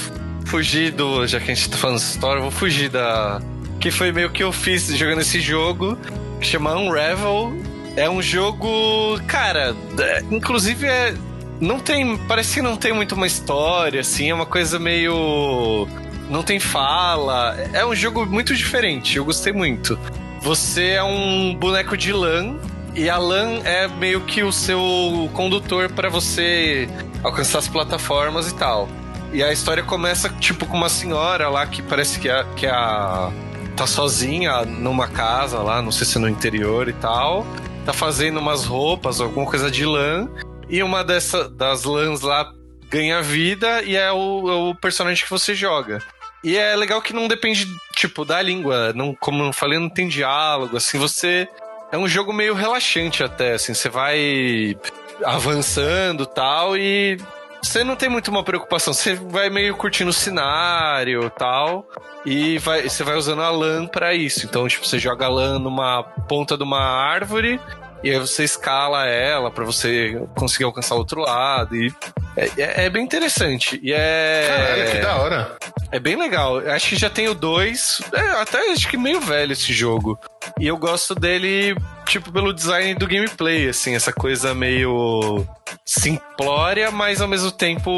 fugir 0.44 0.92
do. 0.92 1.26
Já 1.26 1.40
que 1.40 1.50
a 1.50 1.54
gente 1.54 1.68
tá 1.70 1.76
falando 1.76 1.98
história, 1.98 2.40
vou 2.40 2.50
fugir 2.50 2.88
da. 2.90 3.40
Que 3.80 3.90
foi 3.90 4.12
meio 4.12 4.30
que 4.30 4.42
eu 4.42 4.52
fiz 4.52 4.86
jogando 4.96 5.20
esse 5.22 5.40
jogo, 5.40 5.96
que 6.40 6.46
chama 6.46 6.76
Unravel. 6.76 7.52
É 7.96 8.08
um 8.08 8.20
jogo. 8.22 9.18
Cara, 9.26 9.74
é- 9.98 10.22
inclusive 10.30 10.86
é. 10.86 11.14
Não 11.60 11.78
tem. 11.80 12.16
Parece 12.28 12.54
que 12.54 12.62
não 12.62 12.76
tem 12.76 12.92
muito 12.92 13.14
uma 13.14 13.26
história, 13.26 14.00
assim, 14.00 14.30
é 14.30 14.34
uma 14.34 14.46
coisa 14.46 14.78
meio. 14.78 15.88
Não 16.28 16.42
tem 16.42 16.60
fala. 16.60 17.56
É 17.72 17.84
um 17.84 17.94
jogo 17.94 18.24
muito 18.26 18.54
diferente, 18.54 19.16
eu 19.16 19.24
gostei 19.24 19.52
muito. 19.52 19.98
Você 20.42 20.90
é 20.90 21.02
um 21.02 21.54
boneco 21.54 21.96
de 21.96 22.12
lã. 22.12 22.54
E 22.94 23.08
a 23.08 23.18
LAN 23.18 23.60
é 23.64 23.86
meio 23.86 24.20
que 24.22 24.42
o 24.42 24.50
seu 24.50 25.30
condutor 25.32 25.88
para 25.90 26.08
você 26.08 26.88
alcançar 27.22 27.60
as 27.60 27.68
plataformas 27.68 28.50
e 28.50 28.54
tal. 28.56 28.88
E 29.32 29.44
a 29.44 29.52
história 29.52 29.80
começa, 29.82 30.28
tipo, 30.28 30.66
com 30.66 30.76
uma 30.76 30.88
senhora 30.88 31.48
lá 31.48 31.64
que 31.66 31.82
parece 31.82 32.18
que 32.18 32.28
é, 32.28 32.44
que 32.56 32.66
é 32.66 32.70
a. 32.70 33.30
tá 33.76 33.86
sozinha 33.86 34.64
numa 34.64 35.08
casa 35.08 35.58
lá, 35.58 35.80
não 35.80 35.92
sei 35.92 36.06
se 36.06 36.18
no 36.18 36.28
interior 36.28 36.88
e 36.88 36.92
tal. 36.92 37.46
Tá 37.84 37.92
fazendo 37.92 38.38
umas 38.38 38.64
roupas, 38.64 39.20
alguma 39.20 39.46
coisa 39.46 39.70
de 39.70 39.84
lã. 39.84 40.28
E 40.68 40.82
uma 40.82 41.02
dessa, 41.02 41.48
das 41.48 41.84
lãs 41.84 42.20
lá 42.20 42.52
ganha 42.88 43.22
vida 43.22 43.82
e 43.82 43.96
é 43.96 44.10
o, 44.12 44.50
é 44.50 44.54
o 44.70 44.74
personagem 44.74 45.24
que 45.24 45.30
você 45.30 45.54
joga. 45.54 45.98
E 46.42 46.56
é 46.56 46.74
legal 46.74 47.02
que 47.02 47.12
não 47.12 47.28
depende, 47.28 47.66
tipo, 47.94 48.24
da 48.24 48.40
língua. 48.40 48.92
Não, 48.94 49.14
como 49.14 49.44
eu 49.44 49.52
falei, 49.52 49.78
não 49.78 49.90
tem 49.90 50.08
diálogo. 50.08 50.76
Assim, 50.76 50.98
você. 50.98 51.48
É 51.92 51.98
um 51.98 52.08
jogo 52.08 52.32
meio 52.32 52.54
relaxante 52.54 53.22
até, 53.22 53.54
assim. 53.54 53.74
Você 53.74 53.88
vai 53.88 54.76
avançando 55.24 56.24
tal 56.24 56.76
e 56.76 57.18
você 57.62 57.84
não 57.84 57.96
tem 57.96 58.08
muito 58.08 58.28
uma 58.28 58.42
preocupação. 58.42 58.92
Você 58.92 59.14
vai 59.14 59.50
meio 59.50 59.76
curtindo 59.76 60.10
o 60.10 60.14
cenário 60.14 61.30
tal. 61.30 61.86
E 62.24 62.58
vai, 62.58 62.88
você 62.88 63.02
vai 63.02 63.16
usando 63.16 63.42
a 63.42 63.50
lã 63.50 63.86
pra 63.86 64.14
isso. 64.14 64.46
Então, 64.46 64.66
tipo, 64.68 64.86
você 64.86 64.98
joga 64.98 65.26
a 65.26 65.28
lã 65.28 65.58
numa 65.58 66.02
ponta 66.02 66.56
de 66.56 66.62
uma 66.62 66.80
árvore. 66.80 67.60
E 68.02 68.10
aí 68.10 68.18
você 68.18 68.44
escala 68.44 69.06
ela 69.06 69.50
para 69.50 69.64
você 69.64 70.20
conseguir 70.36 70.64
alcançar 70.64 70.94
o 70.94 70.98
outro 70.98 71.20
lado. 71.20 71.76
E 71.76 71.92
é, 72.36 72.44
é, 72.56 72.84
é 72.86 72.90
bem 72.90 73.04
interessante. 73.04 73.78
E 73.82 73.92
é. 73.92 74.46
Caralho, 74.48 74.90
que 74.90 74.98
da 74.98 75.16
hora. 75.16 75.56
É 75.92 75.98
bem 75.98 76.16
legal. 76.16 76.58
Acho 76.68 76.88
que 76.90 76.96
já 76.96 77.10
tem 77.10 77.28
o 77.28 77.34
2. 77.34 78.00
É, 78.14 78.20
até 78.40 78.70
acho 78.72 78.88
que 78.88 78.96
meio 78.96 79.20
velho 79.20 79.52
esse 79.52 79.72
jogo. 79.72 80.18
E 80.58 80.66
eu 80.66 80.76
gosto 80.76 81.14
dele, 81.14 81.74
tipo, 82.06 82.32
pelo 82.32 82.52
design 82.54 82.94
do 82.94 83.06
gameplay, 83.06 83.68
assim, 83.68 83.94
essa 83.94 84.12
coisa 84.12 84.54
meio 84.54 85.46
simplória, 85.84 86.90
mas 86.90 87.20
ao 87.20 87.28
mesmo 87.28 87.50
tempo 87.52 87.90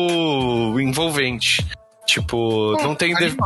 envolvente. 0.81 1.65
Tipo, 2.07 2.77
não 2.83 2.95
tem. 2.95 3.15
de- 3.15 3.37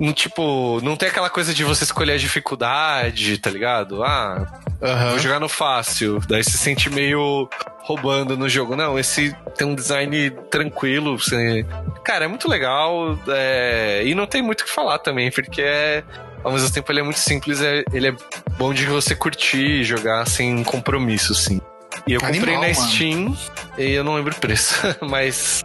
não, 0.00 0.12
tipo, 0.12 0.80
não 0.82 0.96
tem 0.96 1.08
aquela 1.10 1.28
coisa 1.30 1.52
de 1.54 1.62
você 1.62 1.84
escolher 1.84 2.14
a 2.14 2.18
dificuldade, 2.18 3.38
tá 3.38 3.50
ligado? 3.50 4.02
Ah, 4.02 4.46
Aham. 4.82 5.10
vou 5.10 5.18
jogar 5.18 5.38
no 5.38 5.48
fácil. 5.48 6.20
Daí 6.26 6.42
se 6.42 6.56
sente 6.58 6.88
meio 6.90 7.48
roubando 7.82 8.36
no 8.36 8.48
jogo. 8.48 8.74
Não, 8.74 8.98
esse 8.98 9.36
tem 9.56 9.66
um 9.66 9.74
design 9.74 10.30
tranquilo. 10.50 11.18
Você... 11.18 11.64
Cara, 12.04 12.24
é 12.24 12.28
muito 12.28 12.48
legal. 12.48 13.18
é, 13.28 14.02
E 14.04 14.14
não 14.14 14.26
tem 14.26 14.42
muito 14.42 14.62
o 14.62 14.64
que 14.64 14.70
falar 14.70 14.98
também, 14.98 15.30
porque 15.30 15.60
é. 15.62 16.02
Ao 16.42 16.50
mesmo 16.50 16.70
tempo 16.72 16.90
ele 16.90 17.00
é 17.00 17.02
muito 17.02 17.18
simples, 17.20 17.60
é- 17.60 17.84
ele 17.92 18.08
é 18.08 18.14
bom 18.56 18.72
de 18.72 18.86
você 18.86 19.14
curtir, 19.14 19.84
jogar 19.84 20.26
sem 20.26 20.64
compromisso, 20.64 21.32
assim. 21.34 21.60
E 22.06 22.14
eu 22.14 22.20
comprei 22.20 22.54
Animal, 22.54 22.62
na 22.62 22.74
mano. 22.74 22.88
Steam 22.90 23.36
e 23.76 23.90
eu 23.92 24.02
não 24.02 24.14
lembro 24.14 24.32
o 24.34 24.40
preço, 24.40 24.74
mas. 25.06 25.62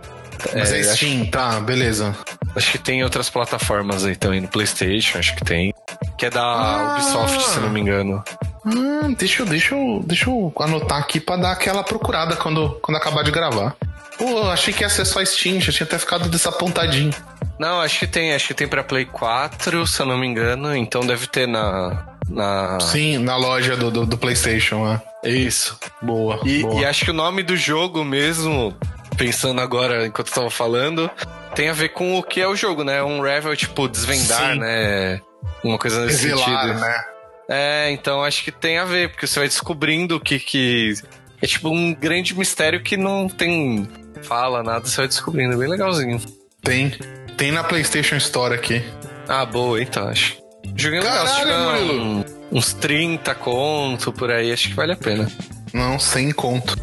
Mas 0.54 0.72
é, 0.72 0.80
é, 0.80 0.84
Steam, 0.84 1.26
tá, 1.26 1.60
beleza. 1.60 2.16
Acho 2.56 2.72
que 2.72 2.78
tem 2.78 3.04
outras 3.04 3.30
plataformas 3.30 4.06
aí 4.06 4.16
também, 4.16 4.42
no 4.42 4.48
PlayStation, 4.48 5.18
acho 5.18 5.36
que 5.36 5.44
tem. 5.44 5.74
Que 6.18 6.28
é 6.28 6.30
da 6.30 6.42
Ah. 6.44 6.94
Ubisoft, 6.98 7.42
se 7.50 7.60
não 7.60 7.70
me 7.70 7.80
engano. 7.82 8.24
Hum, 8.66 9.14
deixa, 9.14 9.44
eu- 9.44 9.46
deixa, 9.46 9.76
eu, 9.76 10.02
deixa 10.06 10.30
eu 10.30 10.54
anotar 10.60 10.98
aqui 11.00 11.20
pra 11.20 11.36
dar 11.36 11.52
aquela 11.52 11.84
procurada 11.84 12.36
quando, 12.36 12.78
quando 12.82 12.98
acabar 12.98 13.24
de 13.24 13.32
gravar. 13.32 13.76
Pô, 14.18 14.50
achei 14.50 14.74
que 14.74 14.82
ia 14.84 14.90
ser 14.90 15.04
só 15.06 15.24
Steam, 15.26 15.60
já 15.60 15.72
tinha 15.74 15.86
até 15.86 15.98
ficado 16.00 16.30
desapontadinho. 16.30 17.14
Não, 17.60 17.82
acho 17.82 18.00
que 18.00 18.08
tem, 18.08 18.34
acho 18.34 18.48
que 18.48 18.54
tem 18.54 18.68
pra 18.68 18.84
Play 18.84 19.06
4, 19.06 19.86
se 19.86 20.02
eu 20.02 20.06
não 20.06 20.18
me 20.18 20.26
engano, 20.26 20.76
então 20.76 21.06
deve 21.06 21.28
ter 21.28 21.48
na. 21.48 22.06
na... 22.30 22.80
Sim, 22.80 23.18
na 23.18 23.36
loja 23.36 23.76
do, 23.76 23.92
do, 23.92 24.06
do 24.06 24.18
PlayStation, 24.18 24.86
né? 24.86 25.02
Isso. 25.24 25.78
Boa. 26.02 26.40
E, 26.46 26.62
boa. 26.62 26.82
e 26.82 26.86
acho 26.86 27.04
que 27.06 27.12
o 27.12 27.14
nome 27.14 27.44
do 27.44 27.56
jogo 27.58 28.04
mesmo, 28.06 28.74
pensando 29.18 29.62
agora 29.62 30.06
enquanto 30.06 30.28
eu 30.30 30.34
tava 30.34 30.50
falando, 30.50 31.10
tem 31.56 31.70
a 31.70 31.74
ver 31.74 31.90
com 31.90 32.18
o 32.18 32.24
que 32.24 32.42
é 32.42 32.48
o 32.48 32.56
jogo, 32.56 32.84
né? 32.84 33.02
Um 33.04 33.22
Revel, 33.22 33.56
tipo, 33.56 33.88
desvendar, 33.88 34.54
Sim. 34.54 34.60
né? 34.60 35.22
Uma 35.64 35.78
coisa 35.78 36.06
nesse 36.06 36.28
Revelar, 36.28 36.62
sentido. 36.68 36.80
né? 36.80 37.04
É, 37.48 37.92
então 37.92 38.24
acho 38.24 38.44
que 38.44 38.52
tem 38.52 38.78
a 38.80 38.86
ver, 38.86 39.10
porque 39.12 39.28
você 39.28 39.40
vai 39.40 39.48
descobrindo 39.48 40.16
o 40.16 40.20
que 40.20 40.40
que. 40.40 40.94
É 41.42 41.46
tipo 41.48 41.70
um 41.70 41.94
grande 41.94 42.36
mistério 42.38 42.82
que 42.82 42.98
não 42.98 43.28
tem 43.28 43.88
fala, 44.24 44.64
nada, 44.64 44.86
você 44.88 44.98
vai 44.98 45.08
descobrindo. 45.08 45.54
É 45.54 45.58
bem 45.58 45.68
legalzinho. 45.70 46.20
Tem. 46.64 46.92
Tem 47.38 47.52
na 47.52 47.64
PlayStation 47.64 48.16
Store 48.16 48.56
aqui. 48.56 48.84
Ah, 49.28 49.46
boa, 49.46 49.82
então 49.82 50.08
acho. 50.08 50.38
Joguei 50.76 51.00
legal, 51.00 51.26
Caralho, 51.26 51.84
Murilo. 51.94 52.04
um- 52.04 52.58
uns 52.58 52.74
30 52.74 53.36
conto 53.36 54.12
por 54.12 54.32
aí, 54.32 54.52
acho 54.52 54.70
que 54.70 54.74
vale 54.74 54.94
a 54.94 54.98
pena. 54.98 55.30
Não, 55.74 56.00
sem 56.00 56.32
conto. 56.32 56.76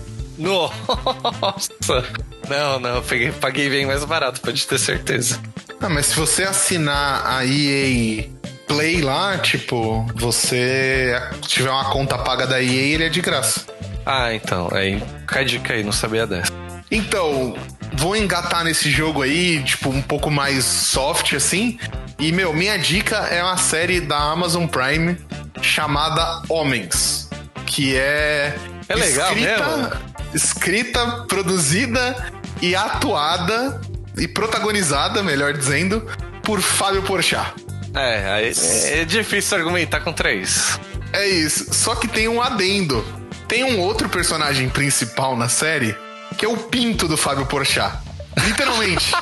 Nossa! 0.43 2.05
Não, 2.49 2.81
não, 2.81 2.97
eu 2.97 3.03
peguei, 3.03 3.33
paguei 3.33 3.71
bem 3.71 3.87
mais 3.87 4.05
barato, 4.05 4.41
pode 4.41 4.67
ter 4.67 4.79
certeza. 4.79 5.41
Ah, 5.81 5.89
mas 5.89 6.07
se 6.07 6.17
você 6.17 6.43
assinar 6.43 7.25
a 7.27 7.45
EA 7.45 8.29
Play 8.67 9.01
lá, 9.01 9.39
tipo, 9.39 10.07
você 10.15 11.21
tiver 11.43 11.71
uma 11.71 11.91
conta 11.91 12.19
paga 12.19 12.47
da 12.47 12.61
EA, 12.63 12.95
ele 12.95 13.05
é 13.05 13.09
de 13.09 13.21
graça. 13.21 13.67
Ah, 14.05 14.35
então, 14.35 14.69
aí, 14.73 15.03
a 15.29 15.43
dica 15.43 15.75
aí, 15.75 15.85
não 15.85 15.93
sabia 15.93 16.27
dessa. 16.27 16.53
Então, 16.91 17.55
vou 17.95 18.17
engatar 18.17 18.65
nesse 18.65 18.91
jogo 18.91 19.23
aí, 19.23 19.63
tipo, 19.63 19.89
um 19.89 20.03
pouco 20.03 20.31
mais 20.31 20.65
soft 20.65 21.33
assim. 21.35 21.79
E, 22.19 22.33
meu, 22.33 22.53
minha 22.53 22.77
dica 22.77 23.17
é 23.17 23.43
uma 23.43 23.57
série 23.57 24.01
da 24.01 24.19
Amazon 24.19 24.67
Prime 24.67 25.17
chamada 25.61 26.43
Homens. 26.49 27.29
Que 27.67 27.97
é. 27.97 28.55
É 28.89 28.95
legal 28.95 29.35
mesmo? 29.35 29.91
Escrita, 30.35 31.25
produzida 31.29 32.33
e 32.61 32.75
atuada 32.75 33.81
e 34.17 34.29
protagonizada, 34.29 35.23
melhor 35.23 35.53
dizendo, 35.53 36.07
por 36.43 36.61
Fábio 36.61 37.03
Porchat. 37.03 37.53
É, 37.95 38.33
aí, 38.33 38.53
é 38.85 39.05
difícil 39.05 39.59
argumentar 39.59 40.01
contra 40.01 40.33
isso. 40.33 40.81
É 41.13 41.27
isso. 41.27 41.73
Só 41.75 41.95
que 41.95 42.09
tem 42.09 42.29
um 42.29 42.41
adendo. 42.41 43.05
Tem 43.47 43.65
um 43.65 43.79
outro 43.81 44.09
personagem 44.09 44.69
principal 44.69 45.37
na 45.37 45.49
série 45.49 45.95
que 46.39 46.47
é 46.47 46.49
o 46.49 46.57
pinto 46.57 47.07
do 47.07 47.17
Fábio 47.17 47.45
Porchat. 47.47 47.99
Literalmente. 48.47 49.13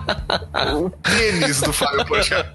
o 0.74 0.88
pênis 0.90 1.60
do 1.60 1.72
Fábio 1.72 2.06
Porchat. 2.06 2.50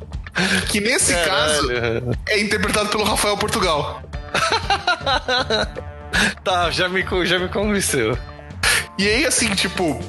Que 0.69 0.79
nesse 0.79 1.13
caso 1.13 1.67
Caralho. 1.67 2.17
é 2.27 2.39
interpretado 2.39 2.89
pelo 2.89 3.03
Rafael 3.03 3.37
Portugal. 3.37 4.01
Tá, 6.43 6.71
já 6.71 6.89
me, 6.89 7.05
já 7.25 7.39
me 7.39 7.49
convenceu. 7.49 8.17
E 8.97 9.07
aí, 9.07 9.25
assim, 9.25 9.49
tipo, 9.55 9.99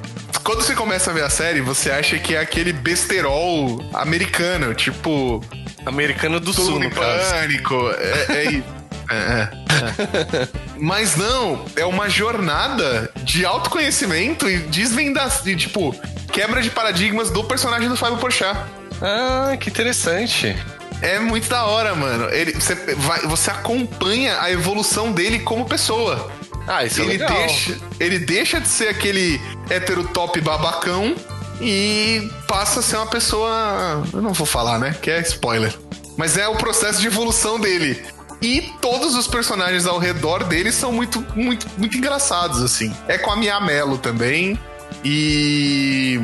quando 0.43 0.63
você 0.63 0.75
começa 0.75 1.11
a 1.11 1.15
ver 1.15 1.25
a 1.25 1.31
série, 1.31 1.61
você 1.61 1.91
acha 1.91 2.19
que 2.19 2.35
é 2.35 2.41
aquele 2.41 2.73
besterol 2.73 3.83
americano, 3.95 4.75
tipo, 4.75 5.45
Americano 5.85 6.41
do 6.41 6.53
Sul, 6.53 6.81
no 6.81 6.91
pânico. 6.91 7.91
É, 7.99 8.47
é. 8.47 8.83
É, 9.11 9.15
é, 9.15 10.43
é. 10.43 10.49
Mas 10.79 11.17
não, 11.17 11.67
é 11.77 11.85
uma 11.85 12.09
jornada 12.09 13.11
de 13.25 13.45
autoconhecimento 13.45 14.49
e 14.49 14.59
desvendar, 14.59 15.29
de, 15.43 15.55
tipo, 15.55 15.95
quebra 16.33 16.63
de 16.63 16.71
paradigmas 16.71 17.29
do 17.29 17.45
personagem 17.45 17.91
do 17.91 17.97
Fábio 17.97 18.17
Porchat. 18.17 18.59
Ah, 19.03 19.55
que 19.61 19.69
interessante. 19.69 20.57
É 21.03 21.19
muito 21.19 21.49
da 21.49 21.65
hora, 21.65 21.95
mano. 21.95 22.29
Ele, 22.31 22.53
você, 22.53 22.75
vai, 22.97 23.21
você 23.23 23.51
acompanha 23.51 24.41
a 24.41 24.51
evolução 24.51 25.13
dele 25.13 25.41
como 25.41 25.65
pessoa. 25.67 26.31
Ah, 26.67 26.85
isso 26.85 27.01
é 27.01 27.05
Ele 27.05 27.13
legal. 27.15 27.37
deixa, 27.37 27.79
ele 27.99 28.19
deixa 28.21 28.61
de 28.61 28.69
ser 28.69 28.89
aquele 28.89 29.41
hétero 29.69 30.05
top 30.05 30.41
babacão 30.41 31.15
e 31.61 32.31
passa 32.47 32.81
a 32.81 32.83
ser 32.83 32.97
uma 32.97 33.07
pessoa. 33.07 34.05
Eu 34.13 34.23
não 34.23 34.33
vou 34.33 34.47
falar, 34.47 34.79
né? 34.79 34.95
Que 35.03 35.11
é 35.11 35.21
spoiler. 35.23 35.75
Mas 36.17 36.37
é 36.37 36.47
o 36.47 36.55
processo 36.57 37.01
de 37.01 37.09
evolução 37.09 37.59
dele. 37.59 38.01
E 38.41 38.61
todos 38.81 39.15
os 39.17 39.27
personagens 39.27 39.87
ao 39.87 39.99
redor 39.99 40.45
dele 40.45 40.71
são 40.73 40.93
muito, 40.93 41.25
muito, 41.35 41.67
muito 41.77 41.97
engraçados, 41.97 42.63
assim. 42.63 42.95
É 43.09 43.19
com 43.19 43.31
a 43.31 43.37
Mia 43.37 43.59
Mello 43.61 43.99
também. 43.99 44.59
E 45.05 46.21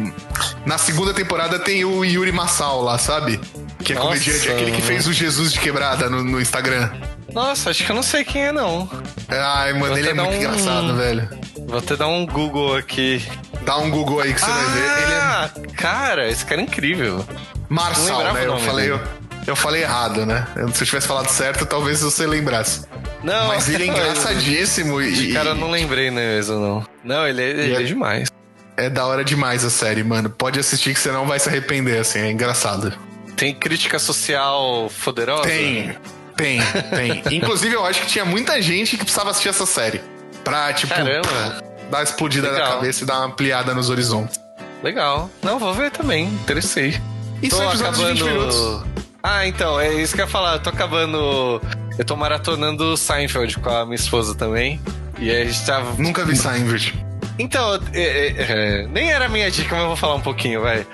na 0.64 0.78
segunda 0.78 1.12
temporada 1.12 1.58
tem 1.58 1.84
o 1.84 2.04
Yuri 2.04 2.30
Massal 2.32 2.82
lá, 2.82 2.98
sabe? 2.98 3.40
Que 3.88 3.92
é 3.94 3.96
Nossa. 3.96 4.08
comediante, 4.08 4.48
aquele 4.50 4.70
que 4.72 4.82
fez 4.82 5.06
o 5.06 5.12
Jesus 5.14 5.50
de 5.50 5.60
quebrada 5.60 6.10
no, 6.10 6.22
no 6.22 6.38
Instagram. 6.40 6.90
Nossa, 7.32 7.70
acho 7.70 7.84
que 7.86 7.90
eu 7.90 7.96
não 7.96 8.02
sei 8.02 8.22
quem 8.22 8.44
é, 8.48 8.52
não. 8.52 8.86
Ai, 9.28 9.72
mano, 9.72 9.86
Vou 9.86 9.96
ele 9.98 10.10
é 10.10 10.12
muito 10.14 10.30
um- 10.30 10.34
engraçado, 10.36 10.94
velho. 10.94 11.28
Vou 11.66 11.78
até 11.78 11.96
dar 11.96 12.06
um 12.08 12.26
Google 12.26 12.76
aqui. 12.76 13.24
Dá 13.62 13.78
um 13.78 13.90
Google 13.90 14.20
aí 14.20 14.34
que 14.34 14.40
você 14.40 14.46
vai 14.50 14.64
ver. 14.66 15.02
Ele 15.02 15.12
é 15.12 15.16
Ah, 15.16 15.50
cara, 15.74 16.28
esse 16.28 16.44
cara 16.44 16.60
é 16.60 16.64
incrível. 16.64 17.26
Marçal, 17.66 18.34
né? 18.34 18.44
Eu 18.46 18.58
falei, 18.58 18.90
eu, 18.90 19.00
eu 19.46 19.56
falei 19.56 19.82
errado, 19.84 20.26
né? 20.26 20.46
Se 20.74 20.82
eu 20.82 20.86
tivesse 20.86 21.06
falado 21.08 21.28
certo, 21.30 21.64
talvez 21.64 22.02
você 22.02 22.26
lembrasse. 22.26 22.82
Não, 23.22 23.48
Mas 23.48 23.70
ele 23.70 23.84
é 23.84 23.86
engraçadíssimo 23.88 25.00
e, 25.00 25.32
Cara, 25.32 25.50
eu 25.50 25.54
não 25.54 25.70
lembrei 25.70 26.10
né, 26.10 26.34
mesmo, 26.36 26.56
não. 26.60 26.86
Não, 27.02 27.26
ele 27.26 27.40
é, 27.42 27.48
ele 27.50 27.74
é 27.74 27.80
é- 27.80 27.84
demais. 27.84 28.28
é 28.76 28.90
da 28.90 29.06
hora 29.06 29.24
demais 29.24 29.64
a 29.64 29.70
série, 29.70 30.04
mano. 30.04 30.28
Pode 30.28 30.60
assistir 30.60 30.92
que 30.92 31.00
você 31.00 31.10
não 31.10 31.26
vai 31.26 31.38
se 31.38 31.48
arrepender, 31.48 31.98
assim, 31.98 32.18
é 32.20 32.30
engraçado. 32.30 32.92
Tem 33.38 33.54
crítica 33.54 33.98
social 33.98 34.90
poderosa? 35.04 35.44
Tem, 35.44 35.96
tem, 36.36 36.60
tem. 36.90 37.22
Inclusive, 37.38 37.74
eu 37.74 37.86
acho 37.86 38.00
que 38.02 38.06
tinha 38.08 38.24
muita 38.24 38.60
gente 38.60 38.96
que 38.96 39.04
precisava 39.04 39.30
assistir 39.30 39.48
essa 39.48 39.64
série. 39.64 40.00
Pra, 40.44 40.72
tipo, 40.72 40.92
Caramba, 40.92 41.62
dar 41.90 41.98
uma 41.98 42.02
explodida 42.02 42.48
na 42.48 42.54
Legal. 42.54 42.72
cabeça 42.72 43.04
e 43.04 43.06
dar 43.06 43.18
uma 43.18 43.26
ampliada 43.26 43.74
nos 43.74 43.90
horizontes. 43.90 44.40
legal. 44.82 45.30
Não, 45.42 45.58
vou 45.58 45.72
ver 45.72 45.90
também, 45.90 46.26
interessei. 46.26 47.00
E 47.42 47.50
são 47.50 47.68
episódios 47.68 47.98
de 47.98 48.04
20 48.04 48.24
minutos. 48.24 48.84
Ah, 49.22 49.46
então, 49.46 49.78
é 49.78 49.94
isso 49.94 50.14
que 50.14 50.20
eu 50.20 50.24
ia 50.26 50.30
falar. 50.30 50.54
Eu 50.54 50.60
tô 50.60 50.70
acabando. 50.70 51.60
Eu 51.98 52.04
tô 52.04 52.16
maratonando 52.16 52.96
Seinfeld 52.96 53.58
com 53.58 53.70
a 53.70 53.84
minha 53.84 53.96
esposa 53.96 54.34
também. 54.34 54.80
E 55.18 55.30
aí 55.30 55.42
a 55.42 55.44
gente 55.44 55.64
tava. 55.64 56.00
Nunca 56.00 56.24
vi 56.24 56.36
Seinfeld. 56.36 57.06
Então, 57.38 57.78
é, 57.92 58.02
é, 58.02 58.34
é, 58.38 58.86
nem 58.88 59.12
era 59.12 59.26
a 59.26 59.28
minha 59.28 59.48
dica, 59.50 59.70
mas 59.72 59.82
eu 59.82 59.88
vou 59.88 59.96
falar 59.96 60.16
um 60.16 60.20
pouquinho, 60.20 60.60
vai. 60.60 60.84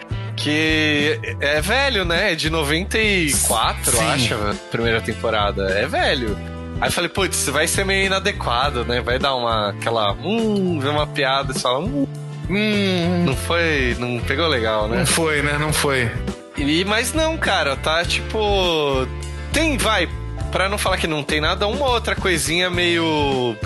Que 0.44 1.18
é 1.40 1.60
velho, 1.62 2.04
né? 2.04 2.32
É 2.32 2.34
de 2.34 2.50
94, 2.50 3.90
Sim. 3.92 4.04
acho, 4.04 4.34
a 4.34 4.54
primeira 4.70 5.00
temporada. 5.00 5.70
É 5.70 5.86
velho. 5.86 6.36
Aí 6.80 6.88
eu 6.88 6.92
falei, 6.92 7.08
putz, 7.08 7.48
vai 7.48 7.66
ser 7.66 7.84
meio 7.86 8.04
inadequado, 8.06 8.84
né? 8.84 9.00
Vai 9.00 9.18
dar 9.18 9.34
uma. 9.34 9.70
aquela. 9.70 10.12
Hum, 10.12 10.78
ver 10.78 10.88
uma 10.90 11.06
piada 11.06 11.52
e 11.56 11.58
fala, 11.58 11.78
hum, 11.78 12.06
Hum, 12.50 13.24
não 13.24 13.34
foi. 13.34 13.96
Não 13.98 14.20
pegou 14.20 14.46
legal, 14.46 14.86
né? 14.86 14.98
não 14.98 15.06
foi, 15.06 15.40
né? 15.40 15.56
Não 15.58 15.72
foi. 15.72 16.10
E, 16.58 16.84
mas 16.84 17.14
não, 17.14 17.38
cara, 17.38 17.74
tá 17.74 18.04
tipo. 18.04 19.08
Tem, 19.52 19.78
vai. 19.78 20.08
pra 20.52 20.68
não 20.68 20.76
falar 20.76 20.98
que 20.98 21.06
não 21.06 21.22
tem 21.22 21.40
nada, 21.40 21.66
uma 21.66 21.86
outra 21.88 22.14
coisinha 22.14 22.68
meio 22.68 23.56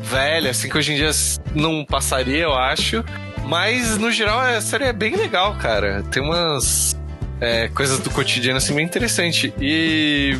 velha, 0.00 0.50
assim, 0.52 0.68
que 0.68 0.78
hoje 0.78 0.92
em 0.92 0.96
dia 0.96 1.10
não 1.54 1.84
passaria, 1.84 2.44
eu 2.44 2.54
acho. 2.54 3.04
Mas, 3.48 3.96
no 3.96 4.12
geral, 4.12 4.38
a 4.40 4.60
série 4.60 4.84
é 4.84 4.92
bem 4.92 5.16
legal, 5.16 5.54
cara. 5.54 6.04
Tem 6.10 6.22
umas 6.22 6.94
é, 7.40 7.68
coisas 7.68 7.98
do 7.98 8.10
cotidiano, 8.10 8.58
assim, 8.58 8.74
bem 8.74 8.84
interessante. 8.84 9.52
E... 9.60 10.38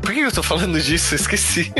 Por 0.00 0.14
que 0.14 0.20
eu 0.20 0.32
tô 0.32 0.42
falando 0.42 0.80
disso? 0.82 1.14
Eu 1.14 1.16
esqueci. 1.16 1.70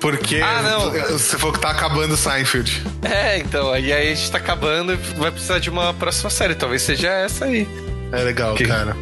Porque 0.00 0.40
Ah, 0.42 0.60
não. 0.62 0.90
você 1.16 1.38
falou 1.38 1.52
que 1.54 1.60
tá 1.60 1.70
acabando 1.70 2.14
o 2.14 2.16
Seinfeld. 2.16 2.82
É, 3.02 3.38
então, 3.38 3.76
e 3.78 3.92
aí 3.92 4.10
a 4.10 4.14
gente 4.14 4.30
tá 4.32 4.38
acabando 4.38 4.92
e 4.94 4.96
vai 4.96 5.30
precisar 5.30 5.60
de 5.60 5.70
uma 5.70 5.94
próxima 5.94 6.28
série. 6.30 6.56
Talvez 6.56 6.82
seja 6.82 7.08
essa 7.08 7.44
aí. 7.44 7.68
É 8.10 8.16
legal, 8.24 8.54
Que- 8.56 8.66
cara. 8.66 8.96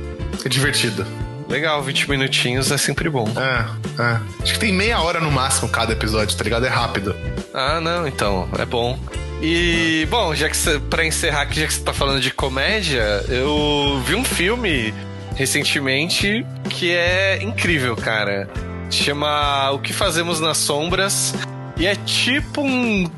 É 0.44 0.48
divertido. 0.51 1.07
Legal, 1.48 1.82
20 1.82 2.09
minutinhos 2.11 2.70
é 2.70 2.76
sempre 2.76 3.09
bom. 3.09 3.26
É, 3.36 4.03
é. 4.03 4.20
Acho 4.42 4.53
que 4.53 4.59
tem 4.59 4.72
meia 4.72 5.01
hora 5.01 5.18
no 5.20 5.30
máximo 5.32 5.68
cada 5.70 5.92
episódio, 5.94 6.36
tá 6.36 6.44
ligado? 6.44 6.66
É 6.66 6.68
rápido. 6.68 7.16
Ah, 7.55 7.80
não, 7.80 8.07
então, 8.07 8.46
é 8.59 8.64
bom. 8.66 8.98
E, 9.43 10.07
bom, 10.11 10.34
já 10.34 10.49
que 10.51 10.57
pra 10.91 11.05
encerrar 11.05 11.43
aqui, 11.43 11.61
já 11.61 11.66
que 11.66 11.72
você 11.74 11.80
tá 11.82 11.93
falando 11.95 12.20
de 12.20 12.30
comédia, 12.30 13.24
eu 13.28 14.01
vi 14.05 14.14
um 14.14 14.24
filme 14.24 14.93
recentemente 15.34 16.45
que 16.68 16.93
é 16.93 17.43
incrível, 17.43 17.97
cara. 17.97 18.49
Chama 18.91 19.70
O 19.70 19.78
que 19.78 19.93
Fazemos 19.93 20.41
nas 20.41 20.59
Sombras. 20.59 21.34
E 21.78 21.86
é 21.86 21.95
tipo 21.95 22.61
um 22.61 23.11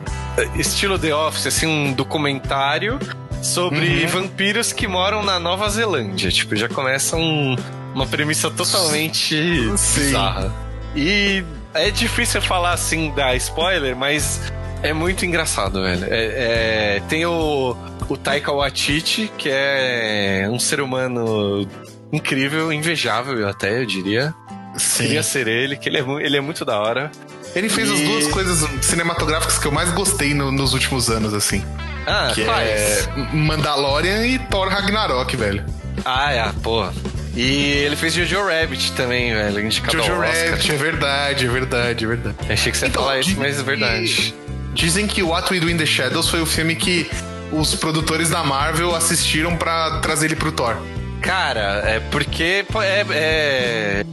estilo 0.55 0.97
The 0.99 1.13
Office, 1.15 1.47
assim, 1.49 1.67
um 1.67 1.93
documentário 1.93 3.01
sobre 3.43 4.07
vampiros 4.07 4.73
que 4.73 4.87
moram 4.87 5.23
na 5.25 5.41
Nova 5.41 5.69
Zelândia. 5.69 6.31
Tipo, 6.31 6.55
já 6.55 6.69
começa 6.69 7.17
um- 7.17 7.57
uma 7.93 8.07
premissa 8.07 8.49
totalmente 8.49 9.35
Sim. 9.77 10.01
bizarra. 10.01 10.55
E 10.95 11.43
é 11.75 11.91
difícil 11.91 12.41
falar 12.41 12.73
assim 12.73 13.11
da 13.17 13.35
spoiler, 13.35 13.97
mas 13.97 14.41
é 14.83 14.93
muito 14.93 15.25
engraçado, 15.25 15.83
velho. 15.83 16.05
É- 16.11 16.97
é- 16.97 17.03
tem 17.09 17.25
o, 17.27 17.77
o 18.09 18.17
Taika 18.17 18.53
Waititi, 18.53 19.31
que 19.39 19.49
é 19.51 20.47
um 20.51 20.59
ser 20.59 20.81
humano 20.81 21.67
incrível, 22.13 22.73
invejável 22.73 23.49
até, 23.49 23.79
eu 23.81 23.87
diria. 23.87 24.35
Sim. 24.77 25.05
Queria 25.05 25.23
ser 25.23 25.47
ele, 25.49 25.77
que 25.77 25.89
ele 25.89 25.99
é, 25.99 26.05
ele 26.25 26.37
é 26.37 26.41
muito 26.41 26.65
da 26.65 26.79
hora. 26.81 27.11
Ele 27.55 27.69
fez 27.69 27.91
as 27.91 28.01
E- 28.01 28.05
duas 28.05 28.27
coisas 28.29 28.67
cinematográficas 28.85 29.59
que 29.59 29.67
eu 29.67 29.73
mais 29.73 29.91
gostei 29.93 30.33
no- 30.33 30.51
nos 30.51 30.73
últimos 30.73 31.11
anos, 31.11 31.35
assim. 31.35 31.63
Ah, 32.07 32.33
Que 32.35 32.45
quais? 32.45 32.69
é 33.07 33.09
Mandalorian 33.33 34.27
e 34.27 34.39
Thor 34.39 34.69
Ragnarok, 34.69 35.37
velho. 35.37 35.65
Ah, 36.05 36.33
é, 36.33 36.51
pô. 36.63 36.87
E 37.37 37.45
ele 37.85 37.97
fez 37.97 38.13
Jojo 38.15 38.45
Rabbit 38.47 38.93
também, 38.93 39.33
velho, 39.33 39.61
indicado 39.61 39.97
Jojo. 39.99 40.21
Rabbit, 40.21 40.73
é 40.73 40.77
verdade, 40.77 41.47
é 41.47 41.49
verdade, 41.49 42.05
é 42.05 42.09
verdade. 42.09 42.37
Achei 42.51 42.73
que 42.73 42.77
você 42.79 42.87
ia 42.87 42.89
Então, 42.89 43.03
falar 43.05 43.21
isso, 43.21 43.35
mas 43.39 43.59
é 43.59 43.63
verdade. 43.63 44.35
Dizem 44.73 45.07
que 45.07 45.23
What 45.23 45.53
We 45.53 45.61
Do 45.61 45.71
in 45.71 45.77
the 45.77 45.87
Shadows 45.87 46.29
foi 46.29 46.41
o 46.41 46.47
filme 46.47 46.75
que 46.75 47.11
os 47.53 47.75
produtores 47.75 48.31
da 48.31 48.43
Marvel 48.43 48.95
assistiram 48.95 49.57
pra 49.57 50.01
trazer 50.01 50.27
ele 50.27 50.37
pro 50.37 50.51
Thor. 50.51 50.77
Cara, 51.21 51.83
é 51.85 52.01
porque. 52.01 52.65
É, 52.83 54.05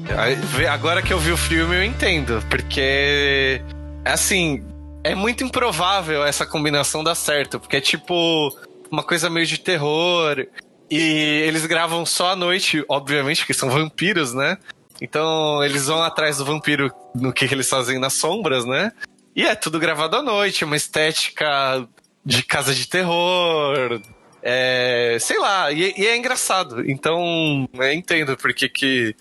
é- 0.62 0.68
agora 0.68 1.02
que 1.02 1.12
eu 1.12 1.20
vi 1.20 1.32
o 1.32 1.38
filme, 1.38 1.76
eu 1.76 1.84
entendo. 1.84 2.44
Porque. 2.50 3.62
Assim. 4.06 4.64
É 5.02 5.16
muito 5.16 5.46
improvável 5.46 6.26
essa 6.26 6.46
combinação 6.46 7.04
dar 7.04 7.16
certo. 7.16 7.60
Porque 7.60 7.78
é 7.78 7.82
tipo. 7.82 8.56
Uma 8.92 9.02
coisa 9.04 9.30
meio 9.30 9.46
de 9.46 9.60
terror. 9.60 10.46
E 10.92 11.44
eles 11.48 11.66
gravam 11.66 12.06
só 12.06 12.32
à 12.32 12.36
noite, 12.36 12.84
obviamente, 12.90 13.40
porque 13.40 13.54
são 13.54 13.70
vampiros, 13.70 14.34
né? 14.34 14.58
Então 15.02 15.64
eles 15.64 15.86
vão 15.88 16.02
atrás 16.04 16.38
do 16.38 16.46
vampiro 16.46 16.92
no 17.16 17.32
que, 17.32 17.48
que 17.48 17.54
eles 17.54 17.70
fazem 17.70 18.00
nas 18.00 18.14
sombras, 18.14 18.66
né? 18.66 18.92
E 19.40 19.46
é 19.46 19.56
tudo 19.56 19.80
gravado 19.80 20.18
à 20.18 20.22
noite, 20.22 20.66
uma 20.66 20.76
estética 20.76 21.88
de 22.26 22.44
casa 22.44 22.76
de 22.76 22.86
terror. 22.86 24.02
É, 24.44 25.16
sei 25.22 25.40
lá, 25.40 25.72
e, 25.72 25.94
e 25.98 26.08
é 26.08 26.18
engraçado. 26.18 26.84
Então, 26.86 27.66
eu 27.74 27.94
entendo 27.94 28.36
por 28.36 28.54
que, 28.54 28.68
que, 28.68 29.16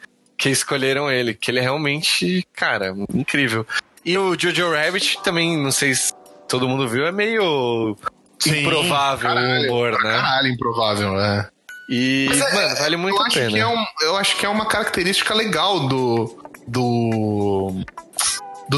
escolheram 0.47 1.09
ele, 1.09 1.35
que 1.35 1.53
ele 1.53 1.61
é 1.61 1.63
realmente, 1.63 2.45
cara, 2.53 2.93
incrível. 3.15 3.65
E 4.05 4.19
o 4.19 4.37
Jojo 4.37 4.73
Rabbit 4.73 5.23
também, 5.23 5.57
não 5.57 5.71
sei 5.71 5.95
se 5.95 6.13
todo 6.49 6.67
mundo 6.67 6.89
viu, 6.89 7.07
é 7.07 7.13
meio 7.13 7.97
Sim, 8.41 8.63
improvável 8.63 9.29
caralho, 9.29 9.63
o 9.63 9.73
humor, 9.73 9.93
né? 10.03 10.11
Caralho, 10.11 10.49
improvável, 10.49 11.21
é. 11.21 11.49
E, 11.89 12.27
Mas 12.29 12.41
é- 12.41 12.55
mano, 12.55 12.77
vale 12.77 12.97
muito 12.97 13.17
eu 13.19 13.23
a 13.23 13.27
acho 13.29 13.39
pena. 13.39 13.51
Que 13.53 13.59
é 13.61 13.67
um, 13.69 13.87
eu 14.03 14.17
acho 14.17 14.37
que 14.37 14.45
é 14.45 14.49
uma 14.49 14.67
característica 14.67 15.33
legal 15.33 15.87
do. 15.87 16.43
do. 16.67 17.08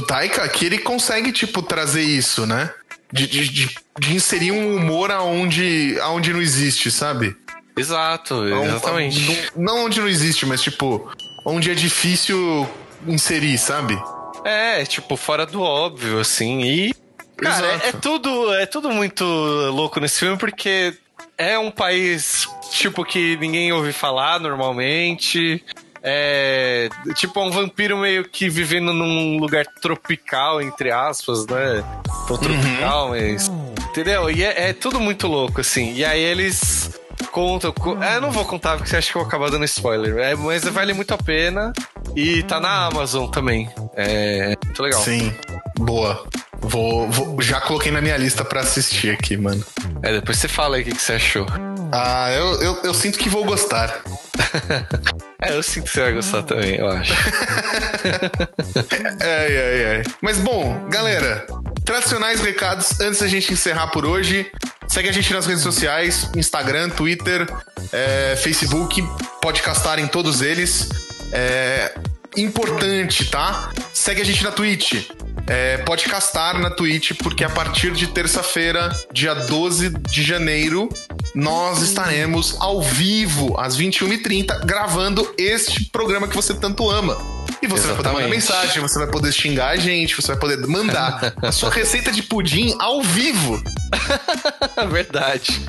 Do 0.01 0.07
Taika, 0.07 0.49
que 0.49 0.65
ele 0.65 0.79
consegue, 0.79 1.31
tipo, 1.31 1.63
trazer 1.63 2.03
isso, 2.03 2.47
né? 2.47 2.73
De, 3.13 3.27
de, 3.27 3.77
de, 3.99 4.15
inserir 4.15 4.53
um 4.53 4.77
humor 4.77 5.11
aonde, 5.11 5.99
aonde 6.01 6.33
não 6.33 6.41
existe, 6.41 6.91
sabe? 6.91 7.37
Exato, 7.77 8.47
exatamente. 8.47 9.51
Não, 9.57 9.75
não 9.75 9.85
onde 9.87 10.01
não 10.01 10.09
existe, 10.09 10.47
mas, 10.47 10.63
tipo, 10.63 11.11
onde 11.45 11.71
é 11.71 11.75
difícil 11.75 12.69
inserir, 13.07 13.59
sabe? 13.59 14.01
É, 14.45 14.85
tipo, 14.85 15.17
fora 15.17 15.45
do 15.45 15.61
óbvio, 15.61 16.19
assim. 16.19 16.63
E. 16.63 16.95
Cara, 17.37 17.67
é, 17.67 17.89
é 17.89 17.93
tudo, 17.93 18.55
é 18.55 18.67
tudo 18.67 18.91
muito 18.91 19.25
louco 19.25 19.99
nesse 19.99 20.21
filme, 20.21 20.37
porque 20.37 20.95
é 21.37 21.59
um 21.59 21.71
país, 21.71 22.47
tipo, 22.71 23.05
que 23.05 23.37
ninguém 23.39 23.73
ouve 23.73 23.93
falar 23.93 24.39
normalmente. 24.39 25.65
É. 26.03 26.89
Tipo, 27.15 27.41
um 27.43 27.51
vampiro 27.51 27.97
meio 27.99 28.25
que 28.29 28.49
vivendo 28.49 28.93
num 28.93 29.39
lugar 29.39 29.67
tropical, 29.83 30.61
entre 30.63 30.91
aspas, 30.91 31.47
né? 31.47 31.85
Tropical, 32.27 33.11
mas. 33.11 33.51
Entendeu? 33.91 34.31
E 34.31 34.43
é, 34.45 34.71
é 34.71 34.73
tudo 34.73 35.01
muito 35.01 35.27
louco, 35.27 35.61
assim. 35.61 35.93
E 35.95 36.05
aí 36.05 36.21
eles 36.23 36.99
contam. 37.33 37.73
co- 37.73 38.03
É, 38.03 38.17
eu 38.17 38.21
não 38.21 38.31
vou 38.31 38.45
contar 38.45 38.77
porque 38.77 38.89
você 38.89 38.97
acha 38.97 39.11
que 39.11 39.17
eu 39.17 39.21
vou 39.23 39.29
acabar 39.29 39.51
dando 39.51 39.65
spoiler. 39.65 40.17
É, 40.19 40.35
mas 40.37 40.65
vale 40.65 40.93
muito 40.93 41.13
a 41.13 41.19
pena. 41.19 41.73
E 42.17 42.43
tá 42.43 42.61
na 42.61 42.87
Amazon 42.87 43.29
também. 43.31 43.69
É 43.97 44.57
muito 44.65 44.83
legal. 44.83 45.03
Sim. 45.03 45.33
Boa. 45.79 46.27
Vou, 46.63 47.09
vou- 47.11 47.41
já 47.41 47.61
coloquei 47.61 47.91
na 47.91 48.01
minha 48.03 48.17
lista 48.17 48.45
pra 48.45 48.61
assistir 48.61 49.11
aqui, 49.11 49.37
mano. 49.37 49.65
É, 50.03 50.13
depois 50.13 50.37
você 50.39 50.47
fala 50.49 50.77
aí 50.77 50.83
o 50.83 50.85
que, 50.85 50.93
que 50.95 51.01
você 51.03 51.15
achou. 51.15 51.47
Ah, 51.93 52.31
eu, 52.33 52.63
eu, 52.63 52.79
eu 52.85 52.95
sinto 52.95 53.19
que 53.19 53.29
vou 53.29 53.45
gostar. 53.45 54.03
É, 55.43 55.57
eu 55.57 55.63
sinto 55.63 55.85
que 55.85 55.91
você 55.93 56.03
vai 56.03 56.13
gostar 56.13 56.43
também, 56.43 56.75
eu 56.77 56.87
acho. 56.87 57.15
Ai, 59.21 59.57
ai, 59.57 59.85
ai. 59.97 60.03
Mas 60.21 60.37
bom, 60.37 60.87
galera, 60.91 61.47
tradicionais 61.83 62.43
recados 62.43 63.01
antes 63.01 63.21
da 63.21 63.27
gente 63.27 63.51
encerrar 63.53 63.87
por 63.87 64.05
hoje. 64.05 64.51
Segue 64.87 65.09
a 65.09 65.13
gente 65.13 65.33
nas 65.33 65.47
redes 65.47 65.63
sociais: 65.63 66.31
Instagram, 66.37 66.91
Twitter, 66.91 67.47
é, 67.91 68.37
Facebook, 68.37 69.03
podcastar 69.41 69.99
em 69.99 70.07
todos 70.07 70.43
eles. 70.43 70.89
É 71.33 71.95
importante, 72.37 73.31
tá? 73.31 73.71
Segue 73.93 74.21
a 74.21 74.25
gente 74.25 74.43
na 74.45 74.51
Twitch. 74.51 75.09
É, 75.47 75.79
podcastar 75.79 76.61
na 76.61 76.71
Twitch, 76.71 77.13
porque 77.23 77.43
a 77.43 77.51
partir 77.51 77.91
de 77.93 78.07
terça-feira, 78.07 78.91
dia 79.13 79.35
12 79.35 79.91
de 79.91 80.23
janeiro, 80.23 80.89
nós 81.35 81.83
estaremos 81.83 82.57
ao 82.61 82.81
vivo, 82.81 83.59
às 83.59 83.77
21h30, 83.77 84.65
gravando 84.65 85.33
este 85.37 85.87
programa 85.87 86.29
que 86.29 86.37
você 86.37 86.55
tanto 86.55 86.89
ama. 86.89 87.17
E 87.63 87.67
você 87.67 87.89
vai 87.89 87.97
poder 87.97 88.09
mandar 88.09 88.23
Exatamente. 88.23 88.31
mensagem, 88.31 88.81
você 88.81 88.99
vai 88.99 89.09
poder 89.09 89.33
xingar 89.33 89.69
a 89.71 89.77
gente, 89.77 90.15
você 90.15 90.29
vai 90.29 90.37
poder 90.37 90.57
mandar 90.67 91.35
a 91.43 91.53
sua 91.53 91.71
receita 91.71 92.13
de 92.13 92.23
pudim 92.23 92.77
ao 92.79 93.03
vivo. 93.03 93.63
Verdade. 94.91 95.61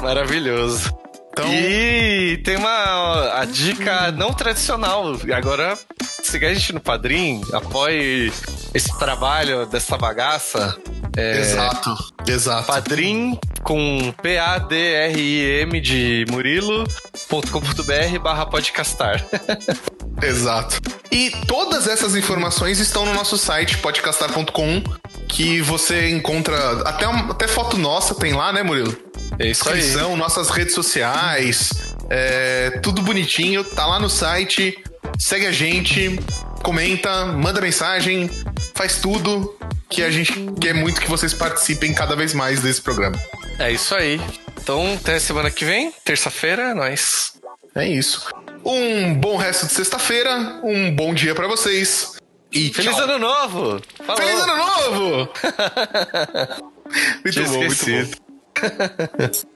Maravilhoso. 0.00 0.94
Então, 1.36 1.52
E 1.52 2.38
tem 2.38 2.56
uma 2.56 3.40
a 3.40 3.44
dica 3.44 4.10
não 4.12 4.32
tradicional. 4.32 5.14
Agora, 5.34 5.76
siga 6.22 6.48
a 6.48 6.54
gente 6.54 6.72
no 6.72 6.80
Padrim, 6.80 7.42
apoie 7.52 8.32
esse 8.74 8.96
trabalho 8.98 9.66
dessa 9.66 9.96
bagaça. 9.96 10.76
É, 11.16 11.40
exato, 11.40 11.96
exato. 12.26 12.66
Padrim 12.66 13.38
com 13.62 14.12
P-A-D-R-I-M 14.22 15.80
de 15.80 16.24
Murilo.com.br 16.30 18.18
barra 18.22 18.46
podcastar. 18.46 19.24
Exato. 20.22 20.80
E 21.10 21.30
todas 21.46 21.86
essas 21.86 22.16
informações 22.16 22.78
estão 22.80 23.04
no 23.04 23.12
nosso 23.12 23.36
site, 23.36 23.76
podcastar.com, 23.78 24.82
que 25.28 25.60
você 25.60 26.10
encontra 26.10 26.80
até, 26.88 27.04
até 27.04 27.46
foto 27.46 27.76
nossa 27.76 28.14
tem 28.14 28.32
lá, 28.32 28.52
né, 28.52 28.62
Murilo? 28.62 28.96
É 29.38 29.48
isso 29.48 29.68
aí. 29.68 30.16
Nossas 30.16 30.48
redes 30.48 30.74
sociais, 30.74 31.94
é, 32.08 32.80
tudo 32.82 33.02
bonitinho, 33.02 33.62
tá 33.62 33.86
lá 33.86 34.00
no 34.00 34.08
site. 34.08 34.82
Segue 35.18 35.46
a 35.46 35.52
gente, 35.52 36.18
comenta, 36.66 37.26
manda 37.26 37.60
mensagem, 37.60 38.28
faz 38.74 38.96
tudo 39.00 39.56
que 39.88 40.02
a 40.02 40.10
gente 40.10 40.32
quer 40.60 40.74
muito 40.74 41.00
que 41.00 41.08
vocês 41.08 41.32
participem 41.32 41.94
cada 41.94 42.16
vez 42.16 42.34
mais 42.34 42.58
desse 42.58 42.82
programa. 42.82 43.16
É 43.56 43.70
isso 43.70 43.94
aí. 43.94 44.20
Então, 44.60 44.94
até 44.94 45.16
semana 45.20 45.48
que 45.48 45.64
vem, 45.64 45.92
terça-feira, 46.04 46.70
é 46.70 46.74
nóis. 46.74 47.34
É 47.72 47.86
isso. 47.86 48.28
Um 48.64 49.14
bom 49.14 49.36
resto 49.36 49.66
de 49.66 49.74
sexta-feira, 49.74 50.60
um 50.64 50.92
bom 50.92 51.14
dia 51.14 51.36
pra 51.36 51.46
vocês 51.46 52.16
E 52.50 52.72
Feliz 52.74 52.96
tchau. 52.96 53.04
ano 53.04 53.18
novo! 53.20 53.80
Falou. 54.04 54.16
Feliz 54.16 54.40
ano 54.40 54.56
novo! 54.56 55.32
muito 57.24 57.44
bom, 57.44 57.58
muito 57.58 57.86
bom. 57.86 59.46